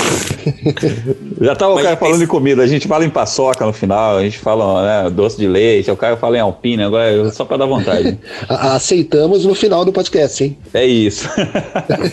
Já 1.41 1.55
tava 1.55 1.73
mas, 1.75 1.81
o 1.81 1.85
cara 1.85 1.97
falando 1.97 2.23
em 2.23 2.27
comida, 2.27 2.63
a 2.63 2.67
gente 2.67 2.87
fala 2.87 3.05
em 3.05 3.09
paçoca 3.09 3.65
no 3.65 3.73
final, 3.73 4.17
a 4.17 4.23
gente 4.23 4.39
fala 4.39 5.03
né, 5.03 5.09
doce 5.09 5.37
de 5.37 5.47
leite, 5.47 5.91
o 5.91 5.97
cara 5.97 6.15
fala 6.15 6.37
em 6.37 6.39
Alpine, 6.39 6.83
agora 6.83 7.29
só 7.31 7.43
para 7.43 7.57
dar 7.57 7.65
vontade. 7.65 8.17
Aceitamos 8.47 9.45
no 9.45 9.53
final 9.53 9.83
do 9.83 9.91
podcast, 9.91 10.43
hein? 10.43 10.57
É 10.73 10.85
isso. 10.85 11.27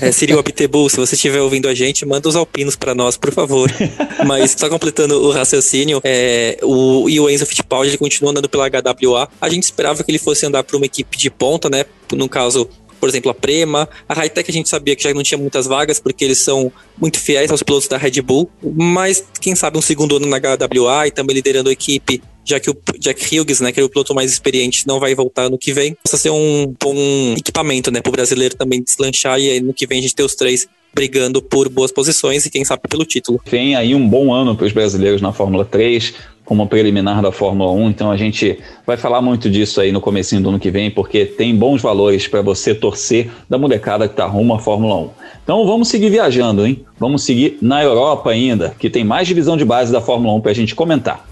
é, 0.01 0.11
Siri 0.11 0.33
Abtebu, 0.33 0.90
se 0.90 0.97
você 0.97 1.14
estiver 1.14 1.40
ouvindo 1.40 1.68
a 1.68 1.75
gente, 1.75 2.05
manda 2.05 2.29
os 2.29 2.37
alpinos 2.37 2.77
para 2.77 2.94
nós, 2.94 3.16
por 3.16 3.33
favor. 3.33 3.70
mas 4.27 4.55
só 4.59 4.68
completando 4.68 5.14
o 5.23 5.31
raciocínio, 5.31 6.01
é, 6.03 6.59
o, 6.62 7.09
e 7.09 7.20
o 7.20 7.31
Enzo 7.31 7.47
Fittipaldi 7.47 7.90
ele 7.90 7.99
continua 7.99 8.33
andando 8.33 8.49
pela 8.49 8.68
HWA. 8.68 9.29
A 9.40 9.49
gente 9.49 9.62
esperava 9.62 10.03
que 10.03 10.11
ele 10.11 10.18
fosse 10.18 10.44
andar 10.44 10.64
para 10.64 10.77
uma 10.77 10.87
equipe 10.87 11.16
de 11.16 11.31
ponta, 11.31 11.70
né? 11.70 11.85
No 12.12 12.29
caso, 12.29 12.68
por 13.05 13.11
exemplo, 13.11 13.31
a 13.31 13.35
Prema. 13.35 13.87
A 14.09 14.14
Hightech 14.14 14.51
a 14.51 14.55
gente 14.55 14.67
sabia 14.67 14.97
que 14.97 15.03
já 15.03 15.12
não 15.12 15.23
tinha 15.23 15.37
muitas 15.37 15.67
vagas, 15.67 16.01
porque 16.01 16.25
eles 16.25 16.38
são 16.38 16.73
muito 16.99 17.21
fiéis 17.21 17.51
aos 17.51 17.62
pilotos 17.62 17.87
da 17.87 17.99
Red 17.99 18.23
Bull. 18.23 18.49
Mas, 18.62 19.23
quem 19.43 19.55
sabe, 19.55 19.77
um 19.77 19.83
segundo 19.83 20.17
ano 20.17 20.27
na 20.27 20.38
HWA 20.38 21.07
e 21.07 21.11
também 21.11 21.37
liderando 21.37 21.69
a 21.69 21.73
equipe 21.73 22.23
já 22.47 22.61
que 22.61 22.71
o 22.71 22.77
Jack 22.99 23.38
Hughes, 23.38 23.61
né, 23.61 23.73
que 23.73 23.81
é 23.81 23.83
o 23.83 23.88
piloto 23.88 24.14
mais 24.14 24.31
experiente, 24.31 24.87
não 24.87 25.01
vai 25.01 25.14
voltar 25.14 25.49
no 25.49 25.57
que 25.57 25.73
vem, 25.73 25.97
possa 26.05 26.19
ser 26.19 26.29
um 26.29 26.75
bom 26.79 26.95
equipamento, 27.38 27.90
né, 27.90 28.03
pro 28.03 28.12
brasileiro 28.12 28.55
também 28.55 28.83
deslanchar 28.83 29.40
e 29.40 29.49
aí 29.49 29.61
no 29.61 29.73
que 29.73 29.87
vem 29.87 29.99
a 29.99 30.03
gente 30.03 30.14
ter 30.14 30.23
os 30.23 30.35
três 30.35 30.69
brigando 30.95 31.43
por 31.43 31.69
boas 31.69 31.91
posições 31.91 32.47
e 32.47 32.51
quem 32.51 32.65
sabe 32.65 32.83
pelo 32.89 33.05
título. 33.05 33.41
Vem 33.45 33.75
aí 33.75 33.95
um 33.95 34.09
bom 34.09 34.33
ano 34.33 34.55
para 34.55 34.67
os 34.67 34.73
brasileiros 34.73 35.21
na 35.21 35.33
Fórmula 35.33 35.65
3, 35.65 36.15
como 36.45 36.67
preliminar 36.67 37.23
da 37.23 37.33
Fórmula 37.33 37.71
1, 37.73 37.91
então 37.91 38.11
a 38.11 38.17
gente 38.17 38.59
vai 38.87 38.97
falar 38.97 39.23
muito 39.23 39.49
disso 39.49 39.81
aí 39.81 39.91
no 39.91 40.01
comecinho 40.01 40.43
do 40.43 40.51
ano 40.51 40.61
que 40.61 40.71
vem, 40.71 40.91
porque 40.91 41.25
tem 41.25 41.57
bons 41.57 41.81
valores 41.81 42.29
para 42.29 42.43
você 42.43 42.75
torcer 42.75 43.31
da 43.49 43.57
molecada 43.57 44.07
que 44.07 44.13
está 44.13 44.27
rumo 44.27 44.55
à 44.55 44.59
Fórmula 44.59 44.95
1. 44.97 45.11
Então 45.43 45.67
vamos 45.67 45.89
seguir 45.89 46.11
viajando, 46.11 46.67
hein? 46.67 46.85
Vamos 46.99 47.25
seguir 47.25 47.59
na 47.63 47.83
Europa 47.83 48.31
ainda, 48.31 48.75
que 48.79 48.91
tem 48.91 49.05
mais 49.05 49.27
divisão 49.27 49.57
de 49.57 49.65
base 49.65 49.91
da 49.91 50.01
Fórmula 50.01 50.35
1 50.35 50.41
para 50.43 50.51
a 50.51 50.55
gente 50.55 50.75
comentar. 50.75 51.27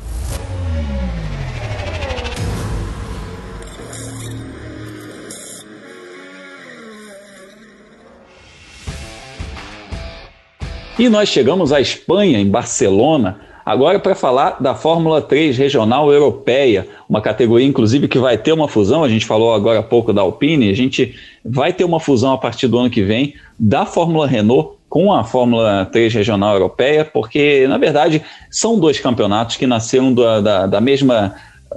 E 11.02 11.08
nós 11.08 11.28
chegamos 11.28 11.72
à 11.72 11.80
Espanha, 11.80 12.38
em 12.38 12.46
Barcelona, 12.46 13.40
agora 13.66 13.98
para 13.98 14.14
falar 14.14 14.62
da 14.62 14.72
Fórmula 14.72 15.20
3 15.20 15.58
Regional 15.58 16.12
Europeia, 16.12 16.86
uma 17.08 17.20
categoria 17.20 17.66
inclusive 17.66 18.06
que 18.06 18.20
vai 18.20 18.38
ter 18.38 18.52
uma 18.52 18.68
fusão, 18.68 19.02
a 19.02 19.08
gente 19.08 19.26
falou 19.26 19.52
agora 19.52 19.80
há 19.80 19.82
pouco 19.82 20.12
da 20.12 20.22
Alpine, 20.22 20.70
a 20.70 20.76
gente 20.76 21.12
vai 21.44 21.72
ter 21.72 21.82
uma 21.82 21.98
fusão 21.98 22.32
a 22.32 22.38
partir 22.38 22.68
do 22.68 22.78
ano 22.78 22.88
que 22.88 23.02
vem 23.02 23.34
da 23.58 23.84
Fórmula 23.84 24.28
Renault 24.28 24.76
com 24.88 25.12
a 25.12 25.24
Fórmula 25.24 25.84
3 25.86 26.14
Regional 26.14 26.54
Europeia, 26.54 27.04
porque 27.04 27.66
na 27.66 27.78
verdade 27.78 28.22
são 28.48 28.78
dois 28.78 29.00
campeonatos 29.00 29.56
que 29.56 29.66
nasceram 29.66 30.14
da, 30.14 30.40
da, 30.40 30.66
da 30.68 30.80
mesma 30.80 31.34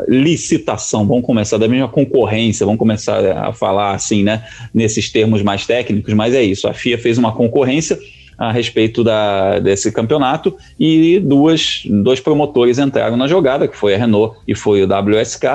licitação, 0.07 1.03
vamos 1.07 1.25
começar 1.25 1.57
da 1.57 1.67
mesma 1.67 1.88
concorrência, 1.88 2.63
vamos 2.63 2.77
começar 2.77 3.25
a 3.25 3.51
falar 3.51 3.95
assim, 3.95 4.21
né, 4.21 4.43
nesses 4.71 5.11
termos 5.11 5.41
mais 5.41 5.65
técnicos, 5.65 6.13
mas 6.13 6.35
é 6.35 6.43
isso, 6.43 6.67
a 6.67 6.75
FIA 6.75 6.99
fez 6.99 7.17
uma 7.17 7.31
concorrência 7.31 7.97
a 8.38 8.52
respeito 8.52 9.04
da, 9.04 9.60
desse 9.60 9.91
campeonato 9.91 10.56
e 10.80 11.19
duas, 11.19 11.84
dois 11.86 12.19
promotores 12.19 12.80
entraram 12.80 13.17
na 13.17 13.28
jogada, 13.28 13.67
que 13.67 13.78
foi 13.78 13.95
a 13.95 13.98
Renault 13.98 14.38
e 14.48 14.56
foi 14.56 14.84
o 14.84 14.88
WSK, 14.88 15.45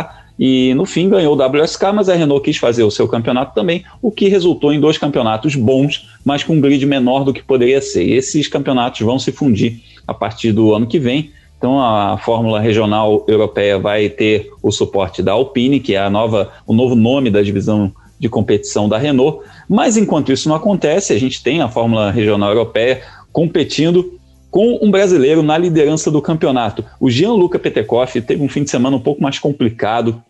e 0.43 0.73
no 0.73 0.87
fim 0.87 1.11
ganhou 1.11 1.37
o 1.37 1.62
WSK, 1.62 1.93
mas 1.95 2.09
a 2.09 2.14
Renault 2.14 2.43
quis 2.43 2.57
fazer 2.57 2.83
o 2.83 2.90
seu 2.90 3.07
campeonato 3.07 3.55
também, 3.55 3.85
o 4.01 4.11
que 4.11 4.27
resultou 4.27 4.73
em 4.73 4.81
dois 4.81 4.97
campeonatos 4.97 5.55
bons, 5.55 6.09
mas 6.25 6.43
com 6.43 6.55
um 6.55 6.61
grid 6.62 6.87
menor 6.87 7.25
do 7.25 7.33
que 7.35 7.43
poderia 7.43 7.83
ser. 7.83 8.05
E 8.05 8.12
esses 8.14 8.49
campeonatos 8.49 9.03
vão 9.03 9.19
se 9.19 9.33
fundir 9.33 9.81
a 10.07 10.14
partir 10.14 10.53
do 10.53 10.75
ano 10.75 10.87
que 10.87 10.99
vem. 10.99 11.31
Então 11.59 11.79
a 11.79 12.16
Fórmula 12.16 12.59
Regional 12.59 13.23
Europeia 13.29 13.79
vai 13.79 14.09
ter 14.09 14.51
o 14.62 14.73
suporte 14.73 15.23
da 15.23 15.33
Alpine, 15.33 15.79
que 15.79 15.95
é 15.95 15.99
a 15.99 16.09
nova, 16.09 16.51
o 16.66 16.73
novo 16.73 16.95
nome 16.95 17.29
da 17.29 17.43
divisão 17.43 17.93
de 18.20 18.28
competição 18.28 18.87
da 18.88 18.98
Renault. 18.98 19.40
Mas 19.66 19.96
enquanto 19.96 20.30
isso 20.30 20.48
não 20.48 20.54
acontece, 20.54 21.14
a 21.14 21.18
gente 21.18 21.42
tem 21.42 21.62
a 21.62 21.68
Fórmula 21.68 22.11
Regional 22.11 22.50
Europeia 22.50 23.02
competindo 23.33 24.20
com 24.50 24.78
um 24.83 24.90
brasileiro 24.90 25.42
na 25.42 25.56
liderança 25.56 26.11
do 26.11 26.20
campeonato. 26.20 26.85
O 27.00 27.09
Gianluca 27.09 27.59
Petekoff 27.59 28.20
teve 28.20 28.42
um 28.42 28.48
fim 28.48 28.64
de 28.64 28.70
semana 28.70 28.96
um 28.96 29.00
pouco 29.00 29.22
mais 29.22 29.38
complicado. 29.38 30.22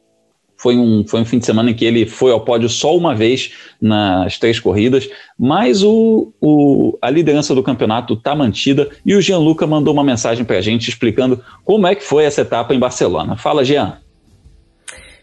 Foi 0.57 0.77
um, 0.77 1.05
foi 1.09 1.23
um 1.23 1.25
fim 1.25 1.39
de 1.39 1.47
semana 1.47 1.71
em 1.71 1.75
que 1.75 1.87
ele 1.87 2.05
foi 2.05 2.31
ao 2.31 2.43
pódio 2.43 2.69
só 2.69 2.95
uma 2.95 3.15
vez 3.15 3.53
nas 3.81 4.39
três 4.39 4.61
corridas, 4.61 5.09
mas 5.39 5.83
o, 5.83 6.35
o, 6.39 6.99
a 7.01 7.09
liderança 7.09 7.55
do 7.55 7.63
campeonato 7.63 8.13
está 8.13 8.37
mantida 8.37 8.91
e 9.05 9.15
o 9.15 9.23
Gianluca 9.23 9.67
mandou 9.67 9.95
uma 9.95 10.05
mensagem 10.05 10.45
para 10.45 10.59
a 10.59 10.61
gente 10.61 10.91
explicando 10.91 11.43
como 11.65 11.87
é 11.87 11.95
que 11.95 12.05
foi 12.05 12.25
essa 12.25 12.43
etapa 12.43 12.75
em 12.75 12.79
Barcelona. 12.79 13.37
Fala, 13.39 13.65
Jean. 13.65 13.97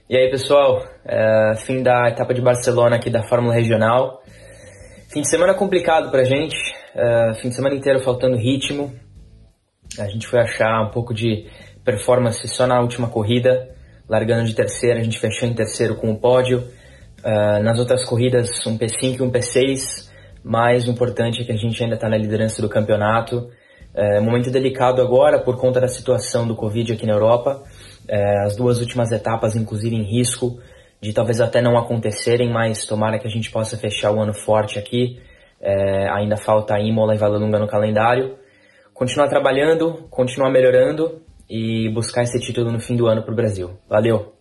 E 0.10 0.16
aí, 0.16 0.32
pessoal, 0.32 0.86
é, 1.04 1.56
fim 1.66 1.84
da 1.84 2.08
etapa 2.08 2.34
de 2.34 2.42
Barcelona 2.42 2.96
aqui 2.96 3.10
da 3.10 3.28
Fórmula 3.28 3.54
Regional. 3.54 4.22
Fim 5.12 5.20
de 5.20 5.30
semana 5.30 5.54
complicado 5.54 6.10
pra 6.10 6.24
gente, 6.24 6.56
é, 6.96 7.34
fim 7.42 7.50
de 7.50 7.56
semana 7.56 7.76
inteiro 7.76 8.00
faltando 8.00 8.38
ritmo. 8.38 8.96
A 10.00 10.08
gente 10.08 10.26
foi 10.26 10.40
achar 10.40 10.82
um 10.82 10.92
pouco 10.92 11.14
de 11.14 11.50
performance 11.84 12.48
só 12.48 12.66
na 12.66 12.80
última 12.80 13.10
corrida, 13.10 13.68
largando 14.08 14.46
de 14.46 14.56
terceira, 14.56 14.98
a 14.98 15.04
gente 15.04 15.20
fechou 15.20 15.46
em 15.46 15.54
terceiro 15.54 15.96
com 15.96 16.10
o 16.10 16.18
pódio. 16.18 16.64
É, 17.22 17.60
nas 17.60 17.78
outras 17.78 18.06
corridas, 18.06 18.66
um 18.66 18.78
P5 18.78 19.20
e 19.20 19.22
um 19.22 19.30
P6, 19.30 20.10
mas 20.42 20.88
o 20.88 20.92
importante 20.92 21.42
é 21.42 21.44
que 21.44 21.52
a 21.52 21.58
gente 21.58 21.84
ainda 21.84 21.96
está 21.96 22.08
na 22.08 22.16
liderança 22.16 22.62
do 22.62 22.70
campeonato. 22.70 23.50
É, 23.94 24.22
momento 24.22 24.50
delicado 24.50 25.02
agora 25.02 25.38
por 25.38 25.58
conta 25.58 25.82
da 25.82 25.88
situação 25.90 26.48
do 26.48 26.56
Covid 26.56 26.94
aqui 26.94 27.06
na 27.06 27.12
Europa 27.12 27.62
é, 28.08 28.44
as 28.44 28.56
duas 28.56 28.80
últimas 28.80 29.12
etapas, 29.12 29.56
inclusive, 29.56 29.96
em 29.96 30.04
risco 30.04 30.60
de 31.02 31.14
talvez 31.14 31.40
até 31.40 31.62
não 31.62 31.78
acontecerem, 31.78 32.52
mas 32.52 32.86
tomara 32.86 33.20
que 33.20 33.28
a 33.28 33.30
gente 33.30 33.52
possa 33.52 33.78
fechar 33.78 34.12
o 34.12 34.20
ano 34.20 34.34
forte 34.34 34.80
aqui. 34.80 35.20
É, 35.60 36.10
ainda 36.12 36.38
falta 36.38 36.80
Imola 36.80 37.16
e 37.16 37.18
Valelunga 37.18 37.60
no 37.60 37.68
calendário. 37.68 38.38
Continuar 38.94 39.28
trabalhando, 39.28 40.08
continuar 40.10 40.50
melhorando 40.50 41.22
e 41.50 41.90
buscar 41.90 42.24
esse 42.24 42.40
título 42.40 42.72
no 42.72 42.80
fim 42.80 42.96
do 42.96 43.08
ano 43.08 43.22
para 43.22 43.32
o 43.32 43.36
Brasil. 43.36 43.78
Valeu! 43.88 44.37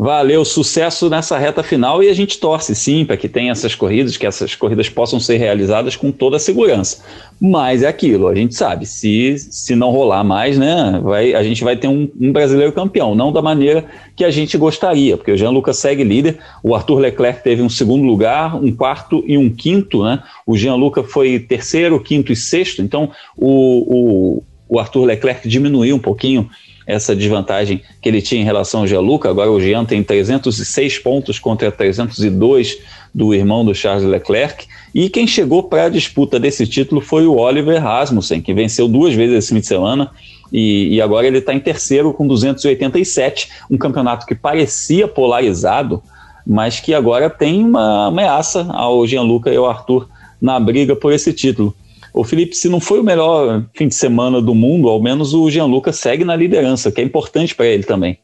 Valeu, 0.00 0.44
sucesso 0.44 1.10
nessa 1.10 1.36
reta 1.36 1.60
final 1.60 2.00
e 2.00 2.08
a 2.08 2.14
gente 2.14 2.38
torce 2.38 2.72
sim 2.72 3.04
para 3.04 3.16
que 3.16 3.28
tenha 3.28 3.50
essas 3.50 3.74
corridas, 3.74 4.16
que 4.16 4.24
essas 4.24 4.54
corridas 4.54 4.88
possam 4.88 5.18
ser 5.18 5.38
realizadas 5.38 5.96
com 5.96 6.12
toda 6.12 6.36
a 6.36 6.38
segurança. 6.38 7.02
Mas 7.40 7.82
é 7.82 7.88
aquilo, 7.88 8.28
a 8.28 8.34
gente 8.34 8.54
sabe, 8.54 8.86
se, 8.86 9.36
se 9.36 9.74
não 9.74 9.90
rolar 9.90 10.22
mais, 10.22 10.56
né, 10.56 11.00
vai, 11.02 11.34
a 11.34 11.42
gente 11.42 11.64
vai 11.64 11.76
ter 11.76 11.88
um, 11.88 12.08
um 12.20 12.30
brasileiro 12.30 12.72
campeão, 12.72 13.16
não 13.16 13.32
da 13.32 13.42
maneira 13.42 13.86
que 14.14 14.24
a 14.24 14.30
gente 14.30 14.56
gostaria, 14.56 15.16
porque 15.16 15.32
o 15.32 15.36
Jean 15.36 15.50
Lucas 15.50 15.78
segue 15.78 16.04
líder, 16.04 16.38
o 16.62 16.76
Arthur 16.76 17.00
Leclerc 17.00 17.42
teve 17.42 17.60
um 17.60 17.68
segundo 17.68 18.04
lugar, 18.04 18.54
um 18.54 18.70
quarto 18.70 19.24
e 19.26 19.36
um 19.36 19.50
quinto, 19.50 20.04
né? 20.04 20.22
O 20.46 20.56
Jean 20.56 20.76
Lucas 20.76 21.10
foi 21.10 21.40
terceiro, 21.40 21.98
quinto 21.98 22.32
e 22.32 22.36
sexto, 22.36 22.80
então 22.82 23.10
o, 23.36 24.36
o, 24.38 24.42
o 24.68 24.78
Arthur 24.78 25.06
Leclerc 25.06 25.48
diminuiu 25.48 25.96
um 25.96 26.00
pouquinho 26.00 26.48
essa 26.88 27.14
desvantagem 27.14 27.82
que 28.00 28.08
ele 28.08 28.22
tinha 28.22 28.40
em 28.40 28.44
relação 28.44 28.80
ao 28.80 28.86
Gianluca. 28.86 29.28
Agora 29.28 29.52
o 29.52 29.60
Jean 29.60 29.84
tem 29.84 30.02
306 30.02 30.98
pontos 31.00 31.38
contra 31.38 31.70
302 31.70 32.78
do 33.14 33.34
irmão 33.34 33.62
do 33.62 33.74
Charles 33.74 34.04
Leclerc. 34.04 34.66
E 34.94 35.10
quem 35.10 35.26
chegou 35.26 35.62
para 35.62 35.84
a 35.84 35.88
disputa 35.90 36.40
desse 36.40 36.66
título 36.66 37.02
foi 37.02 37.26
o 37.26 37.36
Oliver 37.36 37.82
Rasmussen, 37.82 38.40
que 38.40 38.54
venceu 38.54 38.88
duas 38.88 39.12
vezes 39.12 39.36
esse 39.36 39.54
fim 39.54 39.60
de 39.60 39.66
semana. 39.66 40.10
E, 40.50 40.94
e 40.94 41.02
agora 41.02 41.26
ele 41.26 41.38
está 41.38 41.52
em 41.52 41.60
terceiro 41.60 42.10
com 42.14 42.26
287, 42.26 43.50
um 43.70 43.76
campeonato 43.76 44.24
que 44.24 44.34
parecia 44.34 45.06
polarizado, 45.06 46.02
mas 46.46 46.80
que 46.80 46.94
agora 46.94 47.28
tem 47.28 47.62
uma 47.62 48.06
ameaça 48.06 48.66
ao 48.70 49.06
Gianluca 49.06 49.52
e 49.52 49.56
ao 49.56 49.68
Arthur 49.68 50.08
na 50.40 50.58
briga 50.58 50.96
por 50.96 51.12
esse 51.12 51.34
título. 51.34 51.74
O 52.18 52.24
Felipe, 52.24 52.56
se 52.56 52.68
não 52.68 52.80
foi 52.80 52.98
o 52.98 53.04
melhor 53.04 53.64
fim 53.76 53.86
de 53.86 53.94
semana 53.94 54.42
do 54.42 54.52
mundo, 54.52 54.88
ao 54.88 55.00
menos 55.00 55.34
o 55.34 55.48
Gianluca 55.48 55.92
segue 55.92 56.24
na 56.24 56.34
liderança, 56.34 56.90
que 56.90 57.00
é 57.00 57.04
importante 57.04 57.54
para 57.54 57.66
ele 57.66 57.84
também. 57.84 58.18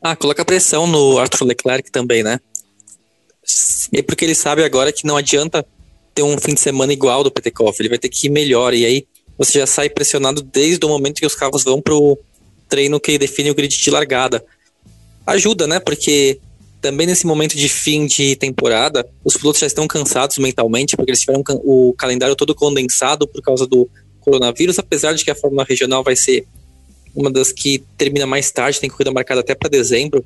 Ah, 0.00 0.16
coloca 0.16 0.42
pressão 0.46 0.86
no 0.86 1.18
Arthur 1.18 1.44
Leclerc 1.48 1.90
também, 1.90 2.22
né? 2.22 2.40
E 3.92 4.02
porque 4.02 4.24
ele 4.24 4.34
sabe 4.34 4.64
agora 4.64 4.90
que 4.90 5.06
não 5.06 5.14
adianta 5.14 5.62
ter 6.14 6.22
um 6.22 6.38
fim 6.38 6.54
de 6.54 6.60
semana 6.60 6.94
igual 6.94 7.22
do 7.22 7.30
Petekoff, 7.30 7.78
ele 7.78 7.90
vai 7.90 7.98
ter 7.98 8.08
que 8.08 8.28
ir 8.28 8.30
melhor, 8.30 8.72
e 8.72 8.86
aí 8.86 9.06
você 9.36 9.58
já 9.58 9.66
sai 9.66 9.90
pressionado 9.90 10.40
desde 10.40 10.86
o 10.86 10.88
momento 10.88 11.20
que 11.20 11.26
os 11.26 11.34
carros 11.34 11.64
vão 11.64 11.82
pro 11.82 12.18
treino 12.66 12.98
que 12.98 13.18
define 13.18 13.50
o 13.50 13.54
grid 13.54 13.76
de 13.76 13.90
largada. 13.90 14.42
Ajuda, 15.26 15.66
né? 15.66 15.78
Porque 15.80 16.40
também 16.84 17.06
nesse 17.06 17.26
momento 17.26 17.56
de 17.56 17.66
fim 17.66 18.04
de 18.04 18.36
temporada, 18.36 19.08
os 19.24 19.38
pilotos 19.38 19.58
já 19.58 19.66
estão 19.66 19.88
cansados 19.88 20.36
mentalmente, 20.36 20.94
porque 20.94 21.12
eles 21.12 21.20
tiveram 21.20 21.42
o 21.64 21.94
calendário 21.96 22.36
todo 22.36 22.54
condensado 22.54 23.26
por 23.26 23.40
causa 23.40 23.66
do 23.66 23.88
coronavírus, 24.20 24.78
apesar 24.78 25.14
de 25.14 25.24
que 25.24 25.30
a 25.30 25.34
Fórmula 25.34 25.64
Regional 25.66 26.04
vai 26.04 26.14
ser 26.14 26.46
uma 27.16 27.30
das 27.30 27.52
que 27.52 27.82
termina 27.96 28.26
mais 28.26 28.50
tarde, 28.50 28.78
tem 28.78 28.90
corrida 28.90 29.10
marcada 29.10 29.40
até 29.40 29.54
para 29.54 29.70
dezembro. 29.70 30.22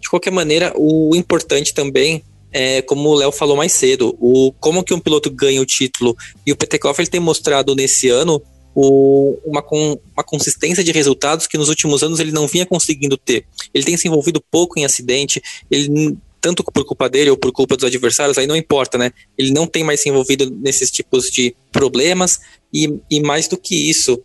De 0.00 0.08
qualquer 0.08 0.30
maneira, 0.30 0.72
o 0.76 1.16
importante 1.16 1.74
também 1.74 2.22
é, 2.52 2.80
como 2.82 3.08
o 3.08 3.14
Léo 3.16 3.32
falou 3.32 3.56
mais 3.56 3.72
cedo, 3.72 4.16
o, 4.20 4.52
como 4.60 4.84
que 4.84 4.94
um 4.94 5.00
piloto 5.00 5.28
ganha 5.32 5.60
o 5.60 5.66
título. 5.66 6.16
E 6.46 6.52
o 6.52 6.56
Petekoff 6.56 7.00
ele 7.00 7.10
tem 7.10 7.18
mostrado 7.18 7.74
nesse 7.74 8.08
ano 8.08 8.40
o, 8.78 9.38
uma, 9.42 9.62
com, 9.62 9.98
uma 10.14 10.22
consistência 10.22 10.84
de 10.84 10.92
resultados 10.92 11.46
que 11.46 11.56
nos 11.56 11.70
últimos 11.70 12.02
anos 12.02 12.20
ele 12.20 12.30
não 12.30 12.46
vinha 12.46 12.66
conseguindo 12.66 13.16
ter. 13.16 13.46
Ele 13.72 13.84
tem 13.84 13.96
se 13.96 14.06
envolvido 14.06 14.38
pouco 14.50 14.78
em 14.78 14.84
acidente, 14.84 15.42
ele 15.70 16.14
tanto 16.42 16.62
por 16.62 16.84
culpa 16.84 17.08
dele 17.08 17.30
ou 17.30 17.38
por 17.38 17.50
culpa 17.52 17.74
dos 17.74 17.86
adversários, 17.86 18.36
aí 18.36 18.46
não 18.46 18.54
importa, 18.54 18.98
né? 18.98 19.12
Ele 19.36 19.50
não 19.50 19.66
tem 19.66 19.82
mais 19.82 20.02
se 20.02 20.10
envolvido 20.10 20.50
nesses 20.50 20.90
tipos 20.90 21.30
de 21.30 21.56
problemas 21.72 22.38
e, 22.72 23.00
e 23.10 23.20
mais 23.20 23.48
do 23.48 23.56
que 23.56 23.88
isso, 23.88 24.22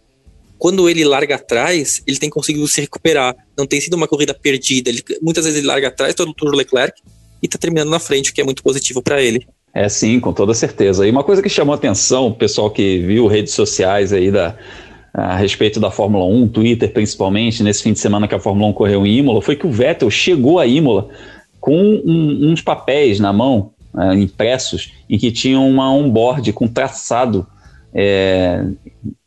quando 0.60 0.90
ele 0.90 1.06
larga 1.06 1.36
atrás, 1.36 2.04
ele 2.06 2.20
tem 2.20 2.30
conseguido 2.30 2.68
se 2.68 2.82
recuperar. 2.82 3.34
Não 3.58 3.66
tem 3.66 3.80
sido 3.80 3.94
uma 3.94 4.08
corrida 4.08 4.34
perdida. 4.34 4.90
Ele, 4.90 5.02
muitas 5.22 5.46
vezes 5.46 5.60
ele 5.60 5.68
larga 5.68 5.88
atrás 5.88 6.14
todo 6.14 6.36
o 6.40 6.50
Leclerc 6.50 7.02
e 7.42 7.46
está 7.46 7.58
terminando 7.58 7.90
na 7.90 8.00
frente, 8.00 8.32
o 8.32 8.34
que 8.34 8.42
é 8.42 8.44
muito 8.44 8.62
positivo 8.62 9.02
para 9.02 9.22
ele. 9.24 9.48
É 9.74 9.88
sim, 9.88 10.20
com 10.20 10.34
toda 10.34 10.54
certeza. 10.54 11.08
E 11.08 11.12
uma 11.12 11.24
coisa 11.24 11.42
que 11.42 11.50
chamou 11.50 11.74
atenção, 11.74 12.28
o 12.28 12.36
pessoal 12.36 12.70
que 12.70 13.00
viu 13.00 13.28
redes 13.28 13.54
sociais 13.54 14.12
aí 14.12 14.30
da, 14.30 14.56
a 15.14 15.36
respeito 15.36 15.80
da 15.80 15.90
Fórmula 15.90 16.26
1, 16.26 16.48
Twitter 16.50 16.92
principalmente, 16.92 17.64
nesse 17.64 17.84
fim 17.84 17.94
de 17.94 18.00
semana 18.00 18.28
que 18.28 18.36
a 18.36 18.40
Fórmula 18.40 18.70
1 18.70 18.74
correu 18.74 19.06
em 19.06 19.18
Imola, 19.18 19.42
foi 19.42 19.56
que 19.56 19.66
o 19.66 19.72
Vettel 19.72 20.10
chegou 20.10 20.60
a 20.60 20.68
Imola 20.68 21.10
com 21.60 21.78
um, 21.78 22.52
uns 22.52 22.62
papéis 22.62 23.20
na 23.20 23.32
mão, 23.32 23.72
é, 23.98 24.16
impressos, 24.16 24.94
em 25.10 25.18
que 25.18 25.32
tinham 25.32 25.70
uma 25.70 25.94
onboard 25.94 26.52
com 26.54 26.68
traçado 26.68 27.46
é, 27.94 28.66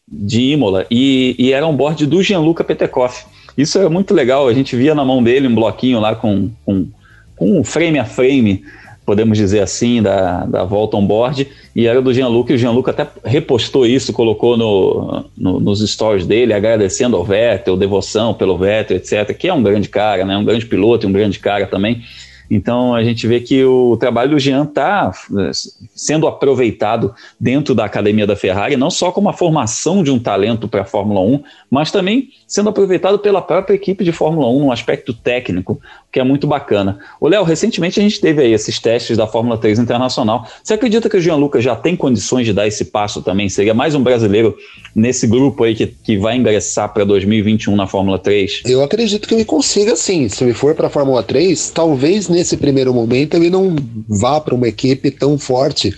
de 0.08 0.52
Imola 0.52 0.86
e, 0.90 1.34
e 1.38 1.52
era 1.52 1.66
um 1.66 1.76
board 1.76 2.06
do 2.06 2.22
Gianluca 2.22 2.64
Petekoff. 2.64 3.26
Isso 3.56 3.78
é 3.78 3.88
muito 3.88 4.12
legal, 4.12 4.48
a 4.48 4.54
gente 4.54 4.74
via 4.74 4.94
na 4.94 5.04
mão 5.04 5.22
dele 5.22 5.48
um 5.48 5.54
bloquinho 5.54 6.00
lá 6.00 6.14
com, 6.14 6.50
com, 6.64 6.88
com 7.36 7.60
um 7.60 7.62
frame 7.62 7.98
a 7.98 8.04
frame, 8.04 8.64
podemos 9.04 9.36
dizer 9.36 9.60
assim, 9.60 10.02
da, 10.02 10.44
da 10.46 10.64
volta 10.64 10.96
on 10.96 11.06
board, 11.06 11.46
e 11.74 11.86
era 11.86 12.00
do 12.00 12.12
Gianluca, 12.12 12.52
e 12.52 12.56
o 12.56 12.58
Gianluca 12.58 12.90
até 12.90 13.06
repostou 13.24 13.86
isso, 13.86 14.12
colocou 14.12 14.56
no, 14.56 15.24
no, 15.36 15.60
nos 15.60 15.80
stories 15.88 16.26
dele, 16.26 16.52
agradecendo 16.52 17.16
ao 17.16 17.24
Vettel, 17.24 17.76
devoção 17.76 18.32
pelo 18.32 18.56
Vettel, 18.56 18.96
etc., 18.96 19.36
que 19.36 19.48
é 19.48 19.52
um 19.52 19.62
grande 19.62 19.88
cara, 19.88 20.24
né, 20.24 20.36
um 20.36 20.44
grande 20.44 20.66
piloto 20.66 21.06
e 21.06 21.08
um 21.08 21.12
grande 21.12 21.38
cara 21.38 21.66
também, 21.66 22.02
então 22.50 22.94
a 22.94 23.02
gente 23.02 23.26
vê 23.26 23.40
que 23.40 23.64
o 23.64 23.96
trabalho 23.96 24.30
do 24.30 24.38
Jean 24.38 24.64
está 24.64 25.10
eh, 25.38 25.50
sendo 25.94 26.26
aproveitado 26.26 27.14
dentro 27.40 27.74
da 27.74 27.84
academia 27.84 28.26
da 28.26 28.36
Ferrari, 28.36 28.76
não 28.76 28.90
só 28.90 29.10
como 29.10 29.28
a 29.28 29.32
formação 29.32 30.02
de 30.02 30.10
um 30.10 30.18
talento 30.18 30.68
para 30.68 30.82
a 30.82 30.84
Fórmula 30.84 31.20
1, 31.20 31.42
mas 31.70 31.90
também 31.90 32.28
sendo 32.46 32.68
aproveitado 32.68 33.18
pela 33.18 33.40
própria 33.40 33.74
equipe 33.74 34.04
de 34.04 34.12
Fórmula 34.12 34.48
1 34.48 34.60
no 34.60 34.72
aspecto 34.72 35.12
técnico, 35.14 35.80
que 36.14 36.20
é 36.20 36.24
muito 36.24 36.46
bacana. 36.46 37.00
O 37.20 37.26
Léo, 37.26 37.42
recentemente 37.42 37.98
a 37.98 38.02
gente 38.04 38.20
teve 38.20 38.40
aí 38.40 38.52
esses 38.52 38.78
testes 38.78 39.16
da 39.16 39.26
Fórmula 39.26 39.58
3 39.58 39.80
Internacional. 39.80 40.46
Você 40.62 40.74
acredita 40.74 41.10
que 41.10 41.16
o 41.16 41.20
Jean 41.20 41.34
Lucas 41.34 41.64
já 41.64 41.74
tem 41.74 41.96
condições 41.96 42.46
de 42.46 42.52
dar 42.52 42.68
esse 42.68 42.84
passo 42.84 43.20
também? 43.20 43.48
Seria 43.48 43.74
mais 43.74 43.96
um 43.96 44.00
brasileiro 44.00 44.56
nesse 44.94 45.26
grupo 45.26 45.64
aí 45.64 45.74
que, 45.74 45.88
que 45.88 46.16
vai 46.16 46.36
ingressar 46.36 46.94
para 46.94 47.02
2021 47.02 47.74
na 47.74 47.88
Fórmula 47.88 48.16
3? 48.16 48.62
Eu 48.64 48.80
acredito 48.80 49.26
que 49.26 49.34
ele 49.34 49.44
consiga 49.44 49.96
sim. 49.96 50.28
Se 50.28 50.44
ele 50.44 50.54
for 50.54 50.72
para 50.76 50.86
a 50.86 50.90
Fórmula 50.90 51.20
3, 51.20 51.70
talvez 51.70 52.28
nesse 52.28 52.56
primeiro 52.56 52.94
momento 52.94 53.34
ele 53.34 53.50
não 53.50 53.74
vá 54.08 54.40
para 54.40 54.54
uma 54.54 54.68
equipe 54.68 55.10
tão 55.10 55.36
forte 55.36 55.92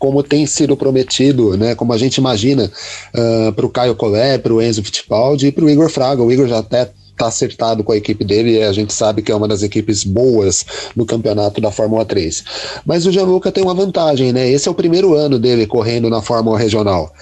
como 0.00 0.20
tem 0.20 0.46
sido 0.46 0.76
prometido, 0.76 1.56
né? 1.56 1.76
Como 1.76 1.92
a 1.92 1.96
gente 1.96 2.16
imagina 2.16 2.64
uh, 2.64 3.48
ah, 3.48 3.52
para 3.52 3.66
o 3.66 3.70
Caio 3.70 3.94
Collet, 3.94 4.42
para 4.42 4.52
o 4.52 4.60
Enzo 4.60 4.82
Fittipaldi 4.82 5.46
e 5.46 5.52
para 5.52 5.64
o 5.64 5.70
Igor 5.70 5.88
Fraga. 5.88 6.24
O 6.24 6.32
Igor 6.32 6.48
já 6.48 6.58
até 6.58 6.90
está 7.20 7.26
acertado 7.26 7.84
com 7.84 7.92
a 7.92 7.96
equipe 7.96 8.24
dele 8.24 8.56
e 8.56 8.62
a 8.62 8.72
gente 8.72 8.92
sabe 8.94 9.20
que 9.20 9.30
é 9.30 9.34
uma 9.34 9.46
das 9.46 9.62
equipes 9.62 10.02
boas 10.02 10.64
no 10.96 11.04
campeonato 11.04 11.60
da 11.60 11.70
Fórmula 11.70 12.04
3. 12.04 12.44
Mas 12.86 13.06
o 13.06 13.12
Gianluca 13.12 13.52
tem 13.52 13.62
uma 13.62 13.74
vantagem, 13.74 14.32
né? 14.32 14.50
Esse 14.50 14.68
é 14.68 14.70
o 14.70 14.74
primeiro 14.74 15.14
ano 15.14 15.38
dele 15.38 15.66
correndo 15.66 16.08
na 16.08 16.22
Fórmula 16.22 16.58
Regional. 16.58 17.12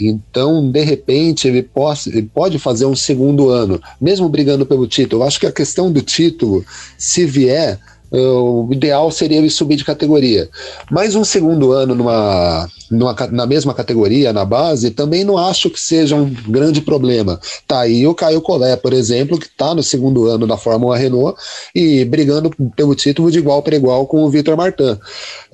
Então, 0.00 0.70
de 0.70 0.84
repente, 0.84 1.48
ele 1.48 1.62
pode, 1.62 2.08
ele 2.08 2.30
pode 2.32 2.58
fazer 2.58 2.86
um 2.86 2.94
segundo 2.94 3.50
ano, 3.50 3.80
mesmo 4.00 4.28
brigando 4.28 4.64
pelo 4.64 4.86
título. 4.86 5.22
Eu 5.22 5.26
acho 5.26 5.40
que 5.40 5.46
a 5.46 5.52
questão 5.52 5.90
do 5.90 6.00
título, 6.00 6.64
se 6.96 7.26
vier, 7.26 7.80
o 8.10 8.68
ideal 8.72 9.10
seria 9.10 9.38
ele 9.38 9.50
subir 9.50 9.76
de 9.76 9.84
categoria. 9.84 10.48
Mas 10.90 11.14
um 11.14 11.24
segundo 11.24 11.72
ano 11.72 11.94
numa, 11.94 12.68
numa, 12.90 13.14
na 13.30 13.46
mesma 13.46 13.74
categoria, 13.74 14.32
na 14.32 14.44
base, 14.44 14.90
também 14.90 15.24
não 15.24 15.36
acho 15.36 15.70
que 15.70 15.80
seja 15.80 16.16
um 16.16 16.32
grande 16.48 16.80
problema. 16.80 17.40
Tá 17.66 17.80
aí 17.80 18.06
o 18.06 18.14
Caio 18.14 18.40
Collet, 18.40 18.80
por 18.80 18.92
exemplo, 18.92 19.38
que 19.38 19.46
está 19.46 19.74
no 19.74 19.82
segundo 19.82 20.26
ano 20.26 20.46
da 20.46 20.56
Fórmula 20.56 20.96
Renault 20.96 21.38
e 21.74 22.04
brigando 22.04 22.50
pelo 22.74 22.94
título 22.94 23.30
de 23.30 23.38
igual 23.38 23.62
para 23.62 23.76
igual 23.76 24.06
com 24.06 24.24
o 24.24 24.30
Vitor 24.30 24.56
Martin. 24.56 24.98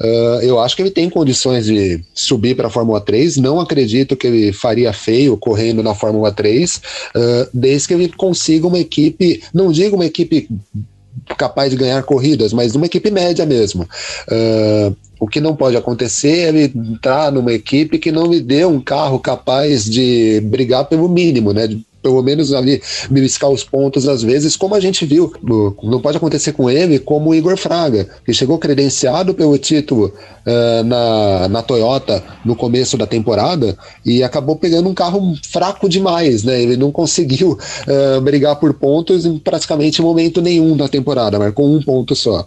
Uh, 0.00 0.40
eu 0.42 0.60
acho 0.60 0.76
que 0.76 0.82
ele 0.82 0.90
tem 0.90 1.10
condições 1.10 1.66
de 1.66 2.02
subir 2.14 2.54
para 2.54 2.68
a 2.68 2.70
Fórmula 2.70 3.00
3. 3.00 3.36
Não 3.38 3.60
acredito 3.60 4.16
que 4.16 4.26
ele 4.26 4.52
faria 4.52 4.92
feio 4.92 5.36
correndo 5.36 5.82
na 5.82 5.94
Fórmula 5.94 6.30
3, 6.30 6.76
uh, 6.76 7.48
desde 7.52 7.88
que 7.88 7.94
ele 7.94 8.08
consiga 8.08 8.66
uma 8.66 8.78
equipe, 8.78 9.42
não 9.52 9.72
digo 9.72 9.96
uma 9.96 10.06
equipe 10.06 10.48
capaz 11.38 11.70
de 11.70 11.76
ganhar 11.76 12.02
corridas, 12.02 12.52
mas 12.52 12.74
numa 12.74 12.86
equipe 12.86 13.10
média 13.10 13.46
mesmo. 13.46 13.88
Uh, 14.28 14.94
o 15.18 15.26
que 15.26 15.40
não 15.40 15.56
pode 15.56 15.76
acontecer 15.76 16.28
é 16.28 16.48
ele 16.48 16.72
entrar 16.74 17.32
numa 17.32 17.52
equipe 17.52 17.98
que 17.98 18.12
não 18.12 18.26
lhe 18.26 18.40
dê 18.40 18.64
um 18.64 18.80
carro 18.80 19.18
capaz 19.18 19.84
de 19.84 20.40
brigar 20.44 20.84
pelo 20.86 21.08
mínimo, 21.08 21.52
né? 21.52 21.68
Pelo 22.04 22.22
menos 22.22 22.52
ali 22.52 22.82
beliscar 23.10 23.48
os 23.48 23.64
pontos 23.64 24.06
às 24.06 24.22
vezes, 24.22 24.56
como 24.56 24.74
a 24.74 24.80
gente 24.80 25.06
viu. 25.06 25.32
Não 25.82 26.02
pode 26.02 26.18
acontecer 26.18 26.52
com 26.52 26.68
ele 26.70 26.98
como 26.98 27.30
o 27.30 27.34
Igor 27.34 27.56
Fraga, 27.56 28.06
que 28.26 28.34
chegou 28.34 28.58
credenciado 28.58 29.32
pelo 29.32 29.56
título 29.56 30.12
uh, 30.46 30.84
na, 30.84 31.48
na 31.48 31.62
Toyota 31.62 32.22
no 32.44 32.54
começo 32.54 32.98
da 32.98 33.06
temporada 33.06 33.74
e 34.04 34.22
acabou 34.22 34.54
pegando 34.54 34.86
um 34.86 34.94
carro 34.94 35.34
fraco 35.50 35.88
demais, 35.88 36.44
né? 36.44 36.60
Ele 36.60 36.76
não 36.76 36.92
conseguiu 36.92 37.52
uh, 37.52 38.20
brigar 38.20 38.56
por 38.56 38.74
pontos 38.74 39.24
em 39.24 39.38
praticamente 39.38 40.02
momento 40.02 40.42
nenhum 40.42 40.76
da 40.76 40.88
temporada, 40.88 41.38
marcou 41.38 41.66
um 41.66 41.82
ponto 41.82 42.14
só. 42.14 42.44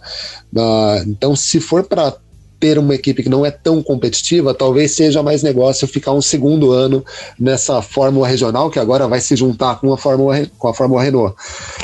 Uh, 0.54 1.02
então, 1.08 1.34
se 1.34 1.58
for 1.58 1.82
para 1.82 2.14
ter 2.58 2.78
uma 2.78 2.94
equipe 2.94 3.22
que 3.22 3.28
não 3.28 3.44
é 3.44 3.50
tão 3.50 3.82
competitiva, 3.82 4.54
talvez 4.54 4.92
seja 4.92 5.22
mais 5.22 5.42
negócio 5.42 5.86
ficar 5.86 6.12
um 6.12 6.22
segundo 6.22 6.72
ano 6.72 7.04
nessa 7.38 7.80
Fórmula 7.82 8.26
Regional, 8.26 8.70
que 8.70 8.78
agora 8.78 9.06
vai 9.06 9.20
se 9.20 9.36
juntar 9.36 9.80
com 9.80 9.92
a 9.92 9.98
Fórmula, 9.98 10.46
com 10.58 10.68
a 10.68 10.74
Fórmula 10.74 11.02
Renault. 11.02 11.34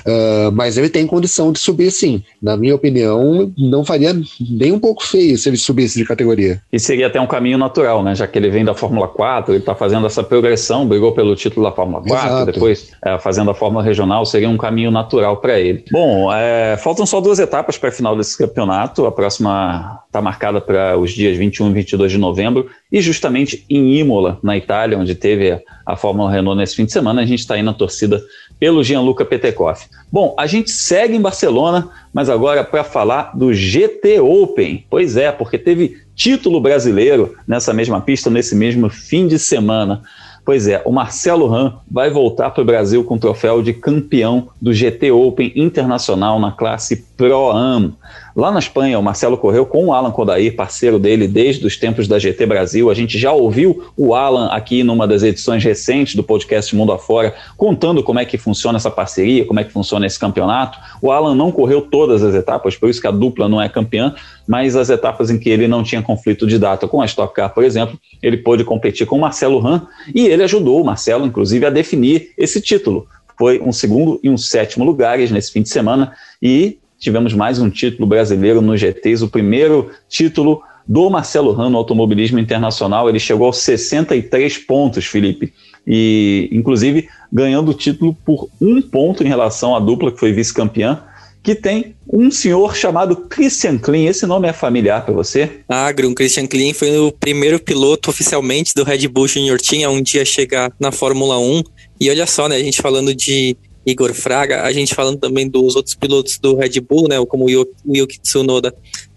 Uh, 0.01 0.53
mas 0.53 0.77
ele 0.77 0.89
tem 0.89 1.07
condição 1.07 1.53
de 1.53 1.59
subir 1.59 1.91
sim. 1.91 2.22
Na 2.43 2.57
minha 2.57 2.75
opinião, 2.75 3.53
não 3.57 3.85
faria 3.85 4.14
nem 4.41 4.72
um 4.72 4.79
pouco 4.79 5.05
feio 5.05 5.37
se 5.39 5.49
ele 5.49 5.57
subisse 5.57 5.99
de 5.99 6.05
categoria. 6.05 6.61
E 6.72 6.79
seria 6.79 7.07
até 7.07 7.20
um 7.20 7.27
caminho 7.27 7.59
natural, 7.59 8.03
né? 8.03 8.14
Já 8.14 8.27
que 8.27 8.39
ele 8.39 8.51
vem 8.51 8.64
da 8.64 8.75
Fórmula 8.75 9.09
4, 9.09 9.53
ele 9.53 9.61
está 9.61 9.75
fazendo 9.75 10.07
essa 10.07 10.22
progressão, 10.22 10.87
brigou 10.87 11.12
pelo 11.12 11.35
título 11.37 11.64
da 11.64 11.72
Fórmula 11.72 12.03
4, 12.03 12.27
Exato. 12.27 12.53
depois 12.53 12.91
é, 13.05 13.18
fazendo 13.18 13.51
a 13.51 13.55
Fórmula 13.55 13.83
Regional, 13.83 14.25
seria 14.27 14.49
um 14.49 14.57
caminho 14.57 14.91
natural 14.91 15.39
para 15.39 15.59
ele. 15.59 15.85
Bom, 15.91 16.33
é, 16.33 16.77
faltam 16.77 17.07
só 17.07 17.20
duas 17.20 17.39
etapas 17.39 17.79
para 17.79 17.89
a 17.89 17.93
final 17.93 18.16
desse 18.16 18.37
campeonato. 18.37 19.07
A 19.07 19.12
próxima 19.12 20.03
está 20.07 20.20
marcada 20.20 20.61
para 20.65 20.99
os 20.99 21.12
dias 21.12 21.37
21 21.37 21.71
e 21.71 21.73
22 21.75 22.12
de 22.12 22.19
novembro, 22.19 22.69
e 22.91 23.01
justamente 23.01 23.65
em 23.69 23.99
Imola, 23.99 24.39
na 24.43 24.57
Itália, 24.57 24.99
onde 24.99 25.15
teve 25.15 25.61
a 25.85 25.97
Fórmula 25.97 26.31
Renault 26.31 26.59
nesse 26.59 26.77
fim 26.77 26.85
de 26.85 26.93
semana, 26.93 27.23
a 27.23 27.27
gente 27.27 27.41
está 27.41 27.55
aí 27.55 27.62
na 27.62 27.75
torcida 27.75 28.23
pelo 28.59 28.83
Gianluca 28.83 29.25
Petekoff. 29.25 29.87
Bom, 30.11 30.35
a 30.39 30.47
gente 30.47 30.71
segue 30.71 31.17
em 31.17 31.21
Barcelona, 31.21 31.91
mas 32.12 32.31
agora 32.31 32.65
para 32.65 32.85
falar 32.85 33.37
do 33.37 33.53
GT 33.53 34.21
Open. 34.21 34.85
Pois 34.89 35.17
é, 35.17 35.31
porque 35.31 35.59
teve 35.59 35.99
título 36.15 36.61
brasileiro 36.61 37.37
nessa 37.47 37.73
mesma 37.73 38.01
pista, 38.01 38.31
nesse 38.31 38.55
mesmo 38.55 38.89
fim 38.89 39.27
de 39.27 39.39
semana. 39.39 40.03
Pois 40.45 40.69
é, 40.69 40.83
o 40.85 40.93
Marcelo 40.93 41.47
Ram 41.49 41.81
vai 41.91 42.11
voltar 42.11 42.51
para 42.51 42.62
o 42.62 42.67
Brasil 42.67 43.03
com 43.03 43.15
o 43.15 43.19
troféu 43.19 43.62
de 43.62 43.73
campeão 43.73 44.49
do 44.61 44.75
GT 44.75 45.11
Open 45.11 45.53
Internacional 45.57 46.39
na 46.39 46.53
classe 46.53 46.97
Pro 47.17 47.51
Am. 47.51 47.95
Lá 48.35 48.51
na 48.51 48.59
Espanha, 48.59 48.99
o 48.99 49.03
Marcelo 49.03 49.39
correu 49.39 49.65
com 49.65 49.87
o 49.87 49.93
Alan 49.93 50.11
Kodair, 50.11 50.57
parceiro 50.57 50.99
dele 50.99 51.29
desde 51.29 51.65
os 51.65 51.77
tempos 51.77 52.09
da 52.09 52.19
GT 52.19 52.45
Brasil. 52.47 52.91
A 52.91 52.95
gente 52.95 53.17
já 53.17 53.33
ouviu 53.33 53.85
o 53.97 54.15
Alan 54.15 54.49
aqui 54.49 54.83
numa 54.83 55.07
das 55.07 55.23
edições 55.23 55.62
recentes 55.62 56.17
do 56.17 56.25
podcast 56.25 56.75
Mundo 56.75 56.91
Afora, 56.91 57.33
contando 57.57 58.03
como 58.03 58.19
é 58.19 58.25
que 58.25 58.37
funciona 58.37 58.77
essa 58.77 58.91
parceria, 58.91 59.45
como 59.45 59.61
é 59.61 59.65
que 59.65 59.73
funciona 59.73 60.05
esse 60.05 60.19
campeonato. 60.19 60.79
O 61.01 61.12
Alan 61.12 61.37
não 61.37 61.53
correu 61.53 61.83
todas 61.83 62.25
as 62.25 62.35
etapas, 62.35 62.77
por 62.77 62.91
isso 62.91 63.01
que 63.01 63.07
a 63.07 63.12
dupla 63.12 63.49
não 63.49 63.62
é 63.62 63.69
campeã, 63.69 64.12
mas 64.49 64.75
as 64.75 64.91
etapas 64.91 65.31
em 65.31 65.39
que 65.39 65.49
ele 65.49 65.69
não 65.69 65.85
tinha 65.85 66.03
conflito 66.03 66.49
de 66.49 66.59
data 66.59 66.89
com 66.89 67.01
a 67.01 67.05
Stock 67.05 67.33
Car, 67.33 67.55
por 67.55 67.62
exemplo, 67.62 67.97
ele 68.21 68.39
pôde 68.39 68.65
competir 68.65 69.07
com 69.07 69.17
o 69.17 69.21
Marcelo 69.21 69.61
Ram 69.61 69.87
e 70.12 70.27
ele 70.27 70.43
ajudou 70.43 70.81
o 70.81 70.85
Marcelo, 70.85 71.25
inclusive, 71.25 71.65
a 71.65 71.71
definir 71.71 72.31
esse 72.37 72.61
título. 72.61 73.07
Foi 73.39 73.61
um 73.61 73.73
segundo 73.73 74.19
e 74.23 74.31
um 74.31 74.37
sétimo 74.37 74.85
lugares 74.85 75.31
nesse 75.31 75.53
fim 75.53 75.62
de 75.62 75.69
semana 75.69 76.12
e 76.43 76.79
tivemos 77.05 77.35
mais 77.35 77.59
um 77.59 77.69
título 77.69 78.07
brasileiro 78.07 78.63
no 78.63 78.75
GTs, 78.75 79.23
o 79.23 79.29
primeiro 79.29 79.91
título 80.09 80.63
do 80.89 81.11
Marcelo 81.11 81.53
Ran 81.53 81.69
no 81.69 81.77
automobilismo 81.77 82.39
internacional. 82.39 83.11
Ele 83.11 83.21
chegou 83.21 83.47
aos 83.47 83.59
63 83.59 84.57
pontos, 84.59 85.05
Felipe, 85.05 85.53
e 85.87 86.49
inclusive 86.51 87.07
ganhando 87.31 87.73
o 87.73 87.75
título 87.75 88.17
por 88.25 88.49
um 88.59 88.81
ponto 88.81 89.23
em 89.23 89.29
relação 89.29 89.77
à 89.77 89.81
dupla 89.81 90.11
que 90.11 90.19
foi 90.19 90.33
vice-campeã. 90.33 91.03
que 91.43 91.55
tem 91.55 91.95
um 92.11 92.31
senhor 92.31 92.75
chamado 92.75 93.17
Christian 93.17 93.77
Klein. 93.77 94.07
Esse 94.07 94.25
nome 94.25 94.49
é 94.49 94.53
familiar 94.55 95.05
para 95.05 95.13
você? 95.13 95.61
Ah, 95.69 95.93
Grum, 95.93 96.15
Christian 96.15 96.47
Klein 96.47 96.73
foi 96.73 96.97
o 96.97 97.13
primeiro 97.13 97.61
piloto 97.61 98.09
oficialmente 98.09 98.73
do 98.75 98.83
Red 98.83 99.07
Bull 99.09 99.29
Junior 99.29 99.61
Team 99.61 99.87
a 99.87 99.91
um 99.91 100.01
dia 100.01 100.25
chegar 100.25 100.73
na 100.81 100.91
Fórmula 100.91 101.39
1. 101.39 101.63
E 102.01 102.09
olha 102.09 102.27
só, 102.27 102.49
né, 102.49 102.57
a 102.57 102.61
gente 102.61 102.81
falando 102.81 103.15
de 103.15 103.55
Igor 103.87 104.14
Fraga, 104.14 104.62
a 104.62 104.72
gente 104.72 104.95
falando 104.95 105.18
também 105.18 105.49
dos 105.49 105.76
outros 105.76 105.95
pilotos 105.95 106.39
do 106.39 106.57
Red 106.57 106.80
Bull, 106.80 107.09
né, 107.09 107.24
como 107.26 107.47
o 107.47 107.97
Yuki 107.97 108.18
Tsunoda, 108.20 108.74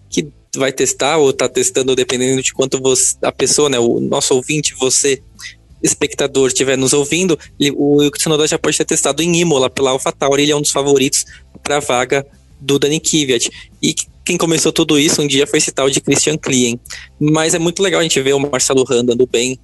que 0.09 0.27
vai 0.55 0.71
testar 0.71 1.17
ou 1.17 1.29
está 1.29 1.47
testando, 1.47 1.95
dependendo 1.95 2.41
de 2.41 2.53
quanto 2.53 2.79
você, 2.81 3.15
a 3.21 3.31
pessoa, 3.31 3.69
né, 3.69 3.79
o 3.79 3.99
nosso 3.99 4.33
ouvinte, 4.33 4.75
você, 4.79 5.21
espectador, 5.81 6.47
estiver 6.47 6.77
nos 6.77 6.93
ouvindo, 6.93 7.37
o 7.75 8.01
Yuki 8.01 8.17
Tsunoda 8.17 8.47
já 8.47 8.57
pode 8.57 8.77
ter 8.77 8.85
testado 8.85 9.21
em 9.21 9.39
Imola 9.39 9.69
pela 9.69 9.91
AlphaTauri, 9.91 10.43
ele 10.43 10.51
é 10.51 10.55
um 10.55 10.61
dos 10.61 10.71
favoritos 10.71 11.25
para 11.63 11.77
a 11.77 11.79
vaga 11.79 12.25
do 12.59 12.79
Dani 12.79 12.99
Kvyat. 12.99 13.49
E 13.81 13.93
quem 14.25 14.37
começou 14.37 14.73
tudo 14.73 14.99
isso 14.99 15.21
um 15.21 15.27
dia 15.27 15.47
foi 15.47 15.59
esse 15.59 15.71
tal 15.71 15.89
de 15.89 16.01
Christian 16.01 16.37
Klien. 16.37 16.79
Mas 17.19 17.53
é 17.53 17.59
muito 17.59 17.81
legal 17.81 18.01
a 18.01 18.03
gente 18.03 18.19
ver 18.21 18.33
o 18.33 18.39
Marcelo 18.39 18.83
Rand 18.83 19.03
andando 19.03 19.25
bem 19.25 19.57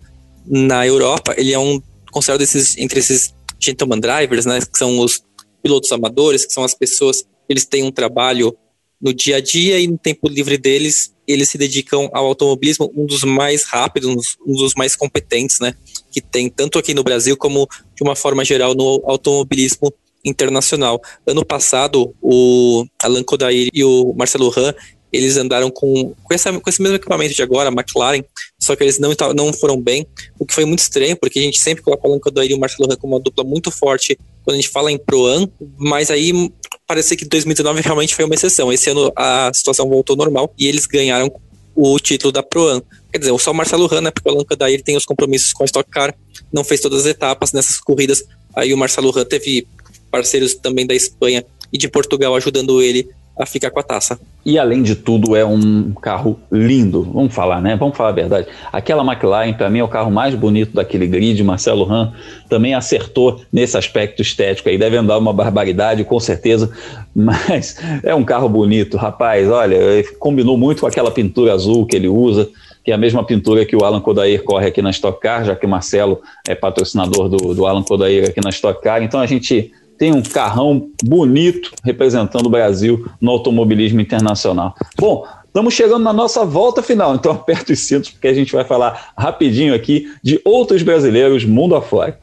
na 0.45 0.86
Europa. 0.88 1.34
Ele 1.38 1.51
é 1.51 1.60
um 1.60 1.82
considerado 2.12 2.41
esses, 2.41 2.78
entre 2.78 2.99
esses 2.99 3.34
gentleman 3.64 3.99
drivers, 3.99 4.45
né, 4.45 4.59
que 4.59 4.78
são 4.78 4.99
os 4.99 5.24
pilotos 5.61 5.91
amadores, 5.91 6.45
que 6.45 6.53
são 6.53 6.64
as 6.64 6.74
pessoas, 6.74 7.26
eles 7.47 7.66
têm 7.66 7.84
um 7.84 7.91
trabalho 7.91 8.55
no 9.01 9.14
dia 9.14 9.38
a 9.38 9.41
dia 9.41 9.80
e 9.80 9.88
no 9.88 9.97
tempo 9.97 10.28
livre 10.28 10.57
deles, 10.57 11.14
eles 11.28 11.49
se 11.49 11.57
dedicam 11.57 12.09
ao 12.14 12.26
automobilismo, 12.26 12.91
um 12.95 13.05
dos 13.05 13.24
mais 13.24 13.64
rápidos, 13.64 14.38
um 14.45 14.53
dos 14.53 14.74
mais 14.76 14.95
competentes, 14.95 15.59
né, 15.59 15.76
que 16.11 16.22
tem 16.22 16.49
tanto 16.49 16.78
aqui 16.78 16.93
no 16.93 17.03
Brasil 17.03 17.36
como 17.38 17.68
de 17.95 18.03
uma 18.03 18.16
forma 18.16 18.43
geral 18.43 18.74
no 18.74 19.01
automobilismo 19.05 19.93
internacional. 20.24 21.01
Ano 21.28 21.45
passado, 21.45 22.16
o 22.22 22.86
Alan 23.01 23.24
Kodair 23.24 23.70
e 23.74 23.84
o 23.84 24.14
Marcelo 24.18 24.49
Ran, 24.49 24.74
eles 25.14 25.38
andaram 25.38 25.70
com, 25.70 26.16
com, 26.24 26.34
essa, 26.34 26.51
com 26.51 26.70
esse 26.70 26.82
mesmo 26.82 26.95
equipamento 26.95 27.36
de 27.36 27.43
agora, 27.43 27.70
a 27.70 27.72
McLaren, 27.72 28.24
só 28.59 28.76
que 28.76 28.84
eles 28.84 28.97
não, 28.97 29.11
não 29.36 29.53
foram 29.53 29.80
bem, 29.80 30.07
o 30.39 30.45
que 30.45 30.53
foi 30.53 30.66
muito 30.66 30.80
estranho, 30.80 31.16
porque 31.16 31.38
a 31.38 31.41
gente 31.43 31.59
sempre 31.59 31.84
coloca 31.84 32.07
o 32.07 32.20
Kodair 32.20 32.49
e 32.49 32.55
o 32.55 32.59
Marcelo 32.59 32.89
Ran 32.89 32.95
como 32.95 33.14
uma 33.14 33.20
dupla 33.20 33.43
muito 33.43 33.70
forte 33.70 34.18
quando 34.43 34.55
a 34.55 34.59
gente 34.59 34.70
fala 34.70 34.91
em 34.91 34.97
Pro-Am, 34.97 35.47
mas 35.78 36.09
aí 36.09 36.51
parece 36.88 37.16
que 37.16 37.26
2019 37.26 37.82
realmente 37.82 38.16
foi 38.16 38.26
uma 38.26 38.34
exceção. 38.34 38.74
Esse 38.74 38.89
ano 38.89 39.14
a 39.16 39.51
situação 39.53 39.88
voltou 39.88 40.16
normal 40.16 40.51
e 40.57 40.68
eles 40.68 40.88
ganharam 40.88 41.32
o 41.76 41.99
título 41.99 42.32
da 42.32 42.41
Pro-Am. 42.41 42.82
Quer 43.11 43.20
dizer, 43.20 43.39
só 43.39 43.51
o 43.51 43.53
Marcelo 43.53 43.86
Ran, 43.86 44.01
né, 44.01 44.11
porque 44.11 44.28
o 44.28 44.32
Alan 44.32 44.43
Kodair 44.43 44.82
tem 44.82 44.97
os 44.97 45.05
compromissos 45.05 45.53
com 45.53 45.64
a 45.64 45.66
Stock 45.66 45.89
Car, 45.89 46.16
não 46.51 46.64
fez 46.64 46.82
todas 46.82 47.01
as 47.01 47.05
etapas 47.05 47.53
nessas 47.53 47.80
corridas, 47.80 48.24
aí 48.55 48.74
o 48.74 48.78
Marcelo 48.78 49.11
Ran 49.11 49.26
teve 49.26 49.68
parceiros 50.09 50.55
também 50.55 50.88
da 50.88 50.95
Espanha 50.95 51.45
e 51.72 51.78
de 51.78 51.88
Portugal 51.88 52.36
ajudando 52.36 52.82
ele 52.82 53.09
a 53.38 53.46
ficar 53.46 53.72
com 53.72 53.80
a 53.80 53.84
taça. 53.84 54.20
E 54.46 54.60
além 54.60 54.84
de 54.84 54.96
tudo, 54.96 55.36
é 55.36 55.44
um 55.44 55.92
carro 55.94 56.40
lindo. 56.52 57.02
Vamos 57.02 57.34
falar, 57.34 57.62
né? 57.62 57.76
Vamos 57.76 57.98
falar 57.98 58.10
a 58.10 58.14
verdade. 58.14 58.48
Aquela 58.72 59.04
McLaren, 59.04 59.54
para 59.54 59.70
mim, 59.70 59.80
é 59.80 59.84
o 59.84 59.88
carro 59.88 60.12
mais 60.12 60.36
bonito 60.36 60.74
daquele 60.74 61.08
grid. 61.08 61.42
Marcelo 61.44 61.84
Ram 61.84 62.14
também 62.50 62.76
acertou 62.76 63.42
nesse 63.52 63.78
aspecto 63.78 64.22
estético 64.22 64.70
aí. 64.70 64.78
Deve 64.78 64.98
andar 64.98 65.18
uma 65.18 65.34
barbaridade, 65.34 66.04
com 66.04 66.20
certeza, 66.20 66.70
mas 67.16 67.78
é 68.04 68.14
um 68.14 68.24
carro 68.24 68.50
bonito, 68.50 68.98
rapaz. 68.98 69.50
Olha, 69.50 69.78
combinou 70.20 70.58
muito 70.58 70.82
com 70.82 70.88
aquela 70.88 71.10
pintura 71.10 71.54
azul 71.54 71.86
que 71.86 71.96
ele 71.96 72.08
usa 72.08 72.50
que 72.84 72.92
é 72.92 72.94
a 72.94 72.98
mesma 72.98 73.24
pintura 73.24 73.66
que 73.66 73.76
o 73.76 73.86
Alan 73.86 74.02
Kodair 74.02 74.44
corre 74.44 74.68
aqui 74.68 74.82
na 74.82 74.90
Stock 74.90 75.20
Car, 75.22 75.46
já 75.46 75.56
que 75.56 75.66
o 75.66 75.70
Marcelo 75.70 76.22
é 76.46 76.54
patrocinador 76.54 77.30
do, 77.30 77.56
do 77.56 77.66
Alan 77.66 77.82
Kodair 77.82 78.28
aqui 78.28 78.42
na 78.44 78.50
Stock 78.50 78.82
Car. 78.82 79.02
Então 79.02 79.22
a 79.22 79.26
gente 79.26 79.72
tem 79.98 80.14
um 80.14 80.22
carrão 80.22 80.89
bonito 81.04 81.72
representando 81.84 82.48
o 82.48 82.50
Brasil 82.50 83.10
no 83.20 83.32
automobilismo 83.32 84.02
internacional. 84.02 84.76
Bom, 84.98 85.26
estamos 85.46 85.74
chegando 85.74 86.04
na 86.04 86.14
nossa 86.14 86.44
volta 86.46 86.82
final, 86.82 87.16
então 87.16 87.32
aperta 87.34 87.74
os 87.74 87.80
cintos 87.80 88.10
porque 88.10 88.28
a 88.28 88.34
gente 88.34 88.52
vai 88.52 88.64
falar 88.64 89.14
rapidinho 89.18 89.74
aqui 89.74 90.12
de 90.22 90.41
outros 90.44 90.84
brasileiros 90.84 91.46
mundo 91.46 91.76
afora. 91.76 92.20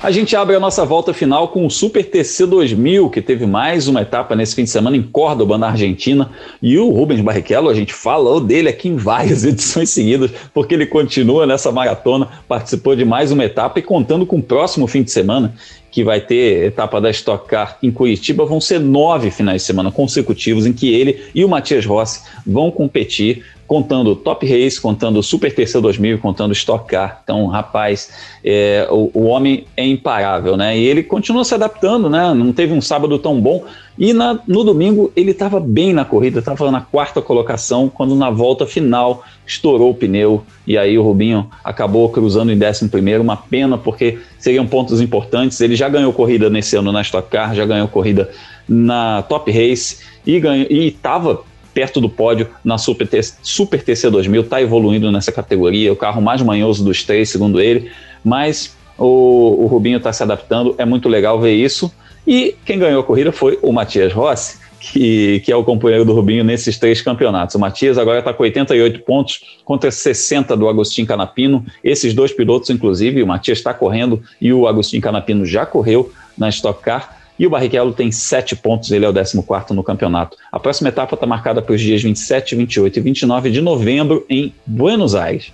A 0.00 0.12
gente 0.12 0.36
abre 0.36 0.54
a 0.54 0.60
nossa 0.60 0.84
volta 0.84 1.12
final 1.12 1.48
com 1.48 1.66
o 1.66 1.70
Super 1.70 2.08
TC 2.08 2.46
2000, 2.46 3.10
que 3.10 3.20
teve 3.20 3.46
mais 3.46 3.88
uma 3.88 4.02
etapa 4.02 4.36
nesse 4.36 4.54
fim 4.54 4.62
de 4.62 4.70
semana 4.70 4.96
em 4.96 5.02
Córdoba, 5.02 5.58
na 5.58 5.70
Argentina. 5.70 6.30
E 6.62 6.78
o 6.78 6.88
Rubens 6.90 7.20
Barrichello, 7.20 7.68
a 7.68 7.74
gente 7.74 7.92
falou 7.92 8.40
dele 8.40 8.68
aqui 8.68 8.88
em 8.88 8.94
várias 8.94 9.42
edições 9.44 9.90
seguidas, 9.90 10.30
porque 10.54 10.72
ele 10.72 10.86
continua 10.86 11.48
nessa 11.48 11.72
maratona, 11.72 12.28
participou 12.46 12.94
de 12.94 13.04
mais 13.04 13.32
uma 13.32 13.44
etapa 13.44 13.80
e 13.80 13.82
contando 13.82 14.24
com 14.24 14.36
o 14.36 14.42
próximo 14.42 14.86
fim 14.86 15.02
de 15.02 15.10
semana, 15.10 15.54
que 15.90 16.04
vai 16.04 16.20
ter 16.20 16.66
etapa 16.66 17.00
da 17.00 17.10
Stock 17.10 17.48
Car 17.48 17.78
em 17.82 17.90
Curitiba, 17.90 18.44
vão 18.44 18.60
ser 18.60 18.78
nove 18.78 19.30
finais 19.30 19.62
de 19.62 19.66
semana 19.66 19.90
consecutivos 19.90 20.66
em 20.66 20.72
que 20.72 20.92
ele 20.92 21.24
e 21.34 21.44
o 21.44 21.48
Matias 21.48 21.86
Rossi 21.86 22.22
vão 22.46 22.70
competir 22.70 23.44
contando 23.68 24.16
Top 24.16 24.44
Race, 24.46 24.80
contando 24.80 25.22
Super 25.22 25.54
TC 25.54 25.78
2000, 25.78 26.18
contando 26.18 26.52
Stock 26.52 26.88
Car. 26.88 27.20
Então, 27.22 27.46
rapaz, 27.46 28.10
é, 28.42 28.88
o, 28.90 29.10
o, 29.12 29.24
homem 29.26 29.66
é 29.76 29.86
imparável, 29.86 30.56
né? 30.56 30.76
E 30.76 30.84
ele 30.86 31.02
continua 31.02 31.44
se 31.44 31.54
adaptando, 31.54 32.08
né? 32.08 32.32
Não 32.32 32.50
teve 32.50 32.72
um 32.72 32.80
sábado 32.80 33.18
tão 33.18 33.38
bom. 33.38 33.62
E 33.98 34.12
na, 34.12 34.38
no 34.46 34.62
domingo 34.62 35.12
ele 35.16 35.32
estava 35.32 35.58
bem 35.58 35.92
na 35.92 36.04
corrida, 36.04 36.38
estava 36.38 36.70
na 36.70 36.80
quarta 36.80 37.20
colocação, 37.20 37.88
quando 37.88 38.14
na 38.14 38.30
volta 38.30 38.64
final 38.64 39.24
estourou 39.44 39.90
o 39.90 39.94
pneu 39.94 40.44
e 40.66 40.78
aí 40.78 40.96
o 40.96 41.02
Rubinho 41.02 41.50
acabou 41.64 42.08
cruzando 42.08 42.52
em 42.52 42.56
décimo 42.56 42.88
primeiro. 42.88 43.22
Uma 43.22 43.36
pena, 43.36 43.76
porque 43.76 44.18
seriam 44.38 44.66
pontos 44.66 45.00
importantes. 45.00 45.60
Ele 45.60 45.74
já 45.74 45.88
ganhou 45.88 46.12
corrida 46.12 46.48
nesse 46.48 46.76
ano 46.76 46.92
na 46.92 47.00
Stock 47.00 47.28
Car, 47.28 47.54
já 47.54 47.66
ganhou 47.66 47.88
corrida 47.88 48.30
na 48.68 49.22
Top 49.22 49.50
Race 49.50 49.98
e 50.24 50.86
estava 50.86 51.42
perto 51.74 52.00
do 52.00 52.08
pódio 52.08 52.48
na 52.64 52.76
Super, 52.76 53.08
Super 53.42 53.82
TC 53.82 54.10
2000, 54.10 54.42
está 54.42 54.60
evoluindo 54.60 55.10
nessa 55.12 55.30
categoria, 55.30 55.92
o 55.92 55.96
carro 55.96 56.20
mais 56.20 56.42
manhoso 56.42 56.84
dos 56.84 57.04
três, 57.04 57.30
segundo 57.30 57.60
ele, 57.60 57.90
mas 58.24 58.76
o, 58.98 59.62
o 59.62 59.66
Rubinho 59.66 59.98
está 59.98 60.12
se 60.12 60.22
adaptando, 60.22 60.74
é 60.76 60.84
muito 60.84 61.08
legal 61.08 61.40
ver 61.40 61.54
isso. 61.54 61.92
E 62.28 62.54
quem 62.66 62.78
ganhou 62.78 63.00
a 63.00 63.04
corrida 63.04 63.32
foi 63.32 63.58
o 63.62 63.72
Matias 63.72 64.12
Rossi, 64.12 64.58
que, 64.78 65.40
que 65.40 65.50
é 65.50 65.56
o 65.56 65.64
companheiro 65.64 66.04
do 66.04 66.12
Rubinho 66.12 66.44
nesses 66.44 66.76
três 66.76 67.00
campeonatos. 67.00 67.54
O 67.54 67.58
Matias 67.58 67.96
agora 67.96 68.18
está 68.18 68.34
com 68.34 68.42
88 68.42 69.00
pontos 69.00 69.58
contra 69.64 69.90
60 69.90 70.54
do 70.54 70.68
Agostinho 70.68 71.06
Canapino. 71.06 71.64
Esses 71.82 72.12
dois 72.12 72.30
pilotos, 72.30 72.68
inclusive, 72.68 73.22
o 73.22 73.26
Matias 73.26 73.56
está 73.56 73.72
correndo 73.72 74.22
e 74.38 74.52
o 74.52 74.68
Agostinho 74.68 75.00
Canapino 75.00 75.46
já 75.46 75.64
correu 75.64 76.12
na 76.36 76.50
Stock 76.50 76.82
Car. 76.82 77.16
E 77.38 77.46
o 77.46 77.50
Barrichello 77.50 77.94
tem 77.94 78.12
7 78.12 78.56
pontos, 78.56 78.90
ele 78.90 79.06
é 79.06 79.08
o 79.08 79.14
14 79.14 79.74
no 79.74 79.82
campeonato. 79.82 80.36
A 80.52 80.60
próxima 80.60 80.90
etapa 80.90 81.14
está 81.14 81.26
marcada 81.26 81.62
para 81.62 81.74
os 81.74 81.80
dias 81.80 82.02
27, 82.02 82.54
28 82.54 82.98
e 82.98 83.00
29 83.00 83.50
de 83.50 83.62
novembro 83.62 84.26
em 84.28 84.52
Buenos 84.66 85.14
Aires. 85.14 85.50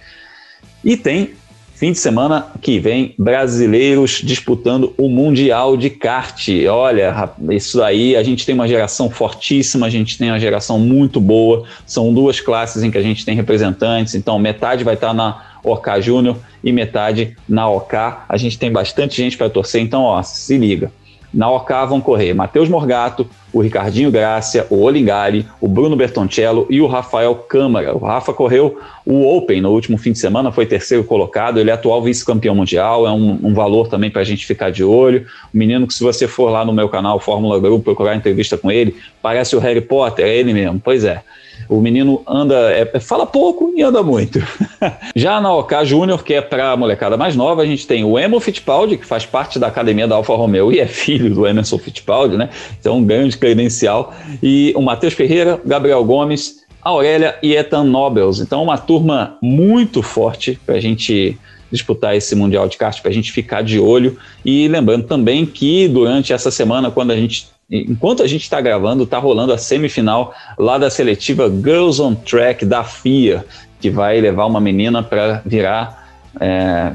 E 0.83 0.97
tem 0.97 1.35
fim 1.75 1.93
de 1.93 1.99
semana 1.99 2.47
que 2.61 2.79
vem 2.79 3.15
brasileiros 3.19 4.21
disputando 4.23 4.95
o 4.97 5.09
Mundial 5.09 5.77
de 5.77 5.91
Kart. 5.91 6.49
Olha, 6.71 7.31
isso 7.51 7.83
aí, 7.83 8.17
a 8.17 8.23
gente 8.23 8.47
tem 8.47 8.55
uma 8.55 8.69
geração 8.69 9.11
fortíssima, 9.11 9.87
a 9.87 9.91
gente 9.91 10.17
tem 10.17 10.31
uma 10.31 10.41
geração 10.41 10.79
muito 10.79 11.21
boa. 11.21 11.65
São 11.87 12.13
duas 12.15 12.41
classes 12.41 12.83
em 12.83 12.91
que 12.91 12.99
a 12.99 13.03
gente 13.03 13.25
tem 13.25 13.35
representantes, 13.35 14.15
então 14.15 14.39
metade 14.39 14.85
vai 14.85 14.95
estar 14.95 15.13
na 15.13 15.59
OK 15.63 16.01
Júnior 16.01 16.37
e 16.63 16.73
metade 16.73 17.37
na 17.49 17.69
OK. 17.69 17.99
A 18.29 18.37
gente 18.37 18.59
tem 18.59 18.71
bastante 18.71 19.17
gente 19.17 19.37
para 19.37 19.51
torcer, 19.51 19.83
então 19.83 20.03
ó, 20.03 20.23
se 20.23 20.57
liga. 20.57 20.93
Na 21.35 21.51
OK 21.51 21.75
vão 21.89 22.01
correr 22.01 22.33
Matheus 22.33 22.69
Morgato, 22.69 23.27
o 23.53 23.61
Ricardinho 23.61 24.11
Grácia, 24.11 24.67
o 24.71 24.81
Olingari, 24.83 25.47
o 25.61 25.67
Bruno 25.67 25.97
Bertoncello 25.97 26.67
e 26.71 26.81
o 26.81 26.87
Rafael 26.87 27.35
Câmara. 27.35 27.95
O 27.95 27.99
Rafa 27.99 28.33
correu 28.33 28.79
o 29.05 29.37
Open 29.37 29.61
no 29.61 29.71
último 29.71 29.99
fim 29.99 30.13
de 30.13 30.19
semana, 30.19 30.53
foi 30.53 30.65
terceiro 30.65 31.03
colocado, 31.03 31.59
ele 31.59 31.71
é 31.71 31.73
atual 31.73 32.03
vice-campeão 32.03 32.55
mundial, 32.55 33.07
é 33.07 33.11
um, 33.11 33.39
um 33.43 33.53
valor 33.53 33.89
também 33.89 34.11
para 34.11 34.23
a 34.23 34.25
gente 34.25 34.47
ficar 34.47 34.71
de 34.71 34.85
olho. 34.85 35.27
O 35.53 35.57
menino 35.57 35.87
que 35.87 35.95
se 35.95 36.03
você 36.03 36.29
for 36.29 36.51
lá 36.51 36.65
no 36.65 36.73
meu 36.73 36.89
canal 36.89 37.19
Fórmula 37.19 37.59
Group 37.59 37.85
procurar 37.85 38.15
entrevista 38.15 38.57
com 38.57 38.71
ele, 38.71 38.97
parece 39.21 39.57
o 39.57 39.59
Harry 39.59 39.81
Potter, 39.81 40.25
é 40.25 40.37
ele 40.37 40.53
mesmo, 40.53 40.81
pois 40.83 41.05
é. 41.05 41.23
O 41.69 41.81
menino 41.81 42.23
anda, 42.27 42.71
é, 42.73 43.01
fala 43.01 43.27
pouco 43.27 43.73
e 43.77 43.83
anda 43.83 44.03
muito. 44.03 44.41
Já 45.15 45.41
na 45.41 45.53
OK 45.53 45.85
Júnior, 45.85 46.23
que 46.23 46.35
é 46.35 46.41
para 46.41 46.73
a 46.73 46.77
molecada 46.77 47.17
mais 47.17 47.35
nova, 47.37 47.63
a 47.63 47.67
gente 47.67 47.87
tem 47.87 48.05
o 48.05 48.19
Emo 48.19 48.41
Fittipaldi, 48.41 48.97
que 48.97 49.07
faz 49.07 49.25
parte 49.25 49.59
da 49.59 49.67
academia 49.67 50.07
da 50.07 50.15
Alfa 50.15 50.35
Romeo 50.35 50.73
e 50.73 50.81
é 50.81 50.87
filho 50.87 51.35
do 51.35 51.47
Emerson 51.47 51.79
Fittipaldi, 51.79 52.37
né? 52.37 52.51
Então, 52.79 52.99
um 52.99 53.05
grande 53.05 53.37
credencial. 53.37 54.13
E 54.43 54.73
o 54.77 54.83
Matheus 54.83 55.15
Ferreira, 55.15 55.61
Gabriel 55.65 56.05
Gomes, 56.05 56.65
Aurélia 56.83 57.37
e 57.43 57.57
Ethan 57.57 57.85
Nobels. 57.85 58.41
Então, 58.41 58.63
uma 58.63 58.77
turma 58.77 59.39
muito 59.41 60.03
forte 60.03 60.59
para 60.67 60.75
a 60.75 60.81
gente 60.81 61.39
disputar 61.75 62.17
esse 62.17 62.35
Mundial 62.35 62.69
de 62.69 62.77
Kart, 62.77 63.01
para 63.03 63.11
a 63.11 63.15
gente 63.15 63.33
ficar 63.33 63.63
de 63.63 63.79
olho. 63.79 64.17
E 64.45 64.67
lembrando 64.69 65.05
também 65.05 65.45
que 65.45 65.89
durante 65.89 66.33
essa 66.33 66.51
semana, 66.51 66.91
quando 66.91 67.11
a 67.11 67.17
gente 67.17 67.53
enquanto 67.71 68.23
a 68.23 68.27
gente 68.27 68.43
está 68.43 68.61
gravando, 68.61 69.05
está 69.05 69.19
rolando 69.19 69.53
a 69.53 69.59
semifinal 69.59 70.35
lá 70.59 70.77
da 70.77 70.91
seletiva 70.91 71.51
Girls 71.51 72.01
on 72.01 72.15
Track 72.15 72.65
da 72.65 72.85
FIA, 72.85 73.45
que 73.81 73.91
vai 73.91 74.21
levar 74.21 74.47
uma 74.47 74.61
menina 74.61 75.03
para 75.03 75.43
virar 75.47 76.09
é, 76.41 76.93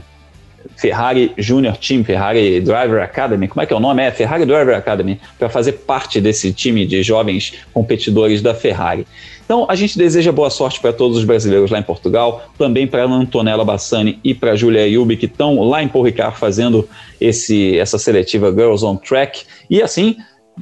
Ferrari 0.78 1.34
Junior 1.38 1.76
Team, 1.78 2.04
Ferrari 2.04 2.62
Driver 2.62 3.02
Academy, 3.04 3.48
como 3.48 3.62
é 3.62 3.66
que 3.66 3.74
é 3.74 3.76
o 3.76 3.80
nome? 3.80 4.04
É 4.04 4.12
Ferrari 4.12 4.46
Driver 4.46 4.76
Academy, 4.78 5.20
para 5.38 5.50
fazer 5.50 5.74
parte 5.74 6.22
desse 6.22 6.54
time 6.54 6.86
de 6.86 7.04
jovens 7.04 7.54
competidores 7.74 8.42
da 8.42 8.54
Ferrari. 8.54 9.06
Então, 9.50 9.66
a 9.68 9.74
gente 9.74 9.98
deseja 9.98 10.32
boa 10.32 10.52
sorte 10.52 10.80
para 10.80 10.94
todos 10.94 11.18
os 11.18 11.24
brasileiros 11.24 11.72
lá 11.72 11.80
em 11.80 11.84
Portugal, 11.84 12.44
também 12.56 12.86
para 12.86 13.06
Antonella 13.06 13.66
Bassani 13.66 14.20
e 14.24 14.32
para 14.32 14.56
Julia 14.56 14.88
Yubi, 14.88 15.18
que 15.18 15.26
estão 15.26 15.64
lá 15.64 15.82
em 15.82 15.88
Paul 15.88 16.06
Ricard 16.06 16.38
fazendo 16.38 16.88
esse, 17.20 17.76
essa 17.80 17.98
seletiva 17.98 18.52
Girls 18.52 18.86
on 18.86 18.96
Track. 18.98 19.42
E 19.68 19.82
assim, 19.82 20.18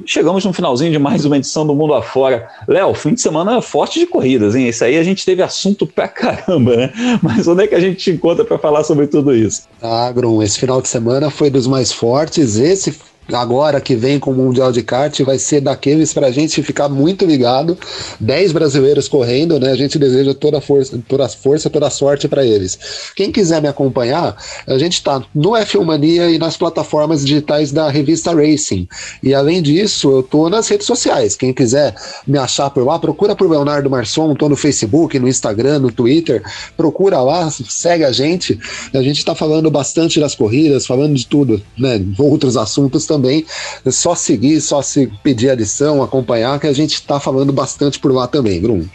chegamos 0.06 0.42
no 0.42 0.54
finalzinho 0.54 0.90
de 0.90 0.98
mais 0.98 1.26
uma 1.26 1.36
edição 1.36 1.66
do 1.66 1.74
Mundo 1.74 1.92
Afora. 1.92 2.48
Léo, 2.66 2.94
fim 2.94 3.12
de 3.12 3.20
semana 3.20 3.60
forte 3.60 4.00
de 4.00 4.06
corridas, 4.06 4.56
hein? 4.56 4.66
Isso 4.66 4.82
aí 4.82 4.96
a 4.96 5.02
gente 5.02 5.22
teve 5.22 5.42
assunto 5.42 5.86
pra 5.86 6.08
caramba, 6.08 6.74
né? 6.74 6.92
Mas 7.22 7.46
onde 7.46 7.64
é 7.64 7.66
que 7.66 7.74
a 7.74 7.80
gente 7.80 7.96
te 7.96 8.10
encontra 8.12 8.42
para 8.42 8.56
falar 8.56 8.84
sobre 8.84 9.06
tudo 9.06 9.34
isso? 9.34 9.64
Ah, 9.82 10.10
Grum, 10.10 10.42
esse 10.42 10.58
final 10.58 10.80
de 10.80 10.88
semana 10.88 11.28
foi 11.28 11.50
dos 11.50 11.66
mais 11.66 11.92
fortes. 11.92 12.56
Esse 12.56 12.98
agora 13.32 13.80
que 13.80 13.94
vem 13.94 14.18
com 14.18 14.30
o 14.30 14.34
Mundial 14.34 14.72
de 14.72 14.82
Kart 14.82 15.20
vai 15.20 15.38
ser 15.38 15.60
daqueles 15.60 16.12
para 16.12 16.28
a 16.28 16.30
gente 16.30 16.62
ficar 16.62 16.88
muito 16.88 17.24
ligado. 17.24 17.76
10 18.20 18.52
brasileiros 18.52 19.08
correndo, 19.08 19.58
né? 19.60 19.70
A 19.70 19.76
gente 19.76 19.98
deseja 19.98 20.34
toda 20.34 20.58
a 20.58 20.60
força, 20.60 20.98
toda 21.06 21.28
força, 21.28 21.68
toda 21.68 21.90
sorte 21.90 22.26
para 22.26 22.44
eles. 22.44 22.78
Quem 23.14 23.30
quiser 23.30 23.60
me 23.60 23.68
acompanhar, 23.68 24.36
a 24.66 24.78
gente 24.78 24.94
está 24.94 25.22
no 25.34 25.50
F1 25.50 25.84
Mania 25.84 26.30
e 26.30 26.38
nas 26.38 26.56
plataformas 26.56 27.24
digitais 27.24 27.70
da 27.70 27.90
revista 27.90 28.34
Racing. 28.34 28.88
E 29.22 29.34
além 29.34 29.60
disso, 29.60 30.10
eu 30.10 30.22
tô 30.22 30.48
nas 30.48 30.68
redes 30.68 30.86
sociais. 30.86 31.36
Quem 31.36 31.52
quiser 31.52 31.94
me 32.26 32.38
achar 32.38 32.70
por 32.70 32.84
lá, 32.84 32.98
procura 32.98 33.36
por 33.36 33.50
Leonardo 33.50 33.90
Marçom, 33.90 34.34
tô 34.34 34.48
no 34.48 34.56
Facebook, 34.56 35.18
no 35.18 35.28
Instagram, 35.28 35.80
no 35.80 35.92
Twitter, 35.92 36.42
procura 36.76 37.20
lá, 37.20 37.50
segue 37.50 38.04
a 38.04 38.12
gente. 38.12 38.58
A 38.94 39.02
gente 39.02 39.18
está 39.18 39.34
falando 39.34 39.70
bastante 39.70 40.18
das 40.18 40.34
corridas, 40.34 40.86
falando 40.86 41.14
de 41.14 41.26
tudo, 41.26 41.62
né? 41.76 42.02
Outros 42.18 42.56
assuntos 42.56 43.06
também 43.06 43.17
também. 43.18 43.44
É 43.84 43.90
só 43.90 44.14
seguir, 44.14 44.60
só 44.60 44.80
se 44.80 45.10
pedir 45.22 45.50
a 45.50 45.54
lição, 45.54 46.02
acompanhar, 46.02 46.58
que 46.58 46.66
a 46.66 46.72
gente 46.72 46.94
está 46.94 47.18
falando 47.18 47.52
bastante 47.52 47.98
por 47.98 48.12
lá 48.12 48.26
também, 48.26 48.60
Bruno. 48.60 48.88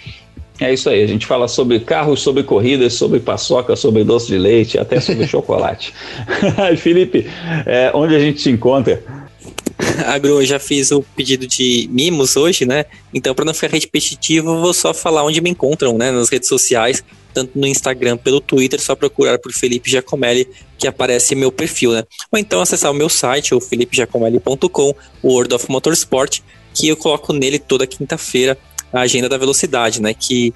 É 0.59 0.71
isso 0.71 0.89
aí, 0.89 1.03
a 1.03 1.07
gente 1.07 1.26
fala 1.26 1.47
sobre 1.47 1.80
carros, 1.80 2.21
sobre 2.21 2.43
corridas, 2.43 2.93
sobre 2.93 3.19
paçoca, 3.19 3.76
sobre 3.76 4.03
doce 4.03 4.28
de 4.28 4.38
leite, 4.38 4.80
até 4.80 4.99
sobre 4.99 5.26
chocolate. 5.28 5.93
Felipe, 6.78 7.28
é, 7.65 7.91
onde 7.93 8.15
a 8.15 8.19
gente 8.19 8.43
te 8.43 8.49
encontra? 8.49 9.03
Agro, 10.08 10.41
eu 10.41 10.46
já 10.46 10.60
fiz 10.60 10.91
o 10.91 11.02
pedido 11.16 11.48
de 11.48 11.88
mimos 11.91 12.36
hoje, 12.36 12.66
né? 12.66 12.86
Então, 13.14 13.34
para 13.34 13.46
não 13.46 13.54
ficar 13.54 13.72
repetitivo, 13.72 14.60
vou 14.60 14.74
só 14.74 14.94
falar 14.94 15.24
onde 15.24 15.41
me 15.41 15.50
encontram, 15.50 15.98
né? 15.98 16.12
Nas 16.12 16.30
redes 16.30 16.50
sociais, 16.50 17.04
tanto 17.34 17.58
no 17.58 17.68
Instagram 17.68 18.18
pelo 18.18 18.39
Twitter, 18.39 18.80
só 18.82 18.96
procurar 18.96 19.39
por 19.39 19.52
Felipe 19.52 19.89
Giacomelli, 19.89 20.48
que 20.78 20.88
aparece 20.88 21.36
meu 21.36 21.52
perfil, 21.52 21.91
né? 21.94 22.04
Ou 22.32 22.39
então 22.39 22.62
acessar 22.62 22.91
o 22.91 22.94
meu 22.94 23.10
site, 23.10 23.54
o 23.54 23.62
felipegiacomelli.com, 23.62 24.96
o 25.22 25.28
World 25.28 25.54
of 25.54 25.70
Motorsport, 25.70 26.41
que 26.74 26.88
eu 26.88 26.98
coloco 26.98 27.34
nele 27.34 27.60
toda 27.60 27.86
quinta-feira 27.86 28.58
a 28.91 29.02
agenda 29.02 29.30
da 29.30 29.38
velocidade, 29.38 30.02
né? 30.02 30.14
Que 30.14 30.54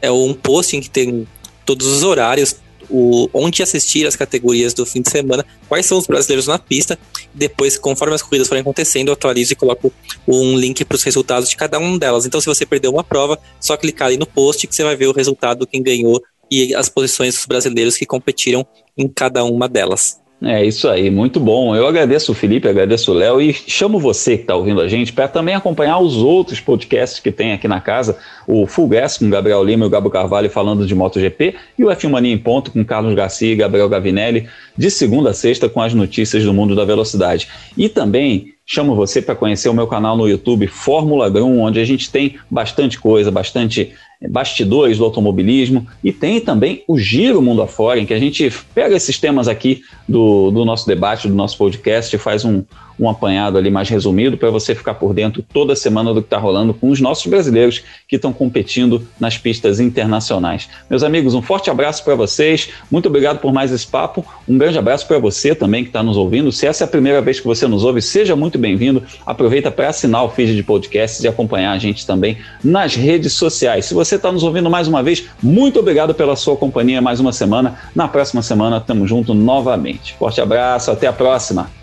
é 0.00 0.10
um 0.10 0.34
post 0.34 0.76
em 0.76 0.80
que 0.80 0.90
tem 0.90 1.26
todos 1.64 1.86
os 1.86 2.02
horários, 2.02 2.56
o, 2.90 3.28
onde 3.32 3.62
assistir 3.62 4.06
as 4.06 4.16
categorias 4.16 4.74
do 4.74 4.84
fim 4.84 5.00
de 5.00 5.10
semana, 5.10 5.44
quais 5.68 5.86
são 5.86 5.98
os 5.98 6.06
brasileiros 6.06 6.46
na 6.46 6.58
pista. 6.58 6.98
Depois, 7.34 7.78
conforme 7.78 8.14
as 8.14 8.22
corridas 8.22 8.48
forem 8.48 8.62
acontecendo, 8.62 9.08
eu 9.08 9.14
atualizo 9.14 9.52
e 9.52 9.56
coloco 9.56 9.92
um 10.26 10.58
link 10.58 10.84
para 10.84 10.96
os 10.96 11.02
resultados 11.02 11.48
de 11.48 11.56
cada 11.56 11.78
uma 11.78 11.98
delas. 11.98 12.26
Então, 12.26 12.40
se 12.40 12.46
você 12.46 12.66
perdeu 12.66 12.90
uma 12.90 13.04
prova, 13.04 13.38
só 13.60 13.76
clicar 13.76 14.08
ali 14.08 14.16
no 14.16 14.26
post 14.26 14.66
que 14.66 14.74
você 14.74 14.82
vai 14.82 14.96
ver 14.96 15.06
o 15.06 15.12
resultado, 15.12 15.66
quem 15.66 15.82
ganhou 15.82 16.20
e 16.50 16.74
as 16.74 16.88
posições 16.88 17.34
dos 17.34 17.46
brasileiros 17.46 17.96
que 17.96 18.04
competiram 18.04 18.66
em 18.98 19.08
cada 19.08 19.44
uma 19.44 19.68
delas. 19.68 20.20
É 20.42 20.64
isso 20.64 20.88
aí, 20.88 21.10
muito 21.10 21.38
bom. 21.38 21.76
Eu 21.76 21.86
agradeço 21.86 22.32
o 22.32 22.34
Felipe, 22.34 22.66
agradeço 22.66 23.12
o 23.12 23.14
Léo 23.14 23.42
e 23.42 23.52
chamo 23.52 23.98
você 23.98 24.36
que 24.38 24.44
está 24.44 24.56
ouvindo 24.56 24.80
a 24.80 24.88
gente 24.88 25.12
para 25.12 25.28
também 25.28 25.54
acompanhar 25.54 25.98
os 25.98 26.16
outros 26.16 26.58
podcasts 26.58 27.20
que 27.20 27.30
tem 27.30 27.52
aqui 27.52 27.68
na 27.68 27.78
casa, 27.78 28.16
o 28.46 28.66
Full 28.66 28.88
Gas 28.88 29.18
com 29.18 29.28
Gabriel 29.28 29.62
Lima 29.62 29.84
e 29.84 29.88
o 29.88 29.90
Gabo 29.90 30.08
Carvalho 30.08 30.48
falando 30.48 30.86
de 30.86 30.94
MotoGP 30.94 31.56
e 31.78 31.84
o 31.84 31.88
F1 31.88 32.08
Mania 32.08 32.32
em 32.32 32.38
Ponto 32.38 32.70
com 32.70 32.82
Carlos 32.82 33.14
Garcia 33.14 33.52
e 33.52 33.56
Gabriel 33.56 33.86
Gavinelli 33.86 34.48
de 34.78 34.90
segunda 34.90 35.28
a 35.28 35.34
sexta 35.34 35.68
com 35.68 35.82
as 35.82 35.92
notícias 35.92 36.42
do 36.42 36.54
mundo 36.54 36.74
da 36.74 36.86
velocidade. 36.86 37.46
E 37.76 37.90
também 37.90 38.54
chamo 38.64 38.94
você 38.94 39.20
para 39.20 39.34
conhecer 39.34 39.68
o 39.68 39.74
meu 39.74 39.86
canal 39.86 40.16
no 40.16 40.26
YouTube 40.26 40.66
Fórmula 40.68 41.28
Grum, 41.28 41.60
onde 41.60 41.80
a 41.80 41.84
gente 41.84 42.10
tem 42.10 42.36
bastante 42.50 42.98
coisa, 42.98 43.30
bastante 43.30 43.92
bastidores 44.28 44.98
do 44.98 45.04
automobilismo 45.04 45.86
e 46.04 46.12
tem 46.12 46.40
também 46.40 46.84
o 46.86 46.98
Giro 46.98 47.40
Mundo 47.40 47.62
Afora, 47.62 47.98
em 47.98 48.04
que 48.04 48.12
a 48.12 48.18
gente 48.18 48.52
pega 48.74 48.94
esses 48.94 49.18
temas 49.18 49.48
aqui 49.48 49.82
do, 50.08 50.50
do 50.50 50.64
nosso 50.64 50.86
debate, 50.86 51.28
do 51.28 51.34
nosso 51.34 51.56
podcast 51.56 52.16
faz 52.18 52.44
um, 52.44 52.62
um 53.00 53.08
apanhado 53.08 53.56
ali 53.56 53.70
mais 53.70 53.88
resumido 53.88 54.36
para 54.36 54.50
você 54.50 54.74
ficar 54.74 54.94
por 54.94 55.14
dentro 55.14 55.42
toda 55.42 55.74
semana 55.74 56.12
do 56.12 56.20
que 56.20 56.26
está 56.26 56.36
rolando 56.36 56.74
com 56.74 56.90
os 56.90 57.00
nossos 57.00 57.26
brasileiros 57.26 57.82
que 58.06 58.16
estão 58.16 58.32
competindo 58.32 59.06
nas 59.18 59.38
pistas 59.38 59.80
internacionais. 59.80 60.68
Meus 60.88 61.02
amigos, 61.02 61.34
um 61.34 61.40
forte 61.40 61.70
abraço 61.70 62.04
para 62.04 62.14
vocês, 62.14 62.68
muito 62.90 63.08
obrigado 63.08 63.38
por 63.38 63.52
mais 63.52 63.72
esse 63.72 63.86
papo, 63.86 64.24
um 64.46 64.58
grande 64.58 64.78
abraço 64.78 65.06
para 65.06 65.18
você 65.18 65.54
também 65.54 65.82
que 65.82 65.88
está 65.88 66.02
nos 66.02 66.16
ouvindo. 66.16 66.52
Se 66.52 66.66
essa 66.66 66.84
é 66.84 66.86
a 66.86 66.88
primeira 66.88 67.22
vez 67.22 67.40
que 67.40 67.46
você 67.46 67.66
nos 67.66 67.84
ouve, 67.84 68.02
seja 68.02 68.36
muito 68.36 68.58
bem-vindo. 68.58 69.02
Aproveita 69.24 69.70
para 69.70 69.88
assinar 69.88 70.24
o 70.24 70.28
feed 70.28 70.54
de 70.54 70.62
podcast 70.62 71.24
e 71.24 71.28
acompanhar 71.28 71.72
a 71.72 71.78
gente 71.78 72.06
também 72.06 72.36
nas 72.62 72.94
redes 72.94 73.32
sociais. 73.32 73.86
Se 73.86 73.94
você 73.94 74.16
está 74.16 74.30
nos 74.30 74.42
ouvindo 74.42 74.68
mais 74.68 74.86
uma 74.86 75.02
vez, 75.02 75.24
muito 75.42 75.78
obrigado 75.80 76.14
pela 76.14 76.36
sua 76.36 76.56
companhia 76.56 77.00
mais 77.00 77.20
uma 77.20 77.32
semana. 77.32 77.78
Na 77.94 78.08
próxima 78.08 78.42
semana, 78.42 78.78
estamos 78.78 79.08
juntos 79.08 79.34
novamente. 79.34 80.14
Forte 80.18 80.40
abraço, 80.40 80.90
até 80.90 81.06
a 81.06 81.12
próxima. 81.12 81.79